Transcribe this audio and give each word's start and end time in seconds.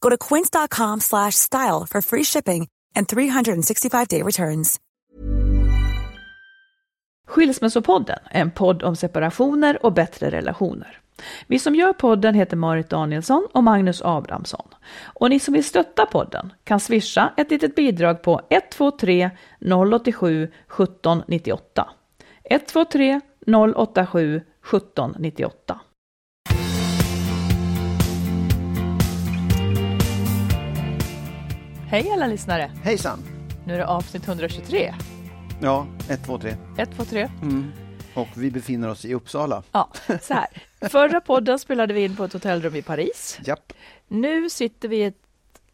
Go 0.00 0.10
to 0.10 0.18
quince.com 0.28 1.00
slash 1.00 1.34
style 1.34 1.86
for 1.90 2.02
free 2.02 2.24
shipping 2.24 2.68
and 2.96 3.08
365-day 3.08 4.22
returns. 4.22 4.80
Skilsmässopodden 7.26 8.18
är 8.30 8.40
en 8.40 8.50
podd 8.50 8.82
om 8.82 8.96
separationer 8.96 9.86
och 9.86 9.92
bättre 9.92 10.30
relationer. 10.30 11.00
Vi 11.46 11.58
som 11.58 11.74
gör 11.74 11.92
podden 11.92 12.34
heter 12.34 12.56
Marit 12.56 12.90
Danielsson 12.90 13.48
och 13.52 13.64
Magnus 13.64 14.02
Abrahamsson. 14.02 14.68
Och 15.02 15.30
ni 15.30 15.40
som 15.40 15.54
vill 15.54 15.64
stötta 15.64 16.06
podden 16.06 16.52
kan 16.64 16.80
swisha 16.80 17.32
ett 17.36 17.50
litet 17.50 17.74
bidrag 17.74 18.22
på 18.22 18.40
123 18.50 19.30
087 19.60 20.44
1798. 20.44 21.90
123 22.44 23.20
087 23.76 24.36
1798. 24.36 25.80
Hej 31.90 32.10
alla 32.10 32.26
lyssnare! 32.26 32.70
Hejsan! 32.82 33.18
Nu 33.66 33.74
är 33.74 33.78
det 33.78 33.86
avsnitt 33.86 34.28
123. 34.28 34.94
Ja, 35.62 35.86
1, 36.08 36.24
2, 36.24 36.38
3. 36.38 36.56
1, 36.78 36.90
2, 36.96 37.04
3. 37.04 37.30
Mm. 37.42 37.70
Och 38.14 38.28
vi 38.36 38.50
befinner 38.50 38.88
oss 38.90 39.04
i 39.04 39.14
Uppsala. 39.14 39.62
Ja, 39.72 39.88
så 40.22 40.34
här. 40.34 40.46
Förra 40.88 41.20
podden 41.20 41.58
spelade 41.58 41.94
vi 41.94 42.04
in 42.04 42.16
på 42.16 42.24
ett 42.24 42.32
hotellrum 42.32 42.74
i 42.76 42.82
Paris. 42.82 43.38
Japp. 43.44 43.72
Nu 44.08 44.50
sitter 44.50 44.88
vi, 44.88 45.02
ett, 45.04 45.16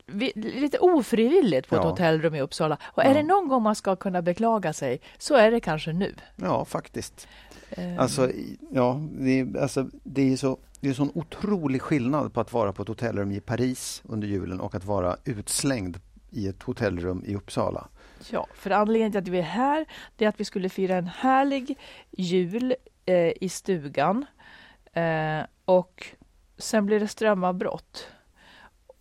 vi 0.07 0.33
lite 0.35 0.79
ofrivilligt 0.79 1.69
på 1.69 1.75
ett 1.77 1.83
Ja. 1.85 1.91
hotellrum 1.91 2.35
i 2.35 2.41
Uppsala. 2.41 2.79
Och 2.85 3.05
är 3.05 3.09
Ja. 3.09 3.15
det 3.15 3.23
någon 3.23 3.49
gång 3.49 3.63
man 3.63 3.75
ska 3.75 3.97
kunna 3.97 4.23
beklaga 4.23 4.73
sig 4.73 5.01
så 5.19 5.35
är 5.35 5.51
det 5.51 5.61
kanske 5.61 5.93
nu. 5.93 6.15
Ja, 6.37 6.65
faktiskt. 6.65 7.29
Eh, 7.71 7.99
Alltså, 7.99 8.31
ja, 8.71 9.01
det 9.13 9.41
är, 9.41 9.59
alltså, 9.63 9.89
det 10.05 10.33
är 10.33 10.37
så 10.37 10.59
det 10.81 10.89
är 10.89 10.95
sån 10.95 11.11
otrolig 11.15 11.83
skillnad 11.83 12.33
på 12.35 12.41
att 12.41 12.53
vara 12.53 12.73
på 12.73 12.83
ett 12.83 12.89
hotellrum 12.89 13.33
i 13.33 13.41
Paris 13.41 14.03
under 14.05 14.29
julen 14.29 14.61
och 14.61 14.75
att 14.75 14.85
vara 14.85 15.17
utslängd 15.25 16.01
i 16.37 16.49
ett 16.49 16.63
hotellrum 16.63 17.23
i 17.27 17.35
Uppsala. 17.35 17.89
Ja, 18.31 18.47
för 18.55 18.71
anledningen 18.71 19.13
till 19.13 19.19
att 19.21 19.29
vi 19.29 19.39
är 19.39 19.43
här 19.43 19.87
det 20.17 20.25
är 20.25 20.29
att 20.29 20.41
vi 20.41 20.45
skulle 20.45 20.69
fira 20.69 20.97
en 20.97 21.07
härlig 21.07 21.79
jul 22.11 22.75
eh, 23.07 23.33
i 23.41 23.49
stugan. 23.49 24.27
Eh, 24.93 25.41
och 25.65 26.07
sen 26.59 26.87
blir 26.87 27.01
det 27.01 27.09
strömavbrott. 27.09 28.07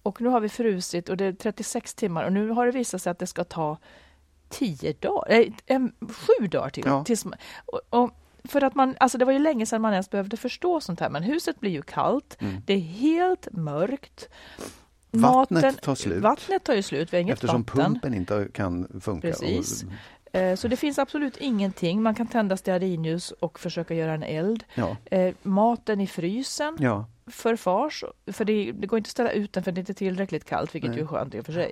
Och 0.03 0.21
nu 0.21 0.29
har 0.29 0.39
vi 0.39 0.49
frusit 0.49 1.09
och 1.09 1.17
det 1.17 1.25
är 1.25 1.33
36 1.33 1.93
timmar 1.95 2.23
och 2.23 2.33
nu 2.33 2.49
har 2.49 2.65
det 2.65 2.71
visat 2.71 3.01
sig 3.01 3.11
att 3.11 3.19
det 3.19 3.27
ska 3.27 3.43
ta 3.43 3.77
10 4.49 4.93
dagar, 4.93 5.31
eh, 5.31 5.47
em, 5.65 5.91
sju 6.01 6.47
dagar 6.47 6.69
till. 6.69 6.83
Ja. 6.85 7.03
tills 7.03 7.25
och, 7.65 7.81
och 7.89 8.11
för 8.43 8.63
att 8.63 8.75
man, 8.75 8.95
alltså 8.99 9.17
det 9.17 9.25
var 9.25 9.33
ju 9.33 9.39
länge 9.39 9.65
sedan 9.65 9.81
man 9.81 9.91
ens 9.93 10.09
behövde 10.09 10.37
förstå 10.37 10.79
sånt 10.81 10.99
här, 10.99 11.09
men 11.09 11.23
huset 11.23 11.59
blir 11.59 11.71
ju 11.71 11.81
kallt, 11.81 12.37
Mm. 12.41 12.61
det 12.65 12.73
är 12.73 12.79
helt 12.79 13.47
mörkt. 13.51 14.29
Vattnet 15.21 15.81
tar 15.81 15.95
slut. 15.95 16.23
Vattnet 16.23 16.63
tar 16.63 16.73
ju 16.73 16.81
slut, 16.81 17.13
vi 17.13 17.17
har 17.17 17.21
inget 17.21 17.33
Eftersom 17.33 17.61
vatten. 17.63 17.83
pumpen 17.93 18.13
inte 18.13 18.47
kan 18.53 19.01
funka. 19.01 19.27
Precis. 19.27 19.85
Eh, 20.33 20.55
Så 20.55 20.67
det 20.67 20.75
finns 20.77 20.99
absolut 20.99 21.37
ingenting. 21.37 22.01
Man 22.03 22.15
kan 22.15 22.27
tända 22.27 22.57
stearinljus 22.57 23.31
och 23.31 23.59
försöka 23.59 23.93
göra 23.93 24.13
en 24.13 24.23
eld. 24.23 24.63
ja, 24.75 24.97
Eh, 25.11 25.33
maten 25.43 26.01
i 26.01 26.07
frysen 26.07 26.77
ja, 26.79 27.05
förfars, 27.31 28.03
för 28.27 28.45
det, 28.45 28.71
det 28.71 28.87
går 28.87 28.97
inte 28.97 29.07
att 29.07 29.11
ställa 29.11 29.31
ut 29.31 29.53
den 29.53 29.63
för 29.63 29.71
det 29.71 29.77
är 29.79 29.81
inte 29.81 29.93
tillräckligt 29.93 30.45
kallt, 30.45 30.75
vilket 30.75 30.89
Nej. 30.89 30.99
ju 30.99 31.03
är 31.03 31.07
skönt 31.07 31.35
i 31.35 31.39
och 31.39 31.45
för 31.45 31.53
sig. 31.53 31.71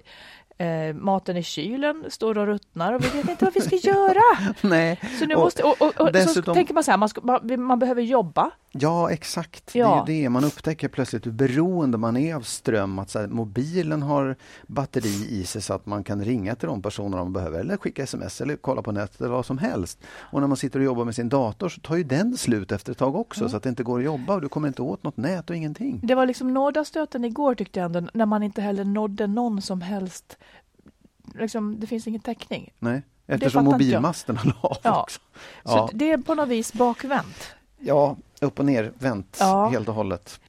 Eh, 0.58 0.94
maten 0.96 1.38
i 1.38 1.44
kylen 1.44 2.06
står 2.10 2.38
och 2.38 2.46
ruttnar 2.48 2.94
och 2.94 3.04
vi 3.04 3.08
vet 3.10 3.30
inte 3.30 3.46
vad 3.46 3.54
vi 3.54 3.62
ska 3.62 3.76
göra. 3.76 4.54
nej. 4.62 5.00
Så 5.20 5.26
nu 5.26 5.36
Och 5.36 5.42
måste, 5.42 5.64
och, 5.64 5.82
och, 5.82 5.88
och 5.88 5.94
så 6.08 6.12
dessutom- 6.12 6.54
tänker 6.56 6.74
man 6.74 6.84
så 6.84 6.92
här, 6.92 6.98
man, 6.98 7.10
ska, 7.10 7.22
man, 7.22 7.62
man 7.64 7.80
behöver 7.80 8.02
jobba. 8.02 8.52
Ja, 8.72 9.12
exakt. 9.12 9.76
Ja. 9.76 10.04
Det 10.08 10.14
är 10.14 10.24
det. 10.24 10.30
Man 10.30 10.44
upptäcker 10.44 10.88
plötsligt 10.88 11.26
hur 11.26 11.32
beroende 11.32 11.98
man 11.98 12.18
är 12.18 12.36
av 12.36 12.42
ström. 12.42 13.00
Att 13.00 13.10
så 13.10 13.20
här, 13.20 13.28
mobilen 13.28 14.02
har 14.02 14.36
batteri 14.68 15.28
i 15.30 15.46
sig 15.46 15.62
så 15.62 15.74
att 15.74 15.86
man 15.86 16.04
kan 16.04 16.26
ringa 16.26 16.56
till 16.56 16.68
de 16.68 16.82
personerna 16.82 17.18
man 17.24 17.34
behöver 17.34 17.60
eller 17.60 17.78
skicka 17.78 18.04
sms 18.04 18.42
eller 18.42 18.56
kolla 18.56 18.82
på 18.82 18.92
nätet 18.92 19.22
eller 19.22 19.30
vad 19.32 19.46
som 19.46 19.58
helst. 19.58 20.00
Och 20.18 20.42
när 20.42 20.48
man 20.48 20.58
sitter 20.58 20.80
och 20.80 20.86
jobbar 20.86 21.06
med 21.06 21.16
sin 21.16 21.30
dator 21.30 21.70
så 21.70 21.82
tar 21.82 21.96
ju 21.96 22.04
den 22.04 22.38
slut 22.38 22.72
efter 22.72 22.92
ett 22.92 22.98
tag 22.98 23.16
också 23.16 23.50
så 23.50 23.58
att 23.58 23.64
det 23.64 23.70
inte 23.70 23.84
går 23.84 24.00
att 24.00 24.06
jobba 24.06 24.34
och 24.34 24.42
du 24.42 24.50
kommer 24.50 24.68
inte 24.68 24.82
åt 24.82 25.04
något 25.04 25.18
nät 25.18 25.50
och 25.50 25.56
ingenting. 25.56 26.00
Det 26.04 26.16
var 26.16 26.26
liksom 26.26 26.54
nådastöten 26.54 27.26
igår 27.26 27.56
tyckte 27.56 27.80
jag 27.80 27.96
ändå, 27.96 28.10
när 28.14 28.26
man 28.26 28.44
inte 28.44 28.62
heller 28.62 28.84
nådde 28.86 29.28
någon 29.28 29.62
som 29.62 29.82
helst, 29.82 30.38
liksom, 31.40 31.80
det 31.80 31.88
finns 31.88 32.08
ingen 32.08 32.22
täckning. 32.22 32.74
Nej, 32.80 33.02
eftersom 33.28 33.66
mobilmasterna 33.66 34.42
la 34.44 34.54
av 34.62 34.78
Ja. 34.84 35.02
också. 35.02 35.20
Så 35.66 35.72
Ja. 35.72 35.90
det 35.94 36.12
är 36.12 36.18
på 36.18 36.36
något 36.36 36.48
vis 36.50 36.74
bakvänt. 36.74 37.56
Ja, 37.80 38.18
upp 38.42 38.60
och 38.60 38.66
ner 38.66 38.92
vänt 39.00 39.38
Ja. 39.40 39.68
helt 39.70 39.88
och 39.88 39.96
hållet. 39.96 40.40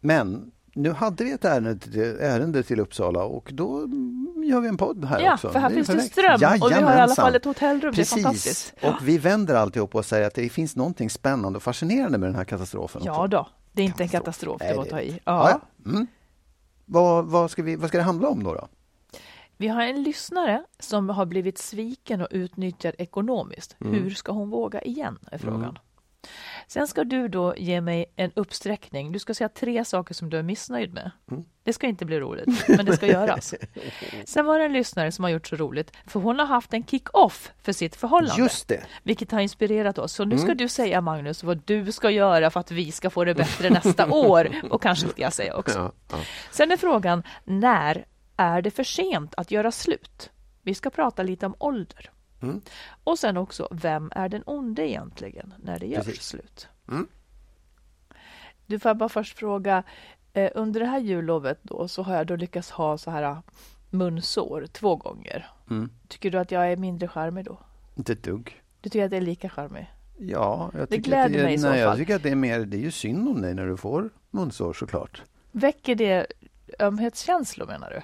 Men 0.00 0.50
nu 0.74 0.92
hade 0.92 1.24
vi 1.24 1.32
ett 1.32 1.44
ärende 1.44 1.78
till, 1.78 2.00
ärende 2.20 2.62
till 2.62 2.80
Uppsala 2.80 3.22
och 3.24 3.50
då 3.52 3.78
gör 4.44 4.60
vi 4.60 4.68
en 4.68 4.76
podd 4.76 5.04
här 5.04 5.20
Ja, 5.20 5.34
också. 5.34 5.48
för 5.50 5.58
här 5.58 5.70
är 5.70 5.74
finns 5.74 5.86
det 5.88 6.00
ström 6.00 6.34
och 6.34 6.40
vi 6.40 6.44
har 6.44 6.70
i 6.70 6.74
alla 6.74 6.80
Jajamensan. 6.90 7.16
fall 7.24 7.34
ett 7.34 7.44
hotellrum. 7.44 7.80
Det 7.80 7.86
är 7.86 7.92
Precis, 8.04 8.22
fantastiskt. 8.24 8.74
och 8.82 8.94
vi 9.08 9.18
vänder 9.18 9.54
alltihop 9.54 9.94
och 9.94 10.04
säger 10.04 10.26
att 10.26 10.34
det 10.34 10.48
finns 10.48 10.76
någonting 10.76 11.10
spännande 11.10 11.56
och 11.56 11.62
fascinerande 11.62 12.18
med 12.18 12.28
den 12.28 12.36
här 12.36 12.44
katastrofen. 12.44 13.02
Ja 13.04 13.12
också. 13.12 13.26
då, 13.28 13.48
det 13.72 13.82
är 13.82 13.86
inte 13.86 14.02
en 14.02 14.08
Katastrof. 14.08 14.58
katastrof, 14.60 14.70
det 14.70 14.76
var 14.76 14.84
det- 14.84 14.88
att 14.88 14.90
ta 14.90 15.00
i. 15.00 15.20
Ja. 15.24 15.50
Ja. 15.50 15.60
Ja, 15.84 15.90
mm. 15.90 16.06
vad, 16.84 17.24
vad, 17.26 17.50
ska 17.50 17.62
vi, 17.62 17.76
vad 17.76 17.88
ska 17.88 17.98
det 17.98 18.04
handla 18.04 18.28
om 18.28 18.42
då? 18.42 18.54
då? 18.54 18.68
Vi 19.56 19.68
har 19.68 19.82
en 19.82 20.02
lyssnare 20.02 20.62
som 20.78 21.08
har 21.08 21.26
blivit 21.26 21.58
sviken 21.58 22.20
och 22.20 22.28
utnyttjad 22.30 22.94
ekonomiskt. 22.98 23.76
Mm. 23.80 23.94
Hur 23.94 24.10
ska 24.10 24.32
hon 24.32 24.50
våga 24.50 24.82
igen? 24.82 25.18
är 25.32 25.38
frågan. 25.38 25.78
Sen 26.66 26.86
ska 26.88 27.04
du 27.04 27.28
då 27.28 27.54
ge 27.56 27.80
mig 27.80 28.06
en 28.16 28.30
uppsträckning. 28.34 29.12
Du 29.12 29.18
ska 29.18 29.34
säga 29.34 29.48
tre 29.48 29.84
saker 29.84 30.14
som 30.14 30.30
du 30.30 30.38
är 30.38 30.42
missnöjd 30.42 30.94
med. 30.94 31.10
Mm. 31.30 31.44
Det 31.62 31.72
ska 31.72 31.86
inte 31.86 32.04
bli 32.04 32.20
roligt, 32.20 32.68
men 32.68 32.86
det 32.86 32.96
ska 32.96 33.06
göras. 33.06 33.54
Sen 34.24 34.46
var 34.46 34.58
det 34.58 34.64
en 34.64 34.72
lyssnare 34.72 35.12
som 35.12 35.22
har 35.24 35.30
gjort 35.30 35.46
så 35.46 35.56
roligt, 35.56 35.92
för 36.06 36.20
hon 36.20 36.38
har 36.38 36.46
haft 36.46 36.74
en 36.74 36.84
kick-off 36.84 37.52
för 37.62 37.72
sitt 37.72 37.96
förhållande. 37.96 38.42
Just 38.42 38.68
det. 38.68 38.82
Vilket 39.02 39.32
har 39.32 39.40
inspirerat 39.40 39.98
oss. 39.98 40.12
Så 40.12 40.24
nu 40.24 40.36
ska 40.38 40.46
Mm. 40.46 40.56
du 40.56 40.68
säga 40.68 41.00
Magnus 41.00 41.42
vad 41.42 41.62
du 41.64 41.92
ska 41.92 42.10
göra 42.10 42.50
för 42.50 42.60
att 42.60 42.70
vi 42.70 42.92
ska 42.92 43.10
få 43.10 43.24
det 43.24 43.34
bättre 43.34 43.70
nästa 43.70 44.10
år. 44.10 44.48
Och 44.70 44.82
kanske 44.82 45.08
ska 45.08 45.22
jag 45.22 45.32
säga 45.32 45.56
också. 45.56 45.78
Ja, 45.78 45.92
ja. 46.12 46.18
Sen 46.50 46.70
är 46.72 46.76
frågan, 46.76 47.22
när 47.44 48.04
är 48.36 48.62
det 48.62 48.70
för 48.70 48.84
sent 48.84 49.34
att 49.36 49.50
göra 49.50 49.72
slut? 49.72 50.30
Vi 50.62 50.74
ska 50.74 50.90
prata 50.90 51.22
lite 51.22 51.46
om 51.46 51.54
ålder. 51.58 52.10
Mm. 52.42 52.60
Och 53.04 53.18
sen 53.18 53.36
också, 53.36 53.68
vem 53.70 54.12
är 54.14 54.28
den 54.28 54.42
onde 54.46 54.88
egentligen 54.88 55.54
när 55.58 55.78
det 55.78 55.86
görs 55.86 56.20
slut? 56.20 56.68
Mm. 56.88 57.06
Du 58.66 58.78
får 58.78 58.88
jag 58.88 58.96
bara 58.96 59.08
först 59.08 59.38
fråga, 59.38 59.82
eh, 60.32 60.50
under 60.54 60.80
det 60.80 60.86
här 60.86 60.98
jullovet 60.98 61.58
då 61.62 61.88
så 61.88 62.02
har 62.02 62.14
jag 62.16 62.26
då 62.26 62.36
lyckats 62.36 62.70
ha 62.70 62.98
så 62.98 63.10
här 63.10 63.36
munsår 63.90 64.66
två 64.72 64.96
gånger. 64.96 65.50
Mm. 65.70 65.90
Tycker 66.08 66.30
du 66.30 66.38
att 66.38 66.50
jag 66.50 66.72
är 66.72 66.76
mindre 66.76 67.08
charmig 67.08 67.44
då? 67.44 67.58
Inte 67.94 68.12
ett 68.12 68.22
dugg. 68.22 68.62
Du 68.80 68.90
tycker 68.90 69.06
att 69.06 69.12
jag 69.12 69.20
är 69.22 69.26
lika 69.26 69.48
charmig? 69.48 69.92
Ja, 70.18 70.70
jag 70.72 70.82
Det 70.82 70.86
tycker 70.86 71.02
gläder 71.10 71.24
att 71.26 71.32
det 71.32 71.38
är, 71.38 71.44
mig 71.44 71.54
i 71.54 71.58
så 71.58 71.68
nej, 71.68 71.80
Jag 71.80 71.90
fall. 71.90 71.98
tycker 71.98 72.16
att 72.16 72.22
det 72.22 72.30
är 72.30 72.34
mer, 72.34 72.60
det 72.60 72.76
är 72.76 72.80
ju 72.80 72.90
synd 72.90 73.28
om 73.28 73.42
dig 73.42 73.54
när 73.54 73.66
du 73.66 73.76
får 73.76 74.10
munsår 74.30 74.72
såklart. 74.72 75.22
Väcker 75.52 75.94
det 75.94 76.26
ömhetskänslor 76.78 77.66
menar 77.66 77.90
du? 77.90 78.00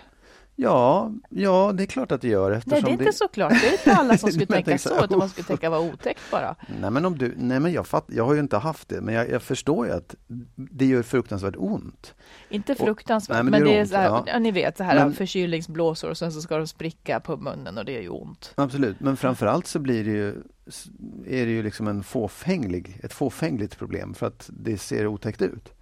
Ja, 0.56 1.12
ja, 1.31 1.72
det 1.75 1.82
är 1.82 1.87
klart 1.87 2.12
att 2.12 2.20
det 2.20 2.28
gör 2.28 2.50
eftersom 2.50 2.75
Nej, 2.75 2.82
det 2.82 3.02
är 3.02 3.06
inte 3.06 3.19
så 3.19 3.28
klart. 3.28 3.50
Det 3.50 3.69
är 3.69 3.72
inte 3.72 3.94
alla 3.94 4.19
som 4.19 4.31
skulle 4.31 4.46
Men 4.49 4.62
tänka 4.62 4.78
så 4.78 5.04
utan 5.04 5.19
man 5.19 5.28
skulle 5.28 5.46
tänka 5.46 5.70
vad 5.70 5.81
otäckt 5.81 6.20
bara. 6.31 6.56
Nej 6.81 6.90
men, 6.90 7.04
om 7.04 7.19
du, 7.19 7.34
nej, 7.37 7.60
men 7.60 7.72
jag, 7.72 7.87
fatt, 7.87 8.04
jag 8.08 8.25
har 8.25 8.34
ju 8.34 8.40
inte 8.40 8.56
haft 8.56 8.88
det, 8.88 9.00
men 9.00 9.14
jag, 9.14 9.31
jag 9.31 9.43
förstår 9.43 9.87
ju 9.87 9.93
att 9.93 10.14
det 10.56 10.87
gör 10.87 11.02
fruktansvärt 11.02 11.54
ont. 11.58 12.14
Inte 12.49 12.75
fruktansvärt, 12.75 13.34
nej, 13.34 13.43
men 13.43 13.50
men, 13.50 13.60
det 13.62 13.69
gör 13.69 13.75
det 13.75 13.81
är 13.81 13.87
så 13.87 13.96
här, 13.96 14.22
ja. 14.26 14.38
ni 14.38 14.50
vet 14.50 14.76
så 14.76 14.84
här 14.84 14.94
Men- 14.94 15.14
förkylningsblåsor 15.14 16.10
och 16.10 16.19
sen 16.19 16.32
så 16.32 16.43
ska 16.43 16.56
de 16.56 16.66
spricka 16.66 17.20
på 17.20 17.37
munnen 17.37 17.78
och 17.78 17.84
det 17.84 17.96
är 17.96 18.02
ju 18.02 18.08
ont. 18.08 18.52
Absolut, 18.54 19.00
men 19.00 19.16
framförallt 19.16 19.66
så 19.66 19.78
blir 19.78 20.04
det 20.04 20.10
ju, 20.10 20.28
är 21.26 21.46
det 21.46 21.52
ju 21.52 21.62
liksom 21.62 21.88
en 21.88 22.02
fåfänglig, 22.02 23.00
ett 23.02 23.12
fåfängligt 23.12 23.78
problem 23.78 24.14
för 24.14 24.26
att 24.26 24.50
det 24.52 24.78
ser 24.78 25.06
otäckt 25.06 25.43
ut. 25.43 25.72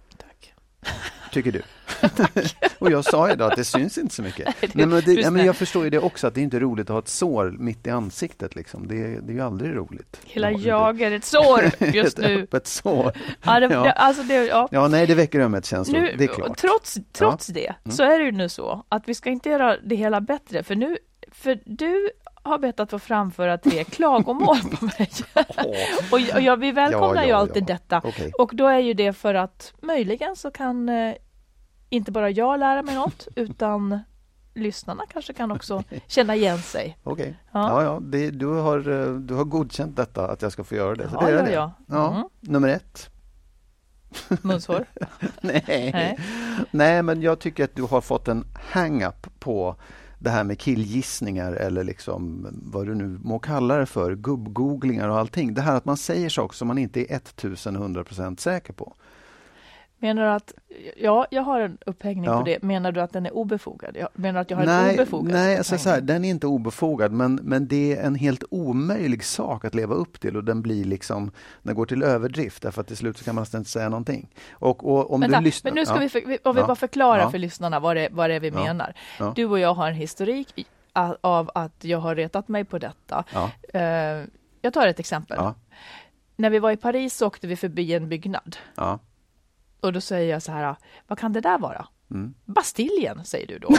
Tycker 1.31 1.51
du? 1.51 1.61
och 2.79 2.91
jag 2.91 3.05
sa 3.05 3.29
ju 3.29 3.35
då 3.35 3.43
att 3.45 3.55
det 3.55 3.63
syns 3.63 3.97
inte 3.97 4.15
så 4.15 4.21
mycket. 4.21 4.55
det- 4.61 4.75
Nej, 4.75 4.85
men 4.85 5.01
du 5.01 5.15
det, 5.15 5.21
ja, 5.21 5.31
men 5.31 5.45
jag 5.45 5.55
förstår 5.55 5.83
ju 5.83 5.89
det 5.89 5.99
också 5.99 6.27
att 6.27 6.33
det 6.35 6.41
är 6.41 6.43
inte 6.43 6.59
roligt 6.59 6.89
att 6.89 6.93
ha 6.93 6.99
ett 6.99 7.07
sår 7.07 7.55
mitt 7.59 7.87
i 7.87 7.89
ansiktet. 7.89 8.55
Liksom. 8.55 8.87
Det, 8.87 8.95
det 8.95 9.31
är 9.31 9.35
ju 9.35 9.41
aldrig 9.41 9.75
roligt. 9.75 10.21
Hela 10.25 10.51
Ja, 10.51 10.57
det- 10.57 10.63
jag 10.67 11.01
är 11.01 11.11
ett 11.11 11.23
sår 11.25 11.61
just 11.93 12.19
ett 12.19 12.25
nu. 12.27 12.41
öppet 12.43 12.67
sår. 12.67 13.11
Ja, 13.43 13.59
det, 13.59 13.73
Ja. 13.73 13.83
det, 13.83 13.91
alltså 13.91 14.23
det, 14.23 14.33
ja. 14.45 14.67
Ja, 14.71 14.87
nej, 14.87 15.07
det 15.07 15.15
väcker 15.15 15.39
ömhetskänslor. 15.39 15.99
Nu, 16.01 16.15
det 16.17 16.23
är 16.23 16.27
klart. 16.27 16.57
Trots, 16.57 16.97
trots 17.11 17.47
det 17.47 17.73
Mm. 17.85 17.95
så 17.97 18.03
är 18.03 18.19
det 18.19 18.25
ju 18.25 18.31
nu 18.31 18.49
så 18.49 18.85
att 18.89 19.07
vi 19.09 19.15
ska 19.15 19.29
inte 19.29 19.49
göra 19.49 19.77
det 19.83 19.95
hela 19.95 20.21
bättre 20.21 20.63
för 20.63 20.75
nu, 20.75 20.97
för 21.31 21.59
du 21.65 22.09
har 22.43 22.59
bett 22.59 22.79
att 22.79 22.89
få 22.89 22.99
framföra 22.99 23.57
tre 23.57 23.83
klagomål 23.89 24.57
på 24.79 24.85
mig. 24.85 25.09
och 26.11 26.19
jag, 26.19 26.41
jag, 26.41 26.57
vi 26.57 26.71
välkomnar 26.71 27.15
Ja, 27.15 27.23
ju 27.23 27.29
ja, 27.29 27.37
alltid 27.37 27.63
ja. 27.63 27.67
detta. 27.73 28.01
Okej. 28.03 28.31
Och 28.37 28.51
då 28.55 28.67
är 28.67 28.79
ju 28.79 28.93
det 28.93 29.13
för 29.13 29.33
att 29.33 29.73
möjligen 29.81 30.35
så 30.35 30.51
kan 30.51 30.89
eh, 30.89 31.13
inte 31.89 32.11
bara 32.11 32.29
jag 32.29 32.59
lära 32.59 32.81
mig 32.81 32.95
något 32.95 33.27
utan 33.35 33.99
lyssnarna 34.53 35.03
kanske 35.13 35.33
kan 35.33 35.51
också 35.51 35.83
känna 36.07 36.35
igen 36.35 36.57
sig. 36.57 36.97
Okej. 37.03 37.39
Ja. 37.51 37.59
Ja, 37.69 37.83
ja, 37.83 37.99
det, 38.01 38.31
du, 38.31 38.45
har, 38.47 38.77
eh, 38.89 39.13
du 39.13 39.33
har 39.33 39.43
godkänt 39.43 39.95
detta, 39.95 40.27
att 40.27 40.41
jag 40.41 40.51
ska 40.51 40.63
få 40.63 40.75
göra 40.75 40.95
det. 40.95 41.09
Så 41.09 41.15
Ja, 41.21 41.25
det 41.25 41.31
är 41.31 41.35
ja, 41.37 41.43
det. 41.43 41.51
ja. 41.51 41.71
ja. 41.87 42.11
Mm. 42.15 42.23
Nummer 42.39 42.67
ett. 42.69 43.09
Munsår. 44.41 44.85
Nej. 45.41 45.63
Nej. 45.93 46.19
Nej, 46.71 47.03
men 47.03 47.21
jag 47.21 47.39
tycker 47.39 47.63
att 47.63 47.75
du 47.75 47.83
har 47.83 48.01
fått 48.01 48.27
en 48.27 48.45
hang-up 48.71 49.27
på 49.39 49.75
det 50.21 50.29
här 50.29 50.43
med 50.43 50.59
killgissningar 50.59 51.53
eller 51.53 51.83
liksom 51.83 52.47
vad 52.51 52.87
du 52.87 52.95
nu 52.95 53.19
må 53.23 53.39
kalla 53.39 53.77
det 53.77 53.85
för, 53.85 54.15
gubbgooglingar 54.15 55.09
och 55.09 55.17
allting. 55.17 55.53
Det 55.53 55.61
här 55.61 55.75
att 55.75 55.85
man 55.85 55.97
säger 55.97 56.29
saker 56.29 56.55
som 56.55 56.67
man 56.67 56.77
inte 56.77 57.13
är 57.13 57.19
1100% 57.19 58.39
säker 58.39 58.73
på. 58.73 58.93
Menar 60.03 60.23
du 60.23 60.29
att, 60.29 60.53
ja, 60.97 61.27
jag 61.31 61.41
har 61.41 61.59
en 61.61 61.77
upphängning 61.85 62.23
Ja. 62.25 62.37
på 62.39 62.45
det. 62.45 62.61
Menar 62.63 62.91
du 62.91 63.01
att 63.01 63.13
den 63.13 63.25
är 63.25 63.33
obefogad? 63.33 63.97
Menar 64.13 64.41
att 64.41 64.49
jag 64.49 64.57
har 64.57 64.63
en 64.63 64.69
Nej, 64.69 64.93
obefogad 64.95 65.33
nej 65.33 65.57
alltså 65.57 65.77
så 65.77 65.89
här, 65.89 66.01
den 66.01 66.25
är 66.25 66.29
inte 66.29 66.47
obefogad 66.47 67.11
men, 67.11 67.39
men 67.43 67.67
det 67.67 67.97
är 67.97 68.03
en 68.03 68.15
helt 68.15 68.43
omöjlig 68.51 69.23
sak 69.23 69.65
att 69.65 69.75
leva 69.75 69.95
upp 69.95 70.19
till 70.19 70.37
och 70.37 70.43
den 70.43 70.61
blir 70.61 70.83
liksom, 70.85 71.31
den 71.63 71.75
går 71.75 71.85
till 71.85 72.03
överdrift 72.03 72.61
därför 72.63 72.81
att 72.81 72.87
till 72.87 72.97
slut 72.97 73.17
så 73.17 73.23
kan 73.23 73.35
man 73.35 73.41
nästan 73.41 73.61
inte 73.61 73.69
säga 73.71 73.89
någonting. 73.89 74.29
Och, 74.51 74.91
och 74.91 75.13
om 75.13 75.21
Vänta, 75.21 75.37
du 75.39 75.43
lyssnar... 75.43 75.71
men 75.71 75.75
nu 75.75 75.85
ska 75.85 75.95
ja. 75.95 75.99
vi, 75.99 76.09
för, 76.09 76.19
om 76.47 76.55
vi 76.55 76.61
Ja. 76.61 76.67
bara 76.67 76.75
förklara 76.75 77.31
för 77.31 77.37
lyssnarna 77.37 77.79
vad 77.79 77.95
det, 77.95 78.07
vad 78.11 78.29
det 78.29 78.33
är 78.35 78.39
vi 78.39 78.51
menar. 78.51 78.93
Du 79.35 79.45
och 79.45 79.59
jag 79.59 79.73
har 79.73 79.87
en 79.87 79.95
historik 79.95 80.67
av 81.21 81.51
att 81.55 81.83
jag 81.83 81.97
har 81.99 82.15
retat 82.15 82.47
mig 82.47 82.65
på 82.65 82.77
detta. 82.77 83.23
Eh, 83.73 83.81
jag 84.61 84.73
tar 84.73 84.87
ett 84.87 84.99
exempel. 84.99 85.39
När 86.35 86.49
vi 86.49 86.59
var 86.59 86.71
i 86.71 86.77
Paris 86.77 87.17
så 87.17 87.27
åkte 87.27 87.47
vi 87.47 87.55
förbi 87.55 87.93
en 87.93 88.09
byggnad. 88.09 88.57
Och 89.81 89.93
då 89.93 90.01
säger 90.01 90.31
jag 90.33 90.41
så 90.41 90.51
här, 90.51 90.75
vad 91.07 91.19
kan 91.19 91.33
det 91.33 91.41
där 91.41 91.57
vara? 91.57 91.87
Mm. 92.11 92.33
Bastiljen, 92.45 93.25
säger 93.25 93.47
du 93.47 93.59
då. 93.59 93.69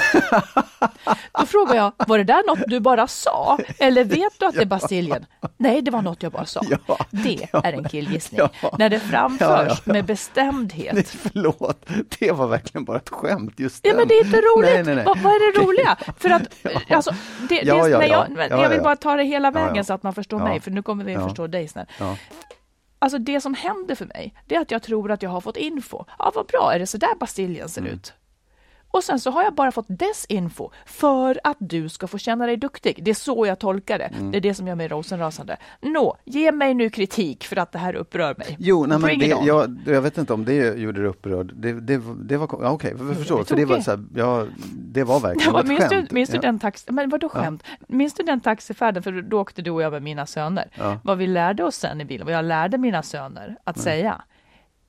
då 1.40 1.46
frågar 1.46 1.74
jag, 1.74 1.92
var 2.06 2.18
det 2.18 2.24
där 2.24 2.46
något 2.46 2.58
du 2.66 2.80
bara 2.80 3.06
sa? 3.06 3.58
Eller 3.78 4.04
vet 4.04 4.38
du 4.38 4.46
att 4.46 4.54
det 4.54 4.60
är 4.62 4.66
Bastiljen? 4.76 5.26
Nej, 5.56 5.82
det 5.82 5.90
var 5.90 6.02
något 6.02 6.22
jag 6.22 6.32
bara 6.32 6.44
sa. 6.46 6.60
Ja. 6.86 6.98
Det 7.10 7.48
är 7.52 7.72
en 7.72 7.84
killgissning. 7.88 8.40
Ja. 8.62 8.70
När 8.78 8.88
det 8.90 9.00
framförs 9.00 9.48
Ja, 9.48 9.64
ja, 9.68 9.76
ja. 9.86 9.92
med 9.92 10.04
bestämdhet. 10.04 10.94
Nej, 10.94 11.04
förlåt, 11.04 11.86
det 12.18 12.32
var 12.32 12.46
verkligen 12.46 12.84
bara 12.84 12.96
ett 12.96 13.08
skämt. 13.08 13.60
Just 13.60 13.86
Ja, 13.86 13.94
men 13.96 14.08
det 14.08 14.14
är 14.14 14.24
inte 14.26 14.40
roligt. 14.40 14.70
Nej, 14.74 14.82
nej, 14.84 14.94
nej. 14.94 15.04
Vad, 15.04 15.18
vad 15.18 15.32
är 15.32 15.52
det 15.52 15.58
roliga? 15.66 15.96
För 16.18 16.30
att, 16.30 16.42
Ja. 16.88 16.96
alltså, 16.96 17.10
det, 17.48 17.54
det, 17.60 17.62
Ja, 17.66 17.88
ja, 17.88 17.98
när 17.98 18.06
ja. 18.06 18.26
jag, 18.38 18.50
Ja, 18.50 18.62
jag 18.62 18.68
vill 18.68 18.78
ja. 18.78 18.84
bara 18.84 18.96
ta 18.96 19.16
det 19.16 19.24
hela 19.24 19.50
vägen 19.50 19.76
ja. 19.76 19.84
så 19.84 19.92
att 19.94 20.02
man 20.02 20.14
förstår 20.14 20.40
Ja. 20.40 20.44
mig, 20.48 20.60
för 20.60 20.70
nu 20.70 20.82
kommer 20.82 21.04
vi 21.04 21.14
att 21.14 21.20
Ja. 21.22 21.28
förstå 21.28 21.46
dig 21.46 21.68
snäll. 21.68 21.86
Alltså 23.02 23.18
det 23.18 23.40
som 23.40 23.54
händer 23.54 23.94
för 23.94 24.06
mig, 24.06 24.34
det 24.46 24.54
är 24.56 24.60
att 24.60 24.70
jag 24.70 24.82
tror 24.82 25.10
att 25.10 25.22
jag 25.22 25.30
har 25.30 25.40
fått 25.40 25.56
info. 25.56 26.04
Ja, 26.18 26.32
vad 26.34 26.46
bra, 26.46 26.72
är 26.74 26.78
det 26.78 26.86
så 26.86 26.98
där 26.98 27.14
Bastiljen 27.20 27.68
ser 27.68 27.80
Mm. 27.80 27.92
ut? 27.94 28.12
Och 28.92 29.04
sen 29.04 29.20
så 29.20 29.30
har 29.30 29.42
jag 29.42 29.54
bara 29.54 29.72
fått 29.72 29.86
desinfo 29.88 30.70
för 30.86 31.40
att 31.44 31.56
du 31.60 31.88
ska 31.88 32.06
få 32.06 32.18
känna 32.18 32.46
dig 32.46 32.56
duktig. 32.56 33.04
Det 33.04 33.10
är 33.10 33.14
så 33.14 33.46
jag 33.46 33.58
tolkar 33.58 33.98
det. 33.98 34.04
Mm. 34.04 34.30
Det 34.30 34.38
är 34.38 34.40
det 34.40 34.54
som 34.54 34.66
gör 34.66 34.74
mig 34.74 34.88
rosenrasande. 34.88 35.56
Nå, 35.80 36.16
ge 36.24 36.52
mig 36.52 36.74
nu 36.74 36.90
kritik 36.90 37.44
för 37.44 37.56
att 37.56 37.72
det 37.72 37.78
här 37.78 37.94
upprör 37.94 38.34
mig. 38.38 38.56
Jo, 38.58 38.86
nej, 38.86 38.98
men 38.98 39.18
det, 39.18 39.26
jag, 39.26 39.78
jag 39.86 40.02
vet 40.02 40.18
inte 40.18 40.32
om 40.32 40.44
det 40.44 40.78
gjorde 40.78 41.00
dig 41.00 41.08
upprörd. 41.08 41.52
Det, 41.54 41.72
det, 41.72 42.02
det 42.16 42.36
var, 42.36 42.48
ja, 42.62 42.70
okej, 42.70 42.94
jag 42.98 43.16
förstår. 43.16 43.38
det 43.38 43.44
För 43.44 43.56
det 43.56 43.64
var, 43.64 43.80
så 43.80 43.90
här, 43.90 44.04
ja, 44.14 44.46
det 44.72 45.04
var 45.04 45.20
verkligen 45.20 45.54
Ja, 45.54 45.60
ett 45.60 45.66
minns 45.66 45.88
du, 45.88 45.96
skämt. 45.96 46.10
minns 46.10 46.30
du 46.30 46.36
ja. 46.36 46.40
den 46.42 46.58
taxi... 46.58 46.92
Men 46.92 47.08
vadå 47.10 47.28
skämt? 47.28 47.62
Minns 47.86 48.14
du 48.14 48.22
den 48.22 48.40
taxifärden? 48.40 49.02
För 49.02 49.22
då 49.22 49.40
åkte 49.40 49.62
du 49.62 49.70
och 49.70 49.82
jag 49.82 49.92
med 49.92 50.02
mina 50.02 50.26
söner. 50.26 50.68
Ja. 50.74 50.98
Vad 51.04 51.18
vi 51.18 51.26
lärde 51.26 51.64
oss 51.64 51.76
sen 51.76 52.00
i 52.00 52.04
bilen, 52.04 52.26
vad 52.26 52.34
jag 52.34 52.44
lärde 52.44 52.78
mina 52.78 53.02
söner 53.02 53.56
att 53.64 53.78
säga. 53.78 54.22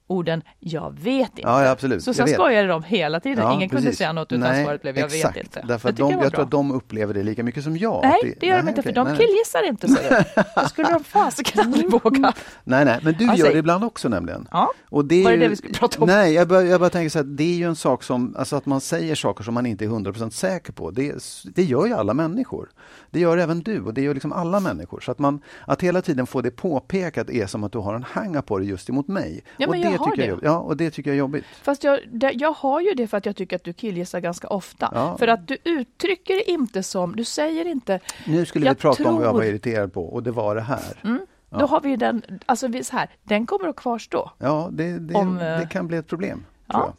Orden 0.08 0.42
”jag 0.60 1.00
vet 1.00 1.30
inte”. 1.30 1.42
Ja, 1.42 1.70
absolut. 1.70 2.04
Så 2.04 2.10
Jag 2.10 2.16
sen 2.16 2.28
skojade 2.28 2.68
de 2.68 2.84
hela 2.84 3.20
tiden. 3.20 3.44
Ja, 3.46 3.54
Ingen 3.54 3.70
kunde 3.70 3.84
precis. 3.84 3.98
säga 3.98 4.14
något 4.14 4.32
utan 4.32 4.40
Nej, 4.50 4.66
svaret 4.66 4.82
blev 4.82 4.98
”jag 4.98 5.06
exakt. 5.06 5.38
vet 5.38 5.44
inte”. 5.44 5.64
Därför 5.68 5.90
att 5.90 5.98
de, 5.98 6.12
jag 6.12 6.32
tror 6.34 6.44
att 6.44 6.52
de 6.52 6.72
upplever 6.72 7.14
det 7.14 7.24
lika 7.24 7.44
mycket 7.44 7.64
som 7.64 7.78
jag. 7.78 8.00
Nej, 8.04 8.32
att 8.34 8.40
det 8.40 8.46
gör 8.48 8.58
de 8.58 8.68
inte, 8.70 8.82
okej, 8.82 8.94
för 8.96 9.06
de 9.06 9.18
killgissar 9.18 9.68
inte. 9.68 9.88
Så 9.88 9.94
det. 9.94 10.26
det 10.56 10.70
skulle 10.70 10.90
de 10.92 11.04
fasiken 11.04 11.62
aldrig 11.62 11.92
våga. 11.92 12.34
Nej, 12.64 12.86
nej, 12.86 13.00
men 13.04 13.14
du 13.14 13.26
Ja, 13.26 13.36
gör 13.36 13.52
det 13.52 13.58
ibland 13.58 13.84
också 13.84 14.10
nämligen. 14.10 14.48
Ja. 14.52 14.72
Och 14.90 15.06
det 15.06 15.16
är 15.16 15.24
Var 15.24 15.32
det 15.32 15.36
ju- 15.38 15.42
det 15.44 15.48
vi 15.50 15.56
skulle 15.56 15.74
prata 15.74 16.02
om? 16.02 16.08
Nej, 16.08 16.34
jag 16.34 16.48
bara, 16.48 16.62
jag 16.64 16.80
bara 16.80 16.90
tänker 16.90 17.10
så 17.10 17.20
här, 17.20 17.26
det 17.26 17.44
är 17.44 17.56
ju 17.56 17.66
en 17.68 17.76
sak 17.76 18.04
som, 18.04 18.36
alltså 18.38 18.56
att 18.56 18.66
man 18.66 18.82
säger 18.82 19.16
saker 19.16 19.44
som 19.44 19.54
man 19.54 19.66
inte 19.66 19.86
är 19.86 19.90
100% 19.90 20.30
säker 20.30 20.74
på. 20.74 20.92
Det, 20.92 21.14
det 21.56 21.64
gör 21.64 21.86
ju 21.86 21.94
alla 21.94 22.14
människor. 22.14 22.70
Det 23.12 23.20
gör 23.20 23.38
även 23.38 23.60
du 23.62 23.82
och 23.82 23.94
det 23.94 24.02
gör 24.02 24.14
liksom 24.14 24.32
alla 24.34 24.60
människor. 24.60 25.00
Så 25.00 25.12
att 25.12 25.20
man, 25.20 25.42
att 25.68 25.82
hela 25.82 26.02
tiden 26.02 26.28
få 26.28 26.42
det 26.42 26.52
påpekat 26.52 27.30
är 27.30 27.48
som 27.48 27.64
att 27.64 27.72
du 27.72 27.78
har 27.78 27.94
en 27.96 28.04
hanga 28.04 28.42
på 28.42 28.60
det 28.60 28.66
just 28.66 28.90
emot 28.90 29.08
mig. 29.08 29.44
Ja, 29.58 29.68
och 29.68 29.72
men 29.72 29.82
har 30.00 30.06
tycker 30.12 30.22
det. 30.22 30.28
Jag, 30.28 30.40
ja, 30.44 30.58
och 30.58 30.78
det 30.78 30.92
tycker 30.92 31.10
jag 31.10 31.16
är 31.16 31.20
jobbigt. 31.20 31.46
Fast 31.62 31.84
jag, 31.84 32.00
det, 32.12 32.32
jag 32.32 32.52
har 32.52 32.82
ju 32.82 32.94
det 32.94 33.08
för 33.08 33.18
att 33.18 33.26
jag 33.26 33.36
tycker 33.36 33.56
att 33.56 33.64
du 33.64 33.74
killgissar 33.74 34.20
ganska 34.20 34.48
ofta. 34.48 34.90
Ja. 34.94 35.18
För 35.18 35.28
att 35.28 35.48
du 35.48 35.58
uttrycker 35.64 36.34
det 36.36 36.52
inte 36.52 36.84
som, 36.84 37.16
du 37.16 37.24
säger 37.24 37.66
inte, 37.66 38.00
Nu 38.26 38.46
skulle 38.46 38.70
vi 38.70 38.76
prata 38.76 39.10
om 39.10 39.16
vad 39.16 39.26
jag 39.26 39.34
var 39.34 39.40
tror- 39.40 39.50
irriterad 39.50 39.94
på 39.94 40.06
och 40.06 40.24
det 40.24 40.32
var 40.32 40.56
det 40.56 40.62
här. 40.62 41.20
då 41.50 41.66
har 41.66 41.82
vi 41.82 41.96
den, 41.96 42.22
alltså 42.46 42.68
vi, 42.68 42.84
så 42.84 42.96
här, 42.98 43.10
den 43.24 43.46
kommer 43.46 43.68
att 43.68 43.76
kvarstå. 43.76 44.32
Ja, 44.38 44.70
det, 44.72 45.00
det, 45.00 45.14
Om, 45.16 45.38
eh, 45.38 45.60
det 45.60 45.68
kan 45.72 45.88
bli 45.88 45.98
ett 45.98 46.08
problem. 46.08 46.46
ja. 46.68 46.94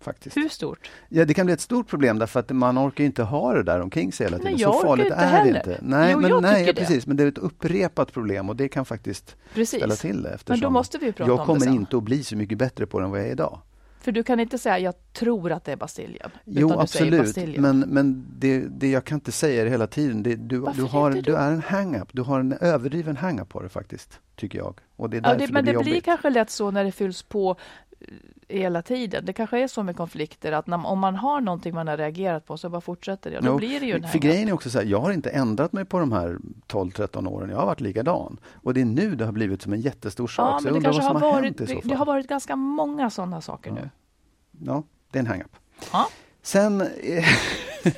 Faktiskt. 0.00 0.36
Hur 0.36 0.48
stort? 0.48 0.90
Ja, 1.08 1.24
det 1.24 1.34
kan 1.34 1.46
bli 1.46 1.52
ett 1.52 1.60
stort 1.60 1.88
problem 1.88 2.18
därför 2.18 2.40
att 2.40 2.50
man 2.50 2.78
orkar 2.78 3.04
inte 3.04 3.22
ha 3.22 3.52
det 3.54 3.62
där 3.62 3.80
omkring 3.80 4.12
sig 4.12 4.26
hela 4.26 4.36
tiden. 4.38 4.52
Nej, 4.52 4.60
jag 4.62 4.74
Så 4.74 4.80
farligt 4.80 5.06
inte 5.06 5.16
är 5.18 5.26
heller. 5.28 5.52
det 5.52 5.58
inte. 5.58 5.78
Nej, 5.82 6.12
Jo, 6.12 6.20
men, 6.20 6.30
jag 6.30 6.42
nej 6.42 6.60
ja, 6.66 6.72
det. 6.72 6.80
precis, 6.80 7.06
men 7.06 7.16
det 7.16 7.22
är 7.22 7.28
ett 7.28 7.38
upprepat 7.38 8.12
problem 8.12 8.48
och 8.48 8.56
det 8.56 8.68
kan 8.68 8.84
faktiskt 8.84 9.36
Precis. 9.54 9.78
ställa 9.80 9.96
till 9.96 10.22
det. 10.22 10.38
Men 10.46 10.60
då 10.60 10.70
måste 10.70 10.98
vi 10.98 11.12
prata 11.12 11.30
jag 11.30 11.40
om 11.40 11.46
kommer 11.46 11.66
det 11.66 11.72
inte 11.72 11.96
att 11.96 12.02
bli 12.02 12.24
så 12.24 12.36
mycket 12.36 12.58
bättre 12.58 12.86
på 12.86 12.98
det 12.98 13.04
än 13.04 13.10
vad 13.10 13.20
jag 13.20 13.26
är 13.26 13.32
idag. 13.32 13.60
För 14.00 14.12
du 14.12 14.22
kan 14.22 14.40
inte 14.40 14.58
säga 14.58 14.78
jag 14.78 14.94
tror 15.12 15.52
att 15.52 15.64
det 15.64 15.72
är 15.72 15.76
Bastiljen. 15.76 16.30
Jo, 16.44 16.68
du 16.68 16.74
absolut, 16.74 17.58
men, 17.58 17.78
men 17.80 18.26
det, 18.38 18.58
det 18.60 18.90
jag 18.90 19.04
kan 19.04 19.16
inte 19.16 19.32
säga 19.32 19.64
det 19.64 19.70
hela 19.70 19.86
tiden. 19.86 20.22
Det, 20.22 20.36
du, 20.36 20.58
Varför 20.58 20.82
du, 20.82 20.88
har, 20.88 21.10
då? 21.10 21.20
du 21.20 21.36
är 21.36 21.50
en 21.52 21.62
hang-up. 21.62 22.08
Du 22.12 22.22
har 22.22 22.40
en 22.40 22.52
överdriven 22.52 23.16
hang-up 23.16 23.48
på 23.48 23.62
det 23.62 23.68
faktiskt, 23.68 24.20
tycker 24.36 24.58
jag. 24.58 24.78
Och 24.96 25.10
det 25.10 25.16
är 25.16 25.22
ja, 25.24 25.34
det, 25.34 25.52
men 25.52 25.64
det 25.64 25.72
det 25.72 25.78
blir 25.78 25.92
blir 25.92 26.00
kanske 26.00 26.30
lätt 26.30 26.50
så 26.50 26.70
när 26.70 26.84
det 26.84 26.92
fylls 26.92 27.22
på 27.22 27.56
hela 28.48 28.82
tiden. 28.82 29.24
Det 29.24 29.32
kanske 29.32 29.58
är 29.62 29.68
så 29.68 29.82
med 29.82 29.96
konflikter 29.96 30.52
att 30.52 30.66
när, 30.66 30.86
om 30.86 30.98
man 30.98 31.16
har 31.16 31.40
någonting 31.40 31.74
man 31.74 31.88
har 31.88 31.96
reagerat 31.96 32.46
på 32.46 32.56
så 32.58 32.68
bara 32.68 32.80
fortsätter 32.80 33.30
det. 33.30 33.36
Och 33.38 33.44
då 33.44 33.50
Jo, 33.50 33.56
blir 33.56 33.80
det 33.80 33.86
ju 33.86 33.92
en 33.94 34.00
För 34.02 34.08
hang-up. 34.08 34.22
grejen 34.22 34.48
är 34.48 34.52
också 34.52 34.70
så 34.70 34.78
här, 34.78 34.84
jag 34.86 35.00
har 35.00 35.12
inte 35.12 35.30
ändrat 35.30 35.72
mig 35.72 35.84
på 35.84 35.98
de 35.98 36.12
här 36.12 36.38
12-13 36.68 37.28
åren. 37.28 37.50
Jag 37.50 37.56
har 37.56 37.66
varit 37.66 37.80
likadan. 37.80 38.36
Och 38.54 38.74
det 38.74 38.80
är 38.80 38.84
nu 38.84 39.14
det 39.16 39.24
har 39.24 39.32
blivit 39.32 39.62
som 39.62 39.72
en 39.72 39.80
jättestor 39.80 40.26
sak. 40.28 40.54
Ja, 40.54 40.58
så 40.60 40.66
jag 40.68 40.74
det 40.74 40.76
undrar 40.76 40.92
vad 40.92 41.04
som 41.04 41.14
har 41.22 41.32
varit, 41.32 41.44
hänt 41.44 41.60
i 41.60 41.66
så 41.66 41.72
fall. 41.80 41.88
det 41.88 41.94
har 41.94 42.06
varit 42.06 42.26
ganska 42.28 42.56
många 42.56 43.10
sådana 43.10 43.40
saker 43.40 43.70
nu. 43.70 43.90
Ja, 44.64 44.82
det 45.10 45.18
är 45.18 45.20
en 45.20 45.26
hang-up. 45.26 45.56
Ja, 45.92 46.08
Sen, 46.42 46.80
eh, 46.80 47.24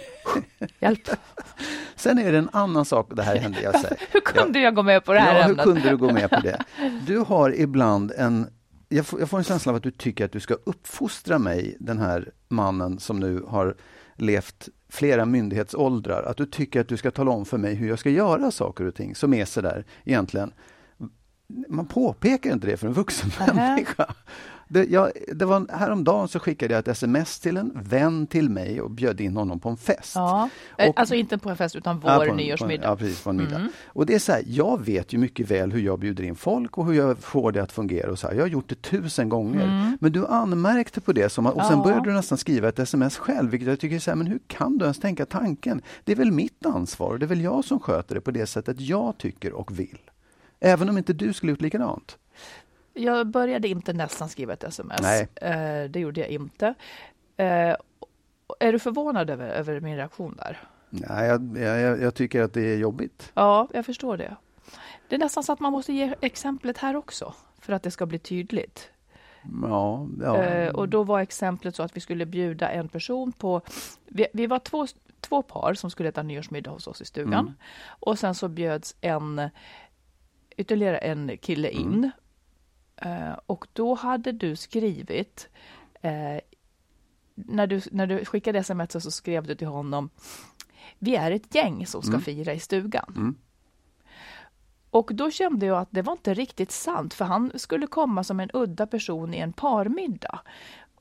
hjälp. 0.81 1.09
sen 1.97 2.19
är 2.19 2.33
det 2.33 2.39
en 2.39 2.49
annan 2.53 2.85
sak, 2.85 3.11
det 3.17 3.23
här 3.23 3.37
hände 3.37 3.63
jag 3.63 3.73
säger. 3.81 3.97
Hur 4.11 4.21
kunde 4.21 4.61
jag 4.61 4.75
gå 4.75 4.83
med 4.83 5.05
på 5.05 5.13
det 5.13 5.21
här 5.21 5.35
ja, 5.39 5.43
hur 5.43 5.51
ämnet? 5.51 5.65
kunde 5.65 5.81
du 5.91 5.97
gå 5.97 6.13
med 6.13 6.31
på 6.31 6.41
det? 6.41 6.63
Du 7.07 7.19
har 7.19 7.55
ibland 7.61 8.13
en 8.17 8.47
jag 8.93 9.07
får, 9.07 9.21
jag 9.21 9.31
får 9.31 9.39
en 9.39 9.45
känsla 9.45 9.73
av 9.73 9.77
att 9.77 9.83
du 9.83 9.91
tycker 9.91 10.25
att 10.25 10.33
du 10.33 10.41
ska 10.41 10.55
uppfostra 10.55 11.39
mig, 11.39 11.77
den 11.81 11.99
här 11.99 12.31
mannen 12.49 12.99
som 12.99 13.21
nu 13.21 13.43
har 13.49 13.77
levt 14.17 14.69
flera 14.89 15.25
myndighetsåldrar, 15.25 16.23
att 16.23 16.37
du 16.37 16.47
tycker 16.47 16.81
att 16.81 16.89
du 16.89 16.97
ska 16.97 17.11
tala 17.11 17.31
om 17.31 17.45
för 17.45 17.59
mig 17.59 17.75
hur 17.75 17.89
jag 17.89 17.99
ska 17.99 18.11
göra 18.11 18.51
saker 18.51 18.85
och 18.85 18.95
ting 18.95 19.15
som 19.15 19.35
är 19.35 19.45
sådär 19.45 19.85
egentligen 20.05 20.53
man 21.69 21.87
påpekar 21.87 22.53
inte 22.53 22.67
det 22.67 22.77
för 22.77 22.87
en 22.87 22.93
vuxen 22.93 23.31
människa. 23.55 24.15
Det, 24.73 24.85
jag, 24.85 25.13
det 25.33 25.45
var, 25.45 25.67
häromdagen 25.73 26.29
så 26.29 26.39
skickade 26.39 26.75
jag 26.75 26.79
ett 26.79 26.89
sms 26.89 27.41
till 27.41 27.57
en 27.57 27.73
vän 27.75 28.27
till 28.27 28.51
mig 28.51 28.81
och 28.81 28.91
bjöd 28.91 29.21
in 29.21 29.37
honom 29.37 29.61
på 29.61 29.69
en 29.69 29.77
fest. 29.77 30.13
Ja, 30.15 30.49
eh, 30.79 30.89
och, 30.89 31.01
alltså 31.01 31.15
inte 31.15 31.39
på 31.39 31.51
en 31.51 31.57
fest 31.57 31.77
utan 31.77 32.01
vår 32.01 32.11
ja, 32.11 32.27
en, 32.27 32.37
nyårsmiddag. 32.37 32.85
ja, 32.85 32.97
precis, 32.97 33.23
på 33.23 33.31
en 33.31 33.37
middag. 33.37 33.57
Mm. 33.57 33.69
Och 33.87 34.07
det 34.07 34.15
är 34.15 34.19
så 34.19 34.33
här, 34.33 34.43
jag 34.47 34.85
vet 34.85 35.13
ju 35.13 35.19
mycket 35.19 35.51
väl 35.51 35.73
hur 35.73 35.81
jag 35.81 35.99
bjuder 35.99 36.25
in 36.25 36.37
folk 36.37 36.79
och 36.79 36.87
hur 36.87 36.93
jag 36.93 37.19
får 37.19 37.53
det 37.53 37.63
att 37.63 37.73
fungera. 37.73 38.11
Och 38.11 38.19
så 38.19 38.27
här. 38.27 38.35
Jag 38.35 38.43
har 38.43 38.49
gjort 38.49 38.69
det 38.69 38.83
tusen 38.83 39.29
gånger. 39.29 39.65
Mm. 39.65 39.99
Men 40.01 40.13
du 40.13 40.27
anmärkte 40.27 41.01
på 41.01 41.13
det 41.13 41.29
som, 41.29 41.47
och 41.47 41.65
sen 41.65 41.79
ja. 41.79 41.85
började 41.85 42.11
du 42.11 42.15
nästan 42.15 42.39
skriva 42.39 42.69
ett 42.69 42.79
sms 42.79 43.17
själv, 43.17 43.51
vilket 43.51 43.69
jag 43.69 43.81
tycker 43.81 43.97
är 43.97 44.01
så 44.01 44.11
här, 44.11 44.17
men 44.17 44.27
hur 44.27 44.41
kan 44.47 44.79
du 44.79 44.85
ens 44.85 45.01
tänka 45.01 45.27
tanken? 45.27 45.83
Det 46.05 46.13
är 46.13 46.17
väl 46.17 46.33
mitt 46.33 46.67
ansvar, 46.67 47.19
det 47.19 47.25
är 47.25 47.29
väl 47.29 47.41
jag 47.41 47.65
som 47.65 47.81
sköter 47.81 48.15
det 48.15 48.21
på 48.21 48.31
det 48.31 48.47
sättet 48.47 48.81
jag 48.81 49.19
tycker 49.19 49.53
och 49.53 49.79
vill. 49.79 49.99
Även 50.61 50.89
om 50.89 50.99
inte 50.99 51.13
du 51.13 51.33
skulle 51.33 51.53
gjort 51.53 51.61
likadant. 51.61 52.19
Jag 52.95 53.27
började 53.27 53.69
inte 53.69 53.93
nästan 53.93 54.29
skriva 54.29 54.53
ett 54.53 54.65
sms. 54.65 55.01
Nej. 55.03 55.29
Eh, 55.35 55.91
det 55.91 56.01
gjorde 56.01 56.21
jag 56.21 56.31
inte. 56.31 56.75
Eh, 57.37 57.77
är 58.59 58.73
du 58.73 58.79
förvånad 58.79 59.31
över, 59.31 59.49
över 59.49 59.81
min 59.81 59.97
reaktion 59.97 60.37
där? 60.37 60.59
Nej, 60.91 61.29
jag, 61.29 61.59
jag, 61.59 62.01
jag, 62.01 62.15
tycker 62.15 62.43
att 62.43 62.55
det 62.55 62.61
är 62.61 62.77
jobbigt. 62.77 63.33
Ja, 63.35 63.69
jag 63.73 63.87
förstår 63.87 64.17
det. 64.17 64.37
Det 65.09 65.15
är 65.15 65.19
nästan 65.19 65.43
så 65.45 65.53
att 65.53 65.61
man 65.61 65.73
måste 65.73 65.93
ge 65.93 66.15
exemplet 66.21 66.79
här 66.79 66.97
också 66.97 67.35
för 67.61 67.73
att 67.73 67.83
det 67.83 67.91
ska 67.91 68.07
bli 68.07 68.19
tydligt. 68.19 68.91
Ja, 69.63 70.09
ja. 70.21 70.43
Eh, 70.43 70.75
och 70.75 70.89
då 70.89 71.03
var 71.03 71.21
exemplet 71.21 71.77
så 71.77 71.83
att 71.83 71.97
vi 71.97 72.01
skulle 72.01 72.27
bjuda 72.27 72.71
en 72.71 72.89
person 72.89 73.33
på... 73.33 73.61
Vi, 74.07 74.27
vi 74.33 74.47
var 74.47 74.59
två, 74.59 74.87
två 75.21 75.43
par 75.43 75.75
som 75.75 75.91
skulle 75.91 76.09
äta 76.09 76.23
nyårsmiddag 76.23 76.71
hos 76.71 76.87
oss 76.87 77.01
i 77.01 77.05
stugan. 77.05 77.33
Mm. 77.33 77.55
Och 77.87 78.19
sen 78.19 78.35
så 78.35 78.49
bjöds 78.49 78.97
en 79.01 79.51
ytterligare 80.57 80.99
en 80.99 81.39
kille 81.39 81.71
in. 81.71 81.95
Mm. 81.95 82.11
Uh, 83.07 83.39
och 83.47 83.67
då 83.73 83.95
hade 83.95 84.33
du 84.33 84.57
skrivit, 84.57 85.49
uh, 86.05 86.41
när, 87.35 87.67
du, 87.67 87.81
när 87.91 88.07
du 88.07 88.25
skickade 88.25 88.59
sms 88.59 89.03
så 89.05 89.11
skrev 89.11 89.47
du 89.47 89.55
till 89.55 89.67
honom, 89.67 90.11
vi 90.99 91.17
är 91.17 91.31
ett 91.31 91.55
gäng 91.55 91.87
som 91.87 92.03
ska 92.03 92.13
mm. 92.13 92.23
fira 92.23 92.53
i 92.53 92.61
stugan. 92.61 93.13
Mm. 93.17 93.35
Och 94.91 95.11
då 95.15 95.31
kände 95.31 95.67
jag 95.67 95.79
att 95.79 95.89
det 95.91 96.03
var 96.03 96.13
inte 96.13 96.35
riktigt 96.35 96.71
sant, 96.71 97.15
för 97.15 97.25
han 97.25 97.53
skulle 97.55 97.87
komma 97.87 98.25
som 98.25 98.41
en 98.41 98.51
udda 98.53 98.87
person 98.87 99.35
i 99.35 99.39
en 99.39 99.53
parmiddag. 99.53 100.41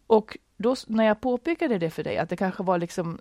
Och 0.07 0.37
då 0.57 0.75
när 0.87 1.03
jag 1.03 1.21
påpekade 1.21 1.77
det 1.77 1.89
för 1.89 2.03
dig, 2.03 2.17
att 2.17 2.29
det 2.29 2.37
kanske 2.37 2.63
var 2.63 2.77
liksom 2.77 3.19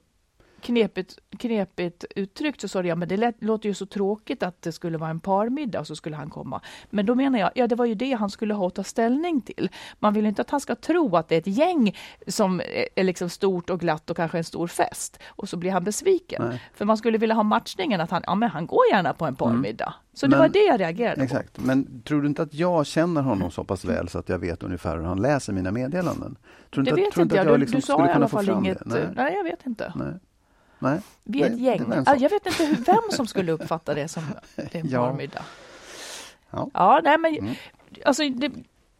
knepigt, 0.60 1.18
knepigt 1.38 2.04
uttryckt 2.16 2.60
så 2.60 2.68
sa 2.68 2.82
du, 2.82 2.88
ja 2.88 2.94
men 2.94 3.08
det 3.08 3.16
lät, 3.16 3.42
låter 3.42 3.68
ju 3.68 3.74
så 3.74 3.86
tråkigt 3.86 4.42
att 4.42 4.62
det 4.62 4.72
skulle 4.72 4.98
vara 4.98 5.10
en 5.10 5.20
parmiddag 5.20 5.80
och 5.80 5.86
så 5.86 5.96
skulle 5.96 6.16
han 6.16 6.30
komma. 6.30 6.60
Men 6.90 7.06
då 7.06 7.14
menar 7.14 7.38
jag, 7.38 7.50
ja 7.54 7.66
det 7.66 7.74
var 7.74 7.84
ju 7.84 7.94
det 7.94 8.12
han 8.12 8.30
skulle 8.30 8.54
ha 8.54 8.66
att 8.66 8.74
ta 8.74 8.84
ställning 8.84 9.40
till. 9.40 9.68
Man 9.98 10.14
vill 10.14 10.26
inte 10.26 10.42
att 10.42 10.50
han 10.50 10.60
ska 10.60 10.74
tro 10.74 11.16
att 11.16 11.28
det 11.28 11.34
är 11.34 11.38
ett 11.38 11.46
gäng 11.46 11.96
som 12.26 12.60
är 12.96 13.04
liksom 13.04 13.28
stort 13.28 13.70
och 13.70 13.80
glatt 13.80 14.10
och 14.10 14.16
kanske 14.16 14.38
en 14.38 14.44
stor 14.44 14.66
fest. 14.66 15.18
Och 15.26 15.48
så 15.48 15.56
blir 15.56 15.70
han 15.70 15.84
besviken. 15.84 16.42
Nej. 16.48 16.62
För 16.74 16.84
man 16.84 16.96
skulle 16.96 17.18
vilja 17.18 17.34
ha 17.34 17.42
matchningen 17.42 18.00
att 18.00 18.10
han, 18.10 18.22
ja 18.26 18.34
men 18.34 18.50
han 18.50 18.66
går 18.66 18.82
gärna 18.92 19.12
på 19.12 19.26
en 19.26 19.36
parmiddag. 19.36 19.84
Mm. 19.84 20.10
Så 20.12 20.26
det 20.26 20.30
men, 20.30 20.38
var 20.38 20.48
det 20.48 20.64
jag 20.64 20.80
reagerade 20.80 21.22
exakt. 21.22 21.56
på. 21.56 21.62
Men 21.62 22.02
tror 22.02 22.22
du 22.22 22.28
inte 22.28 22.42
att 22.42 22.54
jag 22.54 22.86
känner 22.86 23.22
honom 23.22 23.50
så 23.50 23.64
pass 23.64 23.84
väl 23.84 24.08
så 24.08 24.18
att 24.18 24.28
jag 24.28 24.38
vet 24.38 24.62
ungefär 24.62 24.96
hur 24.96 25.04
han 25.04 25.22
läser 25.22 25.52
mina 25.52 25.70
meddelanden? 25.70 26.36
Tror 26.70 26.84
det 26.84 26.90
inte, 26.90 27.02
vet 27.02 27.12
tror 27.12 27.22
inte 27.22 27.36
jag. 27.36 27.46
jag 27.46 27.54
du, 27.54 27.58
liksom 27.58 27.80
du 27.80 27.86
sa 27.86 28.06
i 28.06 28.10
alla 28.10 28.28
fall 28.28 28.50
inget. 28.50 28.86
Nej. 28.86 29.08
nej. 29.16 29.34
jag 29.34 29.44
vet 29.44 29.66
inte. 29.66 29.92
Nej. 29.96 30.14
Nej, 30.80 31.00
Vi 31.24 31.42
är 31.42 31.46
ett 31.46 31.58
gäng. 31.58 31.92
jag 32.06 32.30
vet 32.30 32.46
inte 32.46 32.64
hur, 32.64 32.76
vem 32.76 33.10
som 33.10 33.26
skulle 33.26 33.52
uppfatta 33.52 33.94
det 33.94 34.08
som 34.08 34.22
en 34.56 34.88
ja. 34.88 35.06
parmiddag. 35.06 35.42
Ja. 36.50 36.70
ja, 36.74 37.00
nej 37.04 37.18
men 37.18 37.34
mm. 37.36 37.54
alltså, 38.04 38.28
det, 38.28 38.52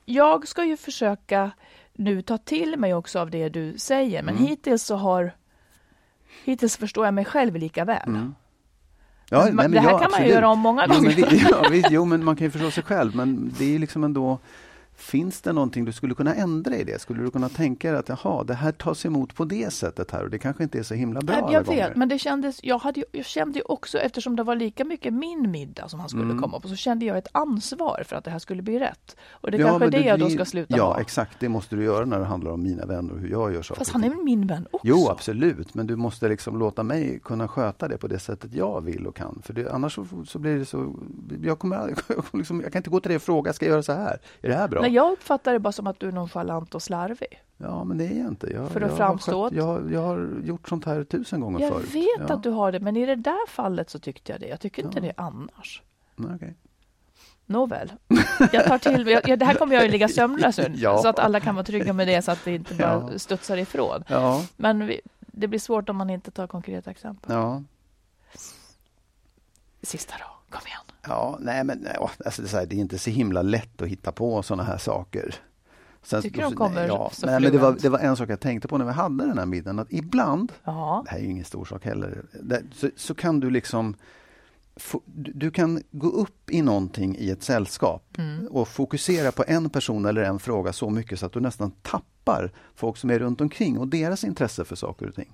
jag 0.04 0.48
ska 0.48 0.64
ju 0.64 0.76
försöka 0.76 1.50
nu 1.92 2.22
ta 2.22 2.38
till 2.38 2.76
mig 2.76 2.94
också 2.94 3.18
av 3.18 3.30
det 3.30 3.48
du 3.48 3.78
säger, 3.78 4.22
men 4.22 4.36
mm. 4.36 4.46
hittills 4.46 4.82
så 4.82 4.96
har 4.96 5.32
Hittills 6.44 6.76
förstår 6.76 7.04
jag 7.04 7.14
mig 7.14 7.24
själv 7.24 7.56
lika 7.56 7.84
väl. 7.84 8.08
Mm. 8.08 8.34
Ja, 9.30 9.44
men, 9.44 9.56
nej, 9.56 9.68
men 9.68 9.70
det 9.70 9.80
här 9.80 9.90
ja, 9.90 9.98
kan 9.98 10.06
absolut. 10.06 10.26
man 10.26 10.34
göra 10.34 10.48
om 10.48 10.58
många 10.58 10.86
gånger. 10.86 11.14
Jo 11.18 11.26
men, 11.30 11.38
ja, 11.50 11.68
visst, 11.70 11.90
jo, 11.90 12.04
men 12.04 12.24
man 12.24 12.36
kan 12.36 12.44
ju 12.44 12.50
förstå 12.50 12.70
sig 12.70 12.82
själv, 12.82 13.16
men 13.16 13.54
det 13.58 13.74
är 13.74 13.78
liksom 13.78 14.04
ändå 14.04 14.38
Finns 15.00 15.40
det 15.40 15.52
någonting 15.52 15.84
du 15.84 15.92
skulle 15.92 16.14
kunna 16.14 16.34
ändra 16.34 16.76
i 16.76 16.84
det? 16.84 17.00
Skulle 17.00 17.22
du 17.22 17.30
kunna 17.30 17.48
tänka 17.48 17.90
dig 17.90 18.00
att 18.00 18.08
jaha, 18.08 18.44
det 18.44 18.54
här 18.54 18.72
tas 18.72 19.06
emot 19.06 19.34
på 19.34 19.44
det 19.44 19.72
sättet 19.72 20.10
här 20.10 20.24
och 20.24 20.30
det 20.30 20.38
kanske 20.38 20.62
inte 20.62 20.78
är 20.78 20.82
så 20.82 20.94
himla 20.94 21.20
bra 21.20 21.36
Jag 21.36 21.58
vet, 21.58 21.66
gånger. 21.66 21.92
men 21.96 22.08
det 22.08 22.18
kändes, 22.18 22.60
jag, 22.62 22.78
hade, 22.78 23.04
jag 23.12 23.24
kände 23.24 23.62
också, 23.62 23.98
eftersom 23.98 24.36
det 24.36 24.42
var 24.42 24.56
lika 24.56 24.84
mycket 24.84 25.12
min 25.14 25.50
middag 25.50 25.88
som 25.88 26.00
han 26.00 26.08
skulle 26.08 26.24
mm. 26.24 26.38
komma 26.38 26.60
på, 26.60 26.68
så 26.68 26.76
kände 26.76 27.04
jag 27.04 27.18
ett 27.18 27.28
ansvar 27.32 28.02
för 28.06 28.16
att 28.16 28.24
det 28.24 28.30
här 28.30 28.38
skulle 28.38 28.62
bli 28.62 28.78
rätt. 28.78 29.16
Och 29.30 29.50
det 29.50 29.56
är 29.56 29.60
ja, 29.60 29.68
kanske 29.68 29.90
det 29.90 30.04
jag 30.04 30.20
då 30.20 30.30
ska 30.30 30.44
sluta 30.44 30.76
Ja, 30.76 30.84
ha. 30.84 31.00
exakt. 31.00 31.40
Det 31.40 31.48
måste 31.48 31.76
du 31.76 31.84
göra 31.84 32.04
när 32.04 32.18
det 32.18 32.24
handlar 32.24 32.50
om 32.50 32.62
mina 32.62 32.86
vänner 32.86 33.12
och 33.12 33.20
hur 33.20 33.28
jag 33.28 33.54
gör 33.54 33.62
saker. 33.62 33.78
Fast 33.78 33.92
han 33.92 34.04
är 34.04 34.08
väl 34.08 34.24
min 34.24 34.46
vän 34.46 34.66
också? 34.70 34.86
Jo, 34.86 35.08
absolut. 35.08 35.74
Men 35.74 35.86
du 35.86 35.96
måste 35.96 36.28
liksom 36.28 36.58
låta 36.58 36.82
mig 36.82 37.20
kunna 37.24 37.48
sköta 37.48 37.88
det 37.88 37.98
på 37.98 38.08
det 38.08 38.18
sättet 38.18 38.54
jag 38.54 38.80
vill 38.80 39.06
och 39.06 39.16
kan. 39.16 39.42
För 39.44 39.52
det, 39.52 39.72
annars 39.72 39.94
så, 39.94 40.06
så 40.26 40.38
blir 40.38 40.58
det 40.58 40.64
så... 40.64 40.94
Jag, 41.42 41.58
kommer, 41.58 41.94
liksom, 42.36 42.60
jag 42.60 42.72
kan 42.72 42.80
inte 42.80 42.90
gå 42.90 43.00
till 43.00 43.08
dig 43.08 43.16
och 43.16 43.22
fråga, 43.22 43.52
ska 43.52 43.66
jag 43.66 43.70
göra 43.70 43.82
så 43.82 43.92
här? 43.92 44.18
Är 44.40 44.48
det 44.48 44.54
här 44.54 44.68
bra? 44.68 44.80
Nej, 44.80 44.89
jag 44.90 45.12
uppfattar 45.12 45.52
det 45.52 45.58
bara 45.58 45.72
som 45.72 45.86
att 45.86 46.00
du 46.00 46.08
är 46.08 46.12
nonchalant 46.12 46.74
och 46.74 46.82
slarvig. 46.82 47.42
Ja, 47.56 47.84
men 47.84 47.98
det 47.98 48.04
är 48.04 48.18
jag 48.18 48.28
inte. 48.28 48.46
Jag, 48.52 48.70
för 48.70 48.80
att 48.80 48.96
framstå? 48.96 49.50
Jag, 49.52 49.92
jag, 49.92 50.00
har 50.00 50.40
gjort 50.44 50.68
sånt 50.68 50.84
här 50.84 51.04
tusen 51.04 51.40
gånger 51.40 51.60
jag 51.60 51.72
förut. 51.72 51.88
Jag 51.94 52.00
vet 52.00 52.28
ja. 52.28 52.34
att 52.34 52.42
du 52.42 52.50
har 52.50 52.72
det, 52.72 52.80
men 52.80 52.96
i 52.96 53.06
det 53.06 53.16
där 53.16 53.48
fallet 53.48 53.90
så 53.90 53.98
tyckte 53.98 54.32
jag 54.32 54.40
det. 54.40 54.46
Jag 54.46 54.60
tycker 54.60 54.82
inte 54.82 55.00
det 55.00 55.12
annars. 55.16 55.82
Okay. 56.34 56.52
Nåväl, 57.46 57.92
jag 58.52 58.64
tar 58.64 58.78
till 58.78 59.20
jag, 59.26 59.38
Det 59.38 59.44
här 59.44 59.54
kommer 59.54 59.74
jag 59.74 59.84
att 59.84 59.90
ligga 59.90 60.08
sömnlös 60.08 60.60
ja. 60.74 60.98
så 60.98 61.08
att 61.08 61.18
alla 61.18 61.40
kan 61.40 61.54
vara 61.54 61.64
trygga 61.64 61.92
med 61.92 62.08
det 62.08 62.22
så 62.22 62.30
att 62.30 62.44
det 62.44 62.54
inte 62.54 62.74
bara 62.74 63.08
ja. 63.12 63.18
studsar 63.18 63.56
ifrån. 63.56 64.04
Ja. 64.06 64.44
Men 64.56 64.86
vi, 64.86 65.00
det 65.18 65.48
blir 65.48 65.58
svårt 65.58 65.88
om 65.88 65.96
man 65.96 66.10
inte 66.10 66.30
tar 66.30 66.46
konkreta 66.46 66.90
exempel. 66.90 67.32
Ja. 67.34 67.62
Sista 69.82 70.14
då, 70.18 70.56
kom 70.58 70.66
igen. 70.66 70.89
Ja, 71.02 71.38
nej 71.40 71.64
men 71.64 71.86
alltså 72.24 72.42
det, 72.42 72.54
är 72.54 72.66
det 72.66 72.76
är 72.76 72.80
inte 72.80 72.98
så 72.98 73.10
himla 73.10 73.42
lätt 73.42 73.82
att 73.82 73.88
hitta 73.88 74.12
på 74.12 74.42
sådana 74.42 74.62
här 74.62 74.78
saker. 74.78 75.34
Sen, 76.02 76.22
Tycker 76.22 76.42
de 76.42 76.54
kommer 76.54 76.86
ja, 76.86 77.10
så 77.12 77.26
men, 77.26 77.42
men 77.42 77.52
det, 77.52 77.58
var, 77.58 77.76
det 77.80 77.88
var 77.88 77.98
en 77.98 78.16
sak 78.16 78.30
jag 78.30 78.40
tänkte 78.40 78.68
på 78.68 78.78
när 78.78 78.84
vi 78.84 78.92
hade 78.92 79.26
den 79.26 79.38
här 79.38 79.46
middagen, 79.46 79.78
att 79.78 79.92
ibland, 79.92 80.52
ja. 80.64 81.02
det 81.04 81.10
här 81.10 81.18
är 81.18 81.22
ju 81.22 81.30
ingen 81.30 81.44
stor 81.44 81.64
sak 81.64 81.84
heller, 81.84 82.24
det, 82.42 82.62
så, 82.72 82.90
så, 82.96 83.14
kan 83.14 83.40
du 83.40 83.50
liksom 83.50 83.96
du 85.04 85.50
kan 85.50 85.82
gå 85.90 86.08
upp 86.08 86.50
i 86.50 86.62
någonting 86.62 87.16
i 87.18 87.30
ett 87.30 87.42
sällskap 87.42 88.18
mm. 88.18 88.46
och 88.46 88.68
fokusera 88.68 89.32
på 89.32 89.44
en 89.46 89.70
person 89.70 90.04
eller 90.04 90.22
en 90.22 90.38
fråga 90.38 90.72
så 90.72 90.90
mycket 90.90 91.18
så 91.20 91.26
att 91.26 91.32
du 91.32 91.40
nästan 91.40 91.70
tappar 91.70 92.52
folk 92.74 92.96
som 92.96 93.10
är 93.10 93.18
runt 93.18 93.40
omkring 93.40 93.78
och 93.78 93.88
deras 93.88 94.24
intresse 94.24 94.64
för 94.64 94.76
saker 94.76 95.08
och 95.08 95.14
ting. 95.14 95.32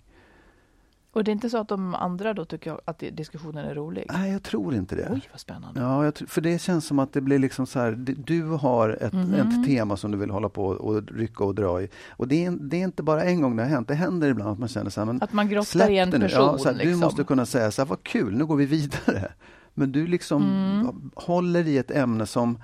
Och 1.16 1.24
det 1.24 1.30
är 1.30 1.32
inte 1.32 1.50
så 1.50 1.58
att 1.58 1.68
de 1.68 1.94
andra 1.94 2.34
då 2.34 2.44
tycker 2.44 2.80
att 2.84 2.98
diskussionen 2.98 3.66
är 3.66 3.74
rolig? 3.74 4.06
Nej, 4.12 4.32
jag 4.32 4.42
tror 4.42 4.74
inte 4.74 4.96
det. 4.96 5.08
Oj, 5.12 5.28
vad 5.30 5.40
spännande. 5.40 5.80
Ja, 5.80 6.12
för 6.26 6.40
det 6.40 6.58
känns 6.58 6.86
som 6.86 6.98
att 6.98 7.12
det 7.12 7.20
blir 7.20 7.38
liksom 7.38 7.66
så 7.66 7.78
här, 7.78 7.92
du 8.26 8.42
har 8.42 8.88
ett, 9.00 9.12
mm 9.12 9.26
-hmm. 9.26 9.60
ett 9.60 9.66
tema 9.66 9.96
som 9.96 10.10
du 10.10 10.18
vill 10.18 10.30
hålla 10.30 10.48
på 10.48 10.66
och 10.66 11.02
rycka 11.02 11.44
och 11.44 11.54
dra 11.54 11.82
i. 11.82 11.88
Och 12.08 12.28
det 12.28 12.44
är, 12.44 12.50
det 12.50 12.76
är 12.76 12.84
inte 12.84 13.02
bara 13.02 13.24
en 13.24 13.40
gång 13.40 13.56
det 13.56 13.62
har 13.62 13.70
hänt, 13.70 13.88
det 13.88 13.94
händer 13.94 14.28
ibland 14.28 14.50
att 14.50 14.58
man 14.58 14.68
känner 14.68 14.90
så 14.90 15.00
här, 15.00 15.06
men 15.06 15.22
Att 15.22 15.32
man 15.32 15.48
grottar 15.48 15.90
i 15.90 15.98
en 15.98 16.10
person. 16.10 16.30
Ja, 16.30 16.58
här, 16.64 16.72
liksom. 16.72 16.90
Du 16.90 16.96
måste 16.96 17.24
kunna 17.24 17.46
säga 17.46 17.70
så 17.70 17.82
här, 17.82 17.86
vad 17.86 18.02
kul, 18.02 18.36
nu 18.36 18.46
går 18.46 18.56
vi 18.56 18.66
vidare. 18.66 19.32
Men 19.74 19.92
du 19.92 20.06
liksom 20.06 20.42
mm. 20.42 21.10
håller 21.14 21.68
i 21.68 21.78
ett 21.78 21.90
ämne 21.90 22.26
som 22.26 22.58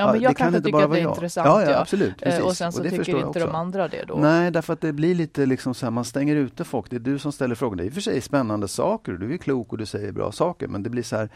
Ja, 0.00 0.12
men 0.12 0.20
jag 0.20 0.36
kan 0.36 0.52
kanske 0.52 0.62
tycker 0.62 0.84
att 0.84 0.90
det 0.90 0.98
är 0.98 1.02
jag. 1.02 1.10
intressant. 1.10 1.46
Ja, 1.46 1.70
ja, 1.70 1.80
absolut, 1.80 2.16
precis. 2.16 2.44
Och 2.44 2.56
sen 2.56 2.72
så 2.72 2.84
och 2.84 2.90
tycker 2.90 3.26
inte 3.26 3.38
de 3.38 3.54
andra 3.54 3.88
det 3.88 4.04
då? 4.04 4.14
Nej, 4.14 4.50
därför 4.50 4.72
att 4.72 4.80
det 4.80 4.92
blir 4.92 5.14
lite 5.14 5.46
liksom 5.46 5.74
så 5.74 5.86
här, 5.86 5.90
man 5.90 6.04
stänger 6.04 6.36
ute 6.36 6.64
folk. 6.64 6.90
Det 6.90 6.96
är 6.96 7.00
du 7.00 7.18
som 7.18 7.32
ställer 7.32 7.54
frågor. 7.54 7.76
Det 7.76 7.82
är 7.82 7.86
i 7.86 7.88
och 7.88 7.94
för 7.94 8.00
sig 8.00 8.20
spännande 8.20 8.68
saker 8.68 9.12
du 9.12 9.34
är 9.34 9.38
klok 9.38 9.72
och 9.72 9.78
du 9.78 9.86
säger 9.86 10.12
bra 10.12 10.32
saker, 10.32 10.68
men 10.68 10.82
det 10.82 10.90
blir 10.90 11.02
så 11.02 11.16
här, 11.16 11.28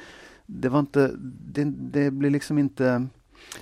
det 0.47 0.69
var 0.69 0.81
inte, 0.81 1.11
det, 1.53 1.65
det 1.65 2.11
blir 2.11 2.31
liksom 2.31 2.59
inte 2.59 2.85
det 2.85 3.09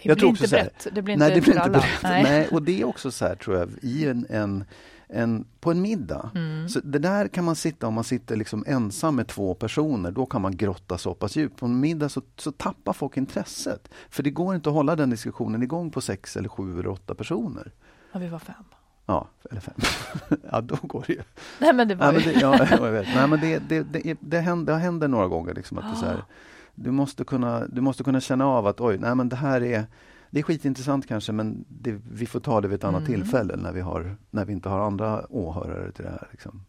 jag 0.02 0.16
blir 0.16 0.28
inte 0.28 0.48
brett. 0.48 0.86
Det 0.92 1.02
blir 1.02 1.14
inte 1.14 1.26
nej, 1.26 1.34
det 1.34 1.40
blir 1.40 1.56
inte. 1.56 1.70
Brett. 1.70 1.84
Nej. 2.02 2.22
nej. 2.22 2.48
och 2.52 2.62
det 2.62 2.80
är 2.80 2.84
också 2.84 3.10
så 3.10 3.24
här, 3.24 3.34
tror 3.34 3.56
jag, 3.56 3.70
i 3.82 4.06
en, 4.06 4.26
en 4.30 4.64
en, 5.12 5.44
på 5.60 5.70
en 5.70 5.82
middag. 5.82 6.30
Mm. 6.34 6.68
Så 6.68 6.80
det 6.80 6.98
där 6.98 7.28
kan 7.28 7.44
man 7.44 7.56
sitta 7.56 7.86
om 7.86 7.94
man 7.94 8.04
sitter 8.04 8.36
liksom 8.36 8.64
ensam 8.66 9.16
med 9.16 9.28
två 9.28 9.54
personer. 9.54 10.10
Då 10.10 10.26
kan 10.26 10.42
man 10.42 10.56
grotta 10.56 10.98
så 10.98 11.14
pass 11.14 11.36
djupt. 11.36 11.60
På 11.60 11.66
en 11.66 11.80
middag 11.80 12.08
så, 12.08 12.22
så 12.36 12.52
tappar 12.52 12.92
folk 12.92 13.16
intresset. 13.16 13.88
För 14.10 14.22
det 14.22 14.30
går 14.30 14.54
inte 14.54 14.68
att 14.68 14.74
hålla 14.74 14.96
den 14.96 15.10
diskussionen 15.10 15.62
igång 15.62 15.90
på 15.90 16.00
sex 16.00 16.36
eller 16.36 16.48
sju 16.48 16.78
eller 16.78 16.88
åtta 16.88 17.14
personer. 17.14 17.72
Ja, 18.12 18.18
vi 18.18 18.28
var 18.28 18.38
fem. 18.38 18.64
Ja, 19.06 19.28
eller 19.50 19.60
fem. 19.60 19.74
ja, 20.52 20.60
då 20.60 20.76
går 20.82 21.04
det 21.06 21.12
ju. 21.12 21.22
Nej, 21.58 21.72
men 21.72 21.88
det 21.88 21.94
var 21.94 22.12
Nej, 22.12 22.22
men 22.24 22.34
det, 22.34 22.40
ja, 22.40 22.66
jag 22.70 22.92
vet. 22.92 23.08
Nej, 23.14 23.28
men 23.28 23.40
det, 23.40 23.58
det, 23.68 23.82
det, 23.82 24.16
det, 24.20 24.38
händer, 24.38 24.72
det 24.72 24.78
händer 24.78 25.08
några 25.08 25.28
gånger. 25.28 25.54
Liksom, 25.54 25.78
att 25.78 25.94
det 25.94 26.00
så 26.00 26.06
här, 26.06 26.14
ah. 26.14 26.26
du, 26.74 26.90
måste 26.90 27.24
kunna, 27.24 27.66
du 27.66 27.80
måste 27.80 28.04
kunna 28.04 28.20
känna 28.20 28.46
av 28.46 28.66
att 28.66 28.80
oj, 28.80 28.98
nej, 28.98 29.14
men 29.14 29.28
det 29.28 29.36
här 29.36 29.62
är 29.62 29.86
det 30.30 30.38
är 30.38 30.42
skitintressant 30.42 31.06
kanske 31.06 31.32
men 31.32 31.64
det, 31.68 32.00
vi 32.10 32.26
får 32.26 32.40
ta 32.40 32.60
det 32.60 32.68
vid 32.68 32.74
ett 32.78 32.84
annat 32.84 33.08
mm. 33.08 33.12
tillfälle 33.12 33.56
när 33.56 33.72
vi, 33.72 33.80
har, 33.80 34.16
när 34.30 34.44
vi 34.44 34.52
inte 34.52 34.68
har 34.68 34.80
andra 34.80 35.26
åhörare 35.30 35.92
till 35.92 36.04
det 36.04 36.10
här. 36.10 36.28
Liksom. 36.30 36.66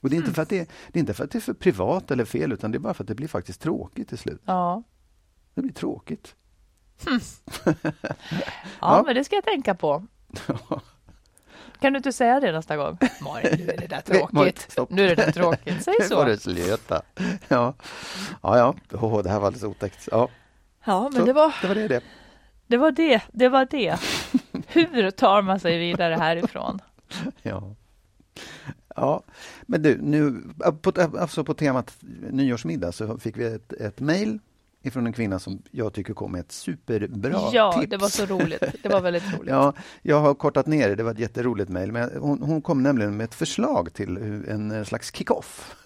Och 0.00 0.10
det 0.10 0.16
är, 0.16 0.18
inte 0.18 0.32
för 0.32 0.42
att 0.42 0.48
det, 0.48 0.58
är, 0.58 0.66
det 0.92 0.98
är 0.98 1.00
inte 1.00 1.14
för 1.14 1.24
att 1.24 1.30
det 1.30 1.38
är 1.38 1.40
för 1.40 1.52
privat 1.54 2.10
eller 2.10 2.24
fel, 2.24 2.52
utan 2.52 2.70
det 2.72 2.76
är 2.76 2.80
bara 2.80 2.94
för 2.94 3.04
att 3.04 3.08
det 3.08 3.14
blir 3.14 3.28
faktiskt 3.28 3.60
tråkigt 3.60 4.08
till 4.08 4.18
slut. 4.18 4.42
Ja. 4.44 4.82
Det 5.54 5.62
blir 5.62 5.72
tråkigt. 5.72 6.34
Ja, 7.64 7.72
Ja. 8.80 9.02
men 9.06 9.14
det 9.14 9.24
ska 9.24 9.36
jag 9.36 9.44
tänka 9.44 9.74
på. 9.74 10.06
Kan 11.80 11.92
du 11.92 11.96
inte 11.96 12.12
säga 12.12 12.40
det 12.40 12.52
nästa 12.52 12.76
gång? 12.76 12.98
Malin, 13.20 13.50
nu 13.58 13.70
är 13.70 13.76
det 13.76 13.86
där 13.86 14.00
tråkigt. 14.28 14.70
stopp. 14.70 14.90
Nu 14.90 15.04
är 15.04 15.16
det 15.16 15.24
där 15.24 15.32
tråkigt. 15.32 15.84
Säg 15.84 15.94
så. 16.02 16.36
Ja, 17.48 17.74
ja, 18.42 18.58
ja. 18.58 18.74
Åh, 18.92 19.22
det 19.22 19.30
här 19.30 19.38
var 19.38 19.46
alldeles 19.46 19.64
otäckt. 19.64 20.08
Ja, 20.12 20.28
Ja, 20.84 21.02
men 21.02 21.12
så, 21.20 21.24
det 21.26 21.32
var 21.32 21.54
det 21.62 21.68
var 21.68 21.74
det. 21.74 21.88
det. 21.88 22.02
Det. 22.70 22.76
Var 22.76 22.90
det. 22.90 23.22
det 23.32 23.48
var 23.48 23.66
det. 23.70 23.98
Hur 24.66 25.10
tar 25.10 25.42
man 25.42 25.60
sig 25.60 25.78
vidare 25.78 26.14
härifrån? 26.14 26.78
Ja. 27.42 27.74
Ja, 28.96 29.22
men 29.62 29.82
du, 29.82 29.98
nu, 30.02 30.42
på, 30.82 30.92
alltså 31.18 31.44
på 31.44 31.54
temat 31.54 31.96
nyårsmiddag 32.30 32.92
så 32.92 33.18
fick 33.18 33.36
vi 33.36 33.44
ett, 33.44 33.72
ett 33.72 34.00
mejl 34.00 34.38
ifrån 34.82 35.06
en 35.06 35.12
kvinna 35.12 35.38
som 35.38 35.62
jag 35.70 35.92
tycker 35.92 36.14
kom 36.14 36.32
med 36.32 36.40
ett 36.40 36.52
superbra 36.52 37.40
ja, 37.52 37.72
tips. 37.72 37.90
det 37.90 37.96
var 37.96 38.08
så 38.08 38.26
roligt. 38.26 38.62
Det 38.82 38.88
var 38.88 39.00
väldigt 39.00 39.34
roligt. 39.38 39.50
Ja, 39.50 39.74
jag 40.02 40.20
har 40.20 40.34
kortat 40.34 40.66
ner 40.66 40.88
det, 40.88 40.94
det 40.94 41.02
var 41.02 41.10
ett 41.10 41.18
jätteroligt 41.18 41.70
mejl. 41.70 41.92
Men 41.92 42.10
hon, 42.20 42.42
hon 42.42 42.62
kom 42.62 42.82
nämligen 42.82 43.16
med 43.16 43.24
ett 43.24 43.34
förslag 43.34 43.92
till 43.94 44.16
en 44.48 44.84
slags 44.84 45.12
kick-off. 45.12 45.76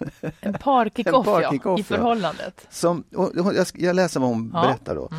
En 0.40 0.54
par 0.54 0.84
ja, 0.94 1.50
kick-off, 1.50 1.78
i 1.78 1.82
ja. 1.82 1.84
förhållandet. 1.84 2.66
Som, 2.70 3.04
och, 3.14 3.30
jag, 3.34 3.66
jag 3.74 3.96
läser 3.96 4.20
vad 4.20 4.28
hon 4.28 4.50
Ja. 4.54 4.62
berättar 4.62 4.94
då. 4.94 5.08
Eh, 5.12 5.18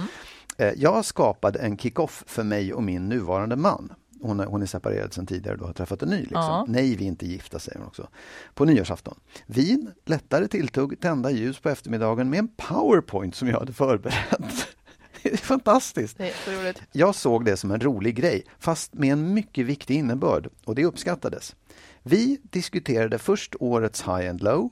Jag 0.76 1.06
skapade 1.06 1.60
en 1.60 1.78
kick-off 1.78 2.24
för 2.28 2.44
mig 2.44 2.74
och 2.74 2.84
min 2.84 3.10
nuvarande 3.10 3.56
man. 3.56 3.94
Hon 4.22 4.40
är, 4.40 4.46
hon 4.46 4.62
är 4.62 4.66
separerad 4.66 5.14
sedan 5.14 5.26
tidigare 5.26 5.58
och 5.58 5.68
har 5.68 5.74
träffat 5.74 6.02
en 6.02 6.10
ny. 6.10 6.20
Liksom. 6.20 6.36
Ja. 6.36 6.66
Nej, 6.68 6.96
vi 6.96 7.04
är 7.04 7.08
inte 7.08 7.26
gifta, 7.26 7.60
säger 7.60 7.80
hon 7.80 7.88
också. 7.88 8.08
På 8.54 8.66
nyårsafton. 8.66 9.20
Vin, 9.46 9.92
lättare 10.06 10.48
tilltugg, 10.48 11.00
tända 11.00 11.32
ljus 11.32 11.60
på 11.60 11.70
eftermiddagen 11.70 12.30
med 12.30 12.40
en 12.40 12.48
powerpoint 12.48 13.36
som 13.36 13.48
jag 13.48 13.60
hade 13.60 13.74
förberett. 13.74 14.68
Det 15.24 15.34
är 15.34 15.38
fantastiskt. 15.38 16.18
Det 16.18 16.30
är 16.30 16.74
så. 16.74 16.80
Jag 16.92 17.16
såg 17.16 17.46
det 17.46 17.58
som 17.58 17.72
en 17.72 17.80
rolig 17.80 18.16
grej, 18.16 18.46
fast 18.60 18.94
med 18.94 19.14
en 19.14 19.34
mycket 19.34 19.66
viktig 19.66 19.96
innebörd 19.96 20.50
och 20.66 20.76
det 20.76 20.86
uppskattades. 20.86 21.56
Vi 22.04 22.40
diskuterade 22.44 23.18
först 23.18 23.56
årets 23.60 24.02
high 24.02 24.30
and 24.30 24.44
low, 24.44 24.70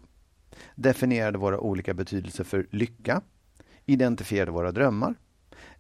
definierade 0.75 1.37
våra 1.37 1.59
olika 1.59 1.93
betydelser 1.93 2.43
för 2.43 2.67
lycka, 2.71 3.21
identifierade 3.85 4.51
våra 4.51 4.71
drömmar. 4.71 5.15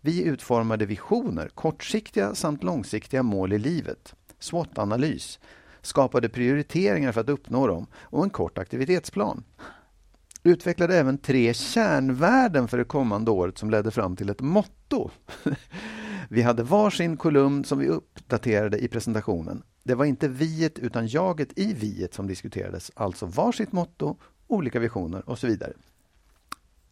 Vi 0.05 0.23
utformade 0.23 0.85
visioner, 0.85 1.47
kortsiktiga 1.47 2.35
samt 2.35 2.63
långsiktiga 2.63 3.23
mål 3.23 3.53
i 3.53 3.59
livet, 3.59 4.15
SWOT-analys, 4.39 5.39
skapade 5.81 6.29
prioriteringar 6.29 7.11
för 7.11 7.21
att 7.21 7.29
uppnå 7.29 7.67
dem 7.67 7.87
och 7.95 8.23
en 8.23 8.29
kort 8.29 8.57
aktivitetsplan. 8.57 9.43
Utvecklade 10.43 10.97
även 10.97 11.17
tre 11.17 11.53
kärnvärden 11.53 12.67
för 12.67 12.77
det 12.77 12.83
kommande 12.83 13.31
året 13.31 13.57
som 13.57 13.69
ledde 13.69 13.91
fram 13.91 14.15
till 14.15 14.29
ett 14.29 14.41
motto. 14.41 15.09
Vi 16.29 16.41
hade 16.41 16.63
varsin 16.63 17.17
kolumn 17.17 17.63
som 17.63 17.79
vi 17.79 17.87
uppdaterade 17.87 18.77
i 18.77 18.87
presentationen. 18.87 19.63
Det 19.83 19.95
var 19.95 20.05
inte 20.05 20.27
viet 20.27 20.79
utan 20.79 21.07
jaget 21.07 21.59
i 21.59 21.73
viet 21.73 22.13
som 22.13 22.27
diskuterades, 22.27 22.91
alltså 22.95 23.25
varsitt 23.25 23.71
motto, 23.71 24.17
olika 24.47 24.79
visioner 24.79 25.29
och 25.29 25.39
så 25.39 25.47
vidare. 25.47 25.73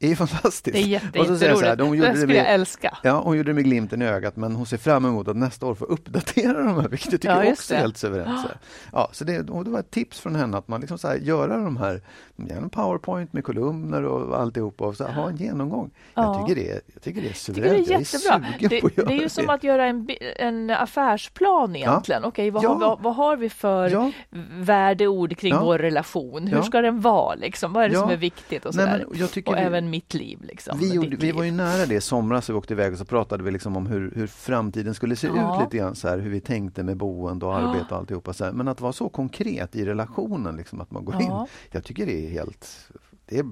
Det 0.01 0.07
är 0.07 0.09
ju 0.09 0.15
fantastiskt. 0.15 0.63
Det 0.75 0.79
är 0.83 0.87
jätte, 0.87 1.19
Och 1.19 1.25
så 1.25 1.37
säger 1.37 1.51
jag 1.51 1.59
så 1.59 1.65
här, 1.65 1.75
de 1.75 1.91
Det 1.91 1.97
gjorde 1.97 2.11
det 2.11 2.17
skulle 2.17 2.35
jag 2.35 2.43
med, 2.43 2.53
älska. 2.53 2.97
Ja, 3.03 3.21
hon 3.25 3.37
gjorde 3.37 3.49
det 3.49 3.53
med 3.53 3.63
glimten 3.63 4.01
i 4.01 4.05
ögat 4.05 4.35
men 4.35 4.55
hon 4.55 4.65
ser 4.65 4.77
fram 4.77 5.05
emot 5.05 5.27
att 5.27 5.35
nästa 5.37 5.65
år 5.65 5.75
få 5.75 5.85
uppdatera 5.85 6.63
de 6.63 6.75
här, 6.81 6.87
vilket 6.89 7.11
jag 7.11 7.21
tycker 7.21 7.35
Ja, 7.35 7.43
är 7.43 7.51
också 7.51 7.73
det. 7.73 7.79
helt 7.79 7.97
suveränt. 7.97 8.41
Så. 8.41 8.47
Ja, 8.91 9.09
så 9.11 9.23
det, 9.23 9.41
det 9.41 9.51
var 9.69 9.79
ett 9.79 9.91
tips 9.91 10.19
från 10.19 10.35
henne 10.35 10.57
att 10.57 10.67
man 10.67 10.81
liksom 10.81 10.97
så 10.97 11.07
här, 11.07 11.15
göra 11.15 11.57
de 11.57 11.77
här, 11.77 12.01
gärna 12.35 12.69
powerpoint 12.69 13.33
med 13.33 13.43
kolumner 13.43 14.03
och 14.05 14.39
alltihopa 14.39 14.85
och 14.85 14.95
så 14.95 15.07
här, 15.07 15.13
ha 15.13 15.29
en 15.29 15.35
genomgång. 15.37 15.91
Ja. 16.13 16.23
Jag, 16.39 16.47
tycker 16.47 16.61
det 16.61 16.69
är, 16.71 16.81
jag 16.93 17.01
tycker 17.01 17.21
det 17.21 17.27
är 17.27 17.29
Jag 17.29 17.37
tycker 17.37 17.61
det 17.61 17.99
är 17.99 18.03
suveränt. 18.03 18.61
Jag 18.61 18.71
är 18.71 18.75
jättebra. 18.75 19.03
Det, 19.05 19.07
det 19.07 19.13
är 19.13 19.21
ju 19.21 19.29
som 19.29 19.49
att 19.49 19.63
göra 19.63 19.85
en, 19.85 20.09
en 20.35 20.69
affärsplan 20.69 21.75
egentligen. 21.75 22.23
Okej, 22.23 22.49
vad, 22.51 22.63
Ja. 22.63 22.69
har, 22.69 22.79
vad, 22.79 23.01
vad 23.01 23.15
har 23.15 23.37
vi 23.37 23.49
för 23.49 23.89
Ja. 23.89 24.11
värdeord 24.51 25.37
kring 25.37 25.53
Ja. 25.53 25.63
vår 25.63 25.77
relation? 25.79 26.47
Hur 26.47 26.57
Ja. 26.57 26.63
ska 26.63 26.81
den 26.81 27.01
vara? 27.01 27.35
Liksom? 27.35 27.73
Vad 27.73 27.83
är 27.83 27.89
det 27.89 27.95
Ja. 27.95 28.01
som 28.01 28.09
är 28.09 28.15
viktigt? 28.17 28.65
Och, 28.65 28.75
Nej, 28.75 28.85
sådär? 28.85 29.05
men 29.09 29.19
jag 29.19 29.31
tycker 29.31 29.51
och 29.51 29.57
även 29.57 29.89
mitt 29.91 30.13
liv. 30.13 30.39
Liksom, 30.43 30.79
Vi, 30.79 30.93
gjorde, 30.93 31.09
vi 31.09 31.17
liv. 31.17 31.35
var 31.35 31.43
ju 31.43 31.51
nära 31.51 31.85
det 31.85 31.95
i 31.95 32.01
somras, 32.01 32.49
vi 32.49 32.53
åkte 32.53 32.73
iväg 32.73 32.91
och 32.91 32.97
så 32.97 33.05
pratade 33.05 33.43
vi 33.43 33.51
liksom 33.51 33.77
om 33.77 33.85
hur, 33.87 34.11
hur 34.15 34.27
framtiden 34.27 34.93
skulle 34.93 35.15
se 35.15 35.27
Ja. 35.27 35.55
ut 35.57 35.63
lite 35.63 35.77
grann, 35.77 35.95
så 35.95 36.07
här, 36.07 36.17
hur 36.19 36.29
vi 36.29 36.41
tänkte 36.41 36.83
med 36.83 36.97
boende 36.97 37.45
och 37.45 37.55
arbete 37.55 37.85
och 37.89 37.97
alltihopa. 37.97 38.33
Så 38.33 38.45
här. 38.45 38.51
Men 38.51 38.67
att 38.67 38.81
vara 38.81 38.93
så 38.93 39.09
konkret 39.09 39.75
i 39.75 39.85
relationen, 39.85 40.55
liksom, 40.55 40.81
att 40.81 40.91
man 40.91 41.05
går 41.05 41.21
in. 41.21 41.31
Jag 41.71 41.83
tycker 41.83 42.05
det 42.05 42.25
är 42.25 42.29
helt... 42.29 42.89
Det 43.25 43.39
är, 43.39 43.45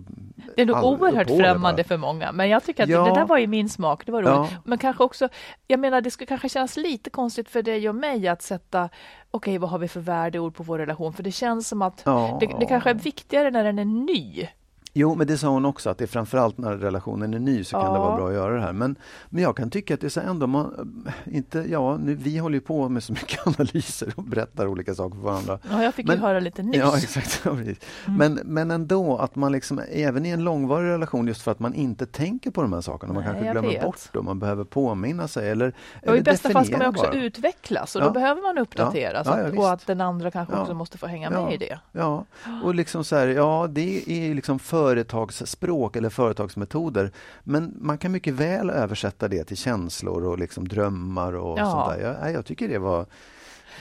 Det 0.56 0.62
är 0.62 0.66
nog 0.66 0.84
oerhört 0.84 1.28
främmande 1.28 1.84
för 1.84 1.98
många, 1.98 2.32
men 2.32 2.50
jag 2.50 2.64
tycker 2.64 2.84
att 2.84 2.90
Ja. 2.90 3.04
det 3.04 3.14
där 3.20 3.26
var 3.26 3.38
i 3.38 3.48
min 3.48 3.70
smak. 3.70 4.06
Det 4.06 4.12
var 4.12 4.22
roligt. 4.22 4.52
Ja. 4.52 4.62
Men 4.66 4.78
kanske 4.78 5.04
också, 5.04 5.30
jag 5.68 5.80
menar, 5.80 6.02
det 6.02 6.12
skulle 6.12 6.26
kanske 6.28 6.50
kännas 6.50 6.78
lite 6.78 7.10
konstigt 7.10 7.50
för 7.50 7.62
dig 7.62 7.90
och 7.90 7.96
mig 7.96 8.28
att 8.28 8.42
sätta, 8.42 8.90
okej, 9.32 9.58
vad 9.58 9.70
har 9.70 9.80
vi 9.80 9.88
för 9.88 10.00
värdeord 10.00 10.56
på 10.56 10.64
vår 10.64 10.78
relation? 10.78 11.14
För 11.14 11.24
det 11.24 11.32
känns 11.32 11.68
som 11.68 11.82
att 11.82 12.02
Ja. 12.06 12.38
det, 12.40 12.46
det 12.60 12.66
kanske 12.66 12.90
är 12.90 12.94
viktigare 12.94 13.52
när 13.52 13.64
den 13.64 13.80
är 13.80 13.86
ny. 13.86 14.48
Jo, 14.94 15.16
men 15.16 15.28
det 15.28 15.38
sa 15.38 15.48
hon 15.48 15.66
också, 15.66 15.90
att 15.90 15.98
det 15.98 16.06
är 16.06 16.08
framförallt 16.08 16.58
när 16.58 16.78
relationen 16.78 17.34
är 17.34 17.40
ny 17.40 17.64
så 17.64 17.78
kan 17.78 17.86
Ja. 17.86 17.94
det 17.94 18.00
vara 18.00 18.16
bra 18.16 18.28
att 18.28 18.34
göra 18.34 18.56
det 18.56 18.62
här. 18.62 18.74
Men, 18.74 18.96
men 19.30 19.44
jag 19.44 19.58
kan 19.58 19.70
tycka 19.70 19.94
att 19.94 20.02
det 20.02 20.08
är 20.08 20.10
så 20.10 20.20
ändå, 20.20 20.48
man, 20.48 21.04
inte, 21.26 21.66
ja, 21.70 21.98
nu, 21.98 22.16
vi 22.16 22.38
håller 22.38 22.56
ju 22.56 22.62
på 22.62 22.90
med 22.90 23.04
så 23.04 23.14
mycket 23.14 23.48
analyser 23.60 24.14
och 24.16 24.24
berättar 24.24 24.68
olika 24.68 24.96
saker 24.96 25.16
för 25.16 25.24
varandra. 25.24 25.60
Ja, 25.72 25.84
jag 25.84 25.94
fick 25.94 26.08
Men- 26.08 26.16
ju 26.16 26.22
höra 26.22 26.40
lite 26.40 26.64
nyss. 26.64 26.76
Ja, 26.78 26.98
exakt. 26.98 27.42
Ja. 27.46 27.52
Mm. 27.52 27.76
Men, 28.06 28.34
men 28.46 28.72
ändå 28.72 29.18
att 29.18 29.36
man 29.36 29.52
liksom, 29.52 29.82
även 29.92 30.26
i 30.26 30.30
en 30.30 30.44
långvarig 30.44 30.88
relation, 30.90 31.28
just 31.28 31.42
för 31.42 31.52
att 31.52 31.60
man 31.60 31.74
inte 31.74 32.06
tänker 32.06 32.52
på 32.52 32.62
de 32.62 32.74
här 32.74 32.82
sakerna, 32.82 33.14
man 33.14 33.24
Nej, 33.24 33.32
kanske 33.34 33.52
glömmer 33.52 33.70
vet. 33.70 33.82
bort 33.84 34.14
dem, 34.14 34.26
man 34.26 34.40
behöver 34.40 34.64
påminna 34.64 35.28
sig 35.28 35.50
eller, 35.50 35.68
Och 36.02 36.08
eller 36.08 36.18
I 36.18 36.22
bästa 36.22 36.50
fall 36.50 36.66
ska 36.66 36.78
man 36.78 36.88
också 36.88 37.04
bara. 37.04 37.14
utvecklas 37.14 37.96
och 37.96 38.02
Ja. 38.02 38.06
då 38.06 38.12
behöver 38.12 38.42
man 38.42 38.58
uppdateras 38.58 39.28
Ja, 39.28 39.40
ja, 39.42 39.60
och- 39.60 39.72
att 39.72 39.88
den 39.88 40.02
andra 40.02 40.32
kanske 40.32 40.54
Ja. 40.56 40.62
också 40.62 40.74
måste 40.74 40.98
få 40.98 41.08
hänga 41.08 41.32
Ja. 41.34 41.46
med 41.46 41.54
i 41.54 41.58
det. 41.58 41.80
Ja, 41.92 42.26
och 42.64 42.76
liksom 42.76 43.04
så 43.04 43.16
här, 43.16 43.28
ja 43.28 43.68
det 43.70 44.04
är 44.12 44.34
liksom 44.36 44.60
företagsspråk 44.84 45.96
eller 45.96 46.10
företagsmetoder. 46.10 47.12
Men 47.44 47.78
man 47.82 47.98
kan 47.98 48.12
mycket 48.12 48.34
väl 48.34 48.70
översätta 48.70 49.28
det 49.28 49.44
till 49.44 49.58
känslor 49.58 50.24
och 50.26 50.40
liksom 50.40 50.68
drömmar 50.68 51.34
och 51.34 51.60
Ja. 51.60 51.66
sånt 51.72 52.00
där. 52.02 52.18
Jag, 52.22 52.34
jag 52.34 52.46
tycker 52.46 52.68
det 52.70 52.80
var... 52.80 53.06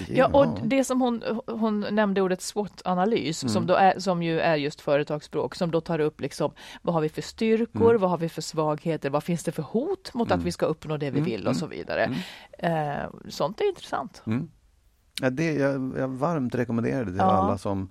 Ja, 0.09 0.27
och 0.27 0.59
det 0.65 0.85
som 0.85 1.01
hon, 1.01 1.23
hon 1.47 1.87
nämnde 1.91 2.21
ordet 2.23 2.41
SWOT-analys, 2.43 3.43
Mm. 3.43 3.53
som, 3.53 3.67
då 3.67 3.75
är, 3.75 3.99
som 3.99 4.23
ju 4.23 4.41
är 4.41 4.57
just 4.57 4.81
företagsspråk, 4.81 5.55
som 5.55 5.71
då 5.71 5.81
tar 5.81 5.99
upp 5.99 6.21
liksom, 6.21 6.53
vad 6.83 6.95
har 6.95 7.01
vi 7.03 7.09
för 7.09 7.23
styrkor, 7.23 7.89
Mm. 7.91 8.01
vad 8.01 8.11
har 8.11 8.19
vi 8.19 8.29
för 8.29 8.43
svagheter, 8.43 9.11
vad 9.11 9.25
finns 9.25 9.45
det 9.45 9.53
för 9.53 9.63
hot 9.63 10.15
mot 10.15 10.31
att 10.31 10.43
vi 10.43 10.53
ska 10.53 10.67
uppnå 10.67 10.97
det 10.97 11.11
vi 11.11 11.19
Mm, 11.19 11.31
vill 11.31 11.47
och 11.49 11.57
så 11.57 11.67
vidare. 11.67 12.15
Eh, 12.59 13.11
sånt 13.29 13.61
är 13.61 13.69
intressant. 13.69 14.23
Mm. 14.27 14.51
Ja, 15.21 15.31
det, 15.31 15.53
jag, 15.53 15.93
jag 15.99 16.09
varmt 16.09 16.55
rekommenderar 16.55 17.05
det 17.05 17.11
till 17.11 17.17
Ja. 17.19 17.25
alla 17.25 17.59
som 17.59 17.91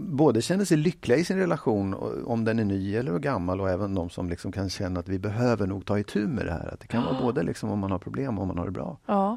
både 0.00 0.42
känner 0.42 0.64
sig 0.64 0.76
lyckliga 0.76 1.18
i 1.18 1.24
sin 1.24 1.38
relation, 1.38 1.94
om 2.26 2.44
den 2.44 2.58
är 2.58 2.64
ny 2.64 2.96
eller 2.96 3.18
gammal, 3.18 3.60
och 3.60 3.70
även 3.70 3.94
de 3.94 4.10
som 4.10 4.28
liksom 4.30 4.52
kan 4.52 4.70
känna 4.70 5.00
att 5.00 5.08
vi 5.08 5.18
behöver 5.18 5.66
nog 5.66 5.86
ta 5.86 5.98
itu 5.98 6.26
med 6.26 6.46
det 6.46 6.52
här. 6.52 6.74
Att 6.74 6.80
det 6.80 6.86
kan 6.86 7.04
vara 7.04 7.20
både 7.20 7.42
liksom 7.42 7.70
om 7.70 7.78
man 7.78 7.90
har 7.90 7.98
problem 7.98 8.38
och 8.38 8.42
om 8.42 8.48
man 8.48 8.58
har 8.58 8.64
det 8.64 8.70
bra. 8.70 8.98
Ja. 9.06 9.36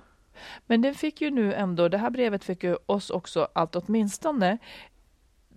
Men 0.68 0.82
den 0.82 0.96
fick 0.96 1.22
ju 1.22 1.32
nu 1.32 1.54
ändå, 1.54 1.88
det 1.88 1.98
här 1.98 2.10
brevet 2.10 2.44
fick 2.44 2.64
ju 2.64 2.78
oss 2.86 3.10
också 3.10 3.48
att 3.54 3.76
åtminstone 3.76 4.58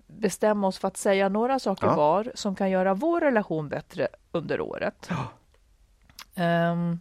bestämma 0.06 0.66
oss 0.66 0.78
för 0.78 0.88
att 0.88 0.96
säga 0.96 1.28
några 1.28 1.58
saker 1.58 1.86
Ja. 1.86 1.96
var 1.96 2.32
som 2.34 2.54
kan 2.54 2.70
göra 2.70 2.94
vår 2.94 3.20
relation 3.20 3.68
bättre 3.68 4.08
under 4.32 4.60
året. 4.60 5.08
Ehm, 6.34 7.00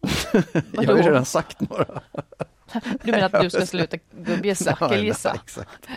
Jag 0.72 0.86
har 0.86 0.96
ju 0.96 1.02
redan 1.02 1.24
sagt 1.24 1.60
några. 1.60 1.84
Du 3.02 3.12
menar 3.12 3.30
att 3.32 3.42
du 3.42 3.50
ska 3.50 3.66
sluta 3.66 3.96
gubbgissa, 4.10 4.88
killgissa? 4.88 5.36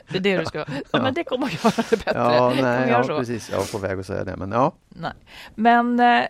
Det 0.09 0.17
är 0.17 0.21
det 0.21 0.37
du 0.37 0.45
ska... 0.45 0.65
Nej, 0.67 0.83
men 0.91 1.13
det 1.13 1.23
kommer 1.23 1.45
att 1.45 1.63
göra 1.63 1.83
det 1.89 2.05
bättre. 2.05 2.19
Ja, 2.19 2.53
nej, 2.61 2.89
ja, 2.89 3.03
så. 3.03 3.17
precis. 3.17 3.49
Jag 3.49 3.57
var 3.57 3.65
på 3.65 3.77
väg 3.77 3.99
att 3.99 4.05
säga 4.05 4.23
det, 4.23 4.37
men 4.37 4.51
ja. 4.51 4.73
Nej. 4.89 5.11
Men 5.55 5.99
eh, 5.99 6.21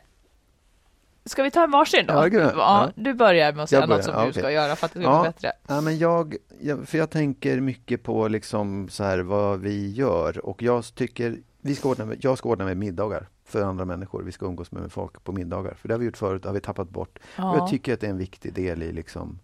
ska 1.25 1.43
vi 1.43 1.51
ta 1.51 1.63
en 1.63 1.71
varsin 1.71 2.05
då? 2.07 2.13
Ja, 2.13 2.25
gud, 2.25 2.51
ja. 2.55 2.89
Du 2.95 3.13
börjar 3.13 3.53
med 3.53 3.63
att 3.63 3.69
säga 3.69 3.85
något 3.85 4.03
som 4.03 4.13
ja, 4.13 4.23
du 4.23 4.29
okej. 4.29 4.41
ska 4.41 4.51
göra 4.51 4.75
för 4.75 4.85
att 4.85 4.93
det 4.93 4.99
ska 4.99 5.09
Ja. 5.09 5.21
bli 5.21 5.29
bättre. 5.31 5.51
Ja, 5.67 5.81
men 5.81 5.97
jag, 5.97 6.35
jag, 6.61 6.87
för 6.87 6.97
jag 6.97 7.09
tänker 7.09 7.59
mycket 7.59 8.03
på 8.03 8.27
liksom 8.27 8.89
så 8.89 9.03
här 9.03 9.19
vad 9.19 9.59
vi 9.59 9.91
gör 9.91 10.45
och 10.45 10.61
jag 10.61 10.95
tycker 10.95 11.37
vi 11.63 11.75
ska 11.75 11.89
ordna 11.89 12.05
med, 12.05 12.17
jag 12.25 12.37
ska 12.37 12.49
ordna 12.49 12.65
med 12.65 12.77
middagar 12.77 13.27
för 13.45 13.63
andra 13.63 13.85
människor. 13.85 14.23
Vi 14.23 14.31
ska 14.31 14.45
umgås 14.45 14.71
med 14.71 14.91
folk 14.91 15.23
på 15.23 15.31
middagar. 15.31 15.73
För 15.73 15.87
det 15.87 15.93
har 15.93 15.99
vi 15.99 16.05
gjort 16.05 16.17
förut, 16.17 16.45
har 16.45 16.53
vi 16.53 16.59
tappat 16.59 16.89
bort. 16.89 17.19
Ja, 17.37 17.57
jag 17.57 17.67
tycker 17.67 17.93
att 17.93 17.99
det 17.99 18.07
är 18.07 18.11
en 18.11 18.17
viktig 18.17 18.53
del 18.53 18.83
i 18.83 18.91
liksom... 18.91 19.39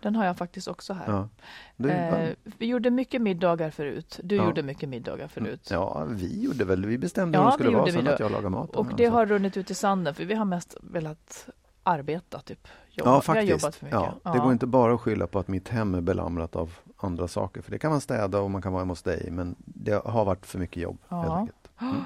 den 0.00 0.16
har 0.16 0.24
jag 0.24 0.36
faktiskt 0.36 0.68
också 0.68 0.92
här. 0.92 1.04
Ja, 1.12 1.28
du, 1.76 1.90
Eh, 1.90 2.28
vi 2.58 2.66
gjorde 2.66 2.90
mycket 2.90 3.22
middagar 3.22 3.70
förut. 3.70 4.20
Du 4.22 4.36
Ja. 4.36 4.44
gjorde 4.44 4.62
mycket 4.62 4.88
middagar 4.88 5.28
förut. 5.28 5.68
ja, 5.70 6.04
vi 6.10 6.42
gjorde 6.42 6.64
väl, 6.64 6.86
vi 6.86 6.98
bestämde 6.98 7.38
hur 7.38 7.44
det 7.46 7.52
skulle 7.52 7.70
vara 7.76 7.92
sen 7.92 8.08
att 8.08 8.20
jag 8.20 8.32
lagar 8.32 8.48
maten. 8.48 8.74
Och 8.76 8.96
det 8.96 9.06
har 9.06 9.26
runnit 9.26 9.56
ut 9.56 9.70
i 9.70 9.74
sanden 9.74 10.14
för 10.14 10.24
vi 10.24 10.34
har 10.34 10.44
mest 10.44 10.76
velat 10.82 11.48
arbeta, 11.82 12.40
typ. 12.40 12.68
Jobba. 12.90 13.10
Ja, 13.10 13.10
Vi 13.10 13.14
har 13.14 13.20
faktiskt. 13.20 13.50
jobbat 13.50 13.74
för 13.76 13.84
mycket. 13.86 14.00
Ja, 14.22 14.32
det 14.32 14.38
går 14.38 14.52
inte 14.52 14.66
bara 14.66 14.94
att 14.94 15.00
skylla 15.00 15.26
på 15.26 15.38
att 15.38 15.48
mitt 15.48 15.68
hem 15.68 15.94
är 15.94 16.00
belamrat 16.00 16.56
av 16.56 16.72
andra 16.96 17.28
saker. 17.28 17.62
För 17.62 17.70
det 17.70 17.78
kan 17.78 17.90
man 17.90 18.00
städa 18.00 18.40
och 18.40 18.50
man 18.50 18.62
kan 18.62 18.72
vara 18.72 18.80
hemma 18.82 18.92
hos 18.92 19.02
dig. 19.02 19.28
Men 19.30 19.56
det 19.58 20.04
har 20.04 20.24
varit 20.24 20.46
för 20.46 20.58
mycket 20.58 20.82
jobb. 20.82 20.98
Ja. 21.08 21.16
Helt 21.22 21.32
enkelt. 21.34 21.56
Mm. 21.82 22.04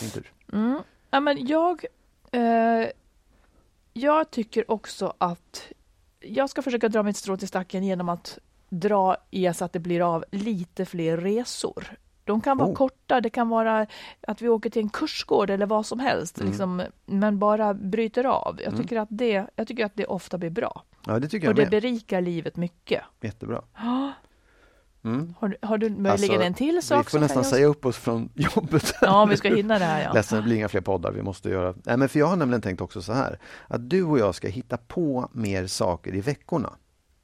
Din 0.00 0.10
tur. 0.10 0.32
Mm. 0.52 0.80
Ja, 1.10 1.20
men 1.20 1.46
jag, 1.46 1.84
eh, 2.32 2.86
jag 3.92 4.30
tycker 4.30 4.70
också 4.70 5.14
att 5.18 5.62
jag 6.20 6.50
ska 6.50 6.62
försöka 6.62 6.88
dra 6.88 7.02
mitt 7.02 7.16
strå 7.16 7.36
till 7.36 7.48
stacken 7.48 7.84
genom 7.84 8.08
att 8.08 8.38
dra 8.68 9.16
i 9.30 9.54
så 9.54 9.64
att 9.64 9.72
det 9.72 9.78
blir 9.78 10.14
av 10.14 10.24
lite 10.32 10.84
fler 10.84 11.16
resor. 11.16 11.84
De 12.26 12.40
kan 12.40 12.58
vara 12.58 12.68
Oh. 12.68 12.74
korta, 12.74 13.20
det 13.20 13.30
kan 13.30 13.48
vara 13.48 13.86
att 14.26 14.42
vi 14.42 14.48
åker 14.48 14.70
till 14.70 14.82
en 14.82 14.88
kursgård 14.88 15.50
eller 15.50 15.66
vad 15.66 15.86
som 15.86 16.00
helst, 16.00 16.38
Mm. 16.38 16.48
liksom, 16.50 16.82
men 17.06 17.38
bara 17.38 17.74
bryter 17.74 18.24
av. 18.24 18.56
Jag 18.58 18.72
Mm. 18.72 18.82
tycker, 18.82 18.98
att 19.00 19.08
det, 19.10 19.46
jag 19.56 19.66
tycker 19.66 19.84
att 19.86 19.92
det 19.94 20.06
ofta 20.06 20.38
blir 20.38 20.50
bra. 20.50 20.82
Ja, 21.06 21.18
det 21.18 21.28
tycker 21.28 21.46
Och 21.46 21.50
jag 21.50 21.56
det 21.56 21.62
med. 21.62 21.70
berikar 21.70 22.20
livet 22.20 22.56
mycket. 22.56 23.02
Jättebra. 23.20 23.62
Ja, 23.76 24.12
Mm. 25.04 25.34
Har, 25.38 25.48
du- 25.48 25.56
har 25.62 25.78
du 25.78 25.88
möjligen 25.90 26.10
Alltså, 26.12 26.42
en 26.42 26.54
till 26.54 26.74
Vi 26.74 26.82
sak? 26.82 27.04
får 27.04 27.10
som 27.10 27.20
nästan 27.20 27.42
kan 27.42 27.50
säga 27.50 27.66
upp 27.66 27.86
oss 27.86 27.96
från 27.96 28.28
jobbet. 28.34 28.94
Ja, 29.00 29.24
vi 29.24 29.36
ska 29.36 29.54
hinna 29.54 29.78
det 29.78 29.84
här. 29.84 30.02
Ja. 30.02 30.12
Ledsen, 30.12 30.38
det 30.38 30.44
blir 30.44 30.56
inga 30.56 30.68
fler 30.68 30.80
poddar 30.80 31.12
vi 31.12 31.22
måste 31.22 31.48
göra. 31.50 31.74
Nej, 31.84 31.96
men 31.96 32.08
för 32.08 32.18
jag 32.18 32.26
har 32.26 32.36
nämligen 32.36 32.60
tänkt 32.62 32.80
också 32.80 33.02
så 33.02 33.12
här. 33.12 33.38
Att 33.68 33.90
du 33.90 34.02
och 34.04 34.18
jag 34.18 34.34
ska 34.34 34.48
hitta 34.48 34.76
på 34.76 35.28
mer 35.32 35.66
saker 35.66 36.14
i 36.14 36.20
veckorna. 36.20 36.72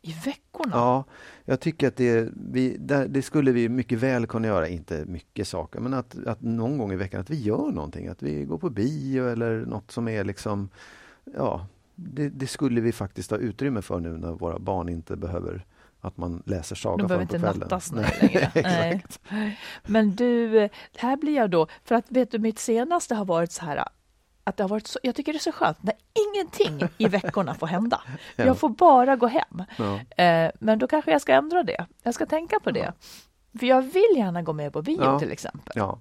I 0.02 0.12
veckorna? 0.24 0.72
Ja, 0.76 1.04
jag 1.44 1.60
tycker 1.60 1.88
att 1.88 1.96
det, 1.96 2.28
vi, 2.50 2.76
där, 2.78 3.08
det 3.08 3.22
skulle 3.22 3.52
vi 3.52 3.68
mycket 3.68 3.98
väl 3.98 4.26
kunna 4.26 4.48
göra. 4.48 4.68
Inte 4.68 5.04
mycket 5.04 5.48
saker, 5.48 5.80
men 5.80 5.94
att, 5.94 6.26
att 6.26 6.40
någon 6.40 6.78
gång 6.78 6.92
i 6.92 6.96
veckan 6.96 7.20
att 7.20 7.30
vi 7.30 7.40
gör 7.42 7.72
någonting. 7.72 8.08
Att 8.08 8.22
vi 8.22 8.44
går 8.44 8.58
på 8.58 8.70
bio 8.70 9.28
eller 9.28 9.66
något 9.66 9.90
som 9.90 10.08
är 10.08 10.24
liksom... 10.24 10.68
Ja, 11.36 11.66
det, 11.94 12.28
det 12.28 12.46
skulle 12.46 12.80
vi 12.80 12.92
faktiskt 12.92 13.30
ha 13.30 13.38
utrymme 13.38 13.82
för 13.82 14.00
nu 14.00 14.18
när 14.18 14.32
våra 14.32 14.58
barn 14.58 14.88
inte 14.88 15.16
behöver 15.16 15.66
att 16.00 16.16
man 16.16 16.42
läser 16.46 16.76
saga 16.76 16.96
De 16.96 17.08
för 17.08 17.08
behöver 17.08 17.24
dem 17.24 17.28
på 17.28 17.34
inte 17.34 17.46
kvällen. 17.46 17.60
nattas 17.60 17.92
nu 17.92 18.00
Nej, 18.00 18.18
längre. 18.20 18.50
exakt. 18.94 19.20
Nej. 19.30 19.58
Men 19.86 20.10
du, 20.14 20.58
eh, 20.58 20.70
här 20.96 21.16
blir 21.16 21.34
jag 21.36 21.50
då, 21.50 21.66
för 21.84 21.94
att 21.94 22.04
vet 22.08 22.30
du, 22.30 22.38
mitt 22.38 22.58
senaste 22.58 23.14
har 23.14 23.24
varit 23.24 23.52
så 23.52 23.64
här 23.64 23.84
att 24.44 24.56
det 24.56 24.62
har 24.64 24.68
varit 24.68 24.86
så, 24.86 24.98
jag 25.02 25.14
tycker 25.14 25.32
det 25.32 25.36
är 25.36 25.40
så 25.40 25.52
skönt 25.52 25.82
när 25.82 25.94
ingenting 26.34 26.88
i 26.98 27.08
veckorna 27.08 27.54
får 27.54 27.66
hända. 27.66 28.00
Ja. 28.36 28.44
Jag 28.44 28.58
får 28.58 28.68
bara 28.68 29.16
gå 29.16 29.26
hem. 29.26 29.64
Ja. 29.78 30.22
Eh, 30.24 30.50
men 30.60 30.78
då 30.78 30.86
kanske 30.86 31.10
jag 31.12 31.20
ska 31.22 31.32
ändra 31.34 31.62
det. 31.62 31.86
Jag 32.02 32.14
ska 32.14 32.26
tänka 32.26 32.60
på 32.60 32.70
det. 32.70 32.92
För 33.58 33.66
jag 33.66 33.82
vill 33.82 34.16
gärna 34.16 34.42
gå 34.42 34.52
med 34.52 34.72
på 34.72 34.82
bio 34.82 35.18
till 35.18 35.32
exempel. 35.32 35.72
Ja, 35.76 35.98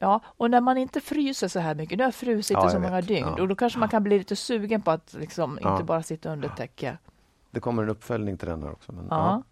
Ja, 0.00 0.20
och 0.26 0.50
när 0.50 0.60
man 0.60 0.78
inte 0.78 1.00
fryser 1.00 1.48
så 1.48 1.60
här 1.60 1.74
mycket, 1.74 1.98
nu 1.98 2.04
har 2.04 2.06
jag 2.08 2.14
frusit 2.14 2.56
Ja, 2.60 2.68
i 2.68 2.70
så 2.70 2.78
många 2.80 2.96
vet. 2.96 3.08
dygn 3.08 3.26
Ja. 3.36 3.42
och 3.42 3.48
då 3.48 3.54
kanske 3.56 3.78
man 3.78 3.88
kan 3.88 4.02
bli 4.02 4.18
lite 4.18 4.36
sugen 4.36 4.82
på 4.82 4.90
att 4.90 5.12
liksom 5.18 5.58
Ja. 5.62 5.72
inte 5.72 5.84
bara 5.84 6.02
sitta 6.02 6.32
under 6.32 6.48
täcke. 6.48 6.98
det 7.50 7.60
kommer 7.60 7.82
en 7.82 7.88
uppföljning 7.88 8.38
till 8.38 8.48
den 8.48 8.62
här 8.62 8.72
också. 8.72 8.92
Men, 8.92 9.06
Ja. 9.10 9.42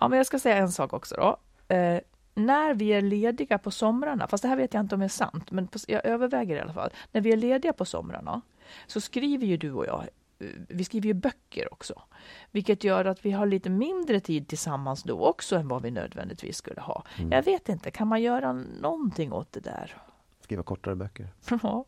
ja, 0.00 0.08
men 0.08 0.16
jag 0.16 0.26
ska 0.26 0.38
säga 0.38 0.56
en 0.56 0.72
sak 0.72 0.92
också 0.92 1.14
då. 1.16 1.36
Eh, 1.74 2.00
när 2.38 2.74
vi 2.74 2.88
är 2.88 3.02
lediga 3.02 3.58
på 3.58 3.70
somrarna, 3.70 4.28
fast 4.28 4.42
det 4.42 4.48
här 4.48 4.56
vet 4.56 4.74
jag 4.74 4.80
inte 4.80 4.94
om 4.94 5.02
är 5.02 5.08
sant, 5.08 5.50
men 5.50 5.66
på, 5.66 5.78
jag 5.88 6.06
överväger 6.06 6.56
i 6.56 6.60
alla 6.60 6.72
fall. 6.72 6.90
När 7.12 7.20
vi 7.20 7.32
är 7.32 7.36
lediga 7.36 7.72
på 7.72 7.84
somrarna 7.84 8.40
så 8.86 9.00
skriver 9.00 9.46
ju 9.46 9.56
du 9.56 9.72
och 9.72 9.86
jag, 9.86 10.08
eh, 10.38 10.46
vi 10.68 10.84
skriver 10.84 11.06
ju 11.06 11.14
böcker 11.14 11.72
också. 11.72 12.02
Vilket 12.50 12.84
gör 12.84 13.04
att 13.04 13.24
vi 13.24 13.30
har 13.30 13.46
lite 13.46 13.70
mindre 13.70 14.20
tid 14.20 14.48
tillsammans 14.48 15.02
då 15.02 15.26
också 15.26 15.56
än 15.56 15.68
vad 15.68 15.82
vi 15.82 15.90
nödvändigtvis 15.90 16.56
skulle 16.56 16.80
ha. 16.80 17.04
Mm. 17.18 17.32
Jag 17.32 17.42
vet 17.42 17.68
inte, 17.68 17.90
kan 17.90 18.08
man 18.08 18.22
göra 18.22 18.52
någonting 18.52 19.32
åt 19.32 19.52
det 19.52 19.60
där? 19.60 19.96
Skriva 20.40 20.62
kortare 20.62 20.96
böcker. 20.96 21.28
Ja. 21.62 21.84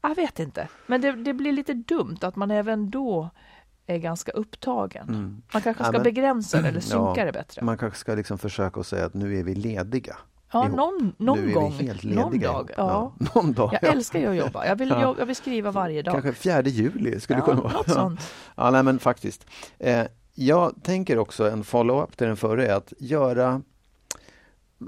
Jag 0.00 0.14
vet 0.14 0.38
inte, 0.38 0.68
men 0.86 1.00
det, 1.00 1.12
det 1.12 1.34
blir 1.34 1.52
lite 1.52 1.74
dumt 1.74 2.18
att 2.20 2.36
man 2.36 2.50
även 2.50 2.90
då 2.90 3.30
är 3.88 3.98
ganska 3.98 4.32
upptagen. 4.32 5.08
Mm. 5.08 5.42
Man 5.52 5.62
kanske 5.62 5.82
Ja, 5.82 5.84
ska 5.88 5.92
men- 5.92 6.02
begränsa 6.02 6.60
det 6.62 6.68
eller 6.68 6.80
synka 6.80 7.12
Ja, 7.16 7.24
det 7.24 7.32
bättre. 7.32 7.62
Man 7.62 7.78
kanske 7.78 7.98
ska 7.98 8.14
liksom 8.14 8.38
försöka 8.38 8.80
att 8.80 8.86
säga 8.86 9.06
att 9.06 9.14
nu 9.14 9.38
är 9.38 9.42
vi 9.42 9.54
lediga. 9.54 10.16
Ja, 10.52 10.64
ihop. 10.64 10.76
någon, 10.76 11.12
någon 11.18 11.52
gång. 11.52 11.74
någon 12.02 12.38
dag. 12.40 12.42
ihop. 12.42 12.70
Ja. 12.76 13.12
Någon 13.34 13.52
dag. 13.52 13.70
Jag 13.72 13.82
ja. 13.82 13.92
älskar 13.92 14.18
ju 14.18 14.26
att 14.28 14.36
jobba. 14.36 14.66
Jag 14.66 14.76
vill, 14.76 14.88
Ja. 14.88 15.00
jag, 15.00 15.18
jag 15.18 15.26
vill 15.26 15.36
skriva 15.36 15.70
varje 15.70 16.02
dag. 16.02 16.12
Kanske 16.12 16.32
fjärde 16.32 16.70
juli 16.70 17.20
skulle 17.20 17.38
ja, 17.38 17.44
kunna 17.44 17.60
vara. 17.60 17.72
något 17.72 17.90
sånt. 17.90 18.20
Ja, 18.56 18.70
nej, 18.70 18.82
men 18.82 18.98
faktiskt. 18.98 19.46
Eh, 19.78 20.02
jag 20.34 20.74
tänker 20.82 21.18
också 21.18 21.50
en 21.50 21.64
follow-up 21.64 22.16
till 22.16 22.26
den 22.26 22.36
förra 22.36 22.66
är 22.66 22.72
att 22.74 22.92
göra 22.98 23.62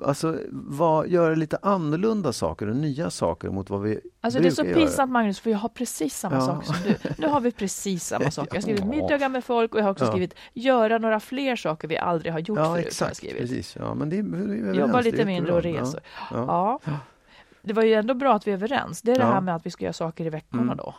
Alltså 0.04 0.38
vad, 0.50 1.08
göra 1.08 1.34
lite 1.34 1.58
annorlunda 1.62 2.32
saker 2.32 2.68
och 2.68 2.76
nya 2.76 3.10
saker 3.10 3.50
mot 3.50 3.70
vad 3.70 3.82
vi 3.82 4.00
Alltså 4.20 4.40
det 4.40 4.46
är 4.46 4.50
så 4.50 4.64
pinsamt 4.64 5.12
Magnus, 5.12 5.40
för 5.40 5.50
jag 5.50 5.58
har 5.58 5.68
precis 5.68 6.18
samma 6.18 6.34
Ja. 6.36 6.40
sak 6.40 6.64
som 6.64 6.76
du. 6.84 6.94
Nu 7.18 7.26
har 7.28 7.40
vi 7.40 7.52
precis 7.52 8.04
samma 8.06 8.30
sak. 8.30 8.46
Jag 8.50 8.54
har 8.54 8.60
skrivit 8.62 8.84
middagar 8.84 9.28
med 9.28 9.44
folk 9.44 9.72
och 9.74 9.80
jag 9.80 9.84
har 9.84 9.90
också 9.90 10.04
Ja. 10.04 10.10
skrivit 10.10 10.34
göra 10.54 10.98
några 10.98 11.20
fler 11.20 11.56
saker 11.56 11.88
vi 11.88 11.98
aldrig 11.98 12.32
har 12.32 12.40
gjort 12.40 12.58
Ja, 12.58 12.74
förut. 12.74 12.86
Exakt. 12.86 13.16
skrivit. 13.16 13.38
Precis. 13.38 13.76
Ja, 13.76 13.94
men 13.94 14.10
det 14.10 14.16
är. 14.18 14.74
Jobba 14.74 14.96
Det 14.96 15.02
lite 15.02 15.24
mindre 15.24 15.52
och 15.52 15.62
resor. 15.62 16.00
Ja. 16.30 16.80
Ja. 16.84 16.92
Det 17.62 17.72
var 17.72 17.82
ju 17.82 17.94
ändå 17.94 18.14
bra 18.14 18.34
att 18.34 18.46
vi 18.46 18.50
är 18.50 18.54
överens. 18.54 19.02
Det 19.02 19.12
är 19.12 19.18
det 19.18 19.24
här 19.24 19.40
med 19.40 19.54
att 19.56 19.66
vi 19.66 19.70
ska 19.70 19.84
göra 19.84 19.92
saker 19.92 20.24
i 20.24 20.30
veckorna 20.30 20.62
Mm. 20.62 20.76
då. 20.76 20.94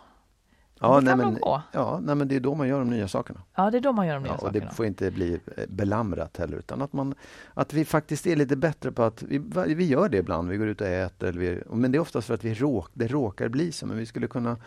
Ja, 0.82 0.96
det 0.96 1.02
nej, 1.02 1.12
kan 1.12 1.17
men, 1.34 1.41
gå. 1.41 1.62
ja, 1.72 2.00
nej, 2.04 2.15
men 2.15 2.28
det 2.28 2.36
är 2.36 2.39
då 2.39 2.56
man 2.56 2.67
gör 2.67 2.80
de 2.80 2.89
nya 2.89 3.08
sakerna. 3.08 3.41
Ja, 3.56 3.72
det 3.72 3.78
är 3.78 3.82
då 3.82 3.91
man 3.91 4.08
gör 4.08 4.13
de 4.13 4.24
nya 4.24 4.30
Ja, 4.32 4.36
och 4.36 4.41
sakerna. 4.41 4.65
det 4.65 4.76
får 4.76 4.86
inte 4.86 5.12
bli 5.12 5.34
eh, 5.58 5.63
belamrat 5.70 6.38
heller 6.38 6.58
utan 6.58 6.82
att, 6.82 6.94
man, 6.94 7.15
att 7.54 7.74
vi 7.74 7.86
faktiskt 7.86 8.28
är 8.28 8.36
lite 8.36 8.56
bättre 8.56 8.91
på 8.91 9.04
att 9.04 9.24
vi, 9.24 9.38
vi 9.76 9.86
gör 9.86 10.10
det 10.10 10.17
ibland, 10.17 10.50
vi 10.50 10.58
går 10.58 10.67
ut 10.67 10.82
och 10.82 10.88
äter. 10.88 11.30
Eller 11.30 11.39
vi, 11.39 11.63
men 11.74 11.91
det 11.91 11.98
är 11.98 12.00
oftast 12.00 12.28
för 12.28 12.34
att 12.34 12.44
vi 12.44 12.54
råk, 12.54 12.89
det 12.94 13.08
råkar 13.08 13.50
bli 13.50 13.72
så. 13.72 13.86
Men 13.86 13.98
vi 13.98 14.06
skulle 14.06 14.28
kunna, 14.28 14.58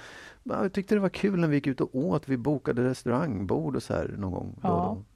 ja, 0.43 0.63
jag 0.63 0.73
tyckte 0.73 0.95
det 0.95 1.01
var 1.01 1.09
kul 1.09 1.41
när 1.41 1.49
vi 1.49 1.55
gick 1.57 1.67
ut 1.67 1.81
och 1.81 1.95
åt, 1.95 2.29
vi 2.29 2.37
bokade 2.37 2.85
restaurangbord 2.85 3.77
och 3.77 3.83
så 3.83 3.95
här 3.95 4.15
någon 4.19 4.33
gång 4.33 4.53
då 4.63 4.69
Ja. 4.69 4.69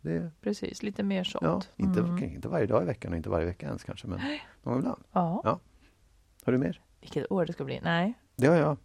då. 0.02 0.08
Det, 0.10 0.30
Precis, 0.40 0.82
lite 0.82 1.02
mer 1.02 1.24
sånt. 1.24 1.42
ja, 1.44 1.62
inte, 1.76 2.00
Mm. 2.00 2.24
inte 2.24 2.48
varje 2.48 2.66
dag 2.66 2.82
i 2.82 2.86
veckan 2.86 3.10
och 3.12 3.16
inte 3.16 3.28
varje 3.30 3.46
vecka 3.46 3.66
ens 3.66 3.84
kanske, 3.84 4.06
men 4.06 4.18
någon 4.62 4.72
gång 4.74 4.78
ibland. 4.78 5.02
Ja. 5.12 5.40
Ja. 5.44 5.60
Har 6.44 6.52
du 6.52 6.58
mer? 6.58 6.80
Vilket 7.00 7.32
år 7.32 7.46
det 7.46 7.52
ska 7.52 7.64
bli. 7.64 7.80
Nej. 7.84 8.14
Det 8.36 8.46
har 8.46 8.56
jag. 8.56 8.76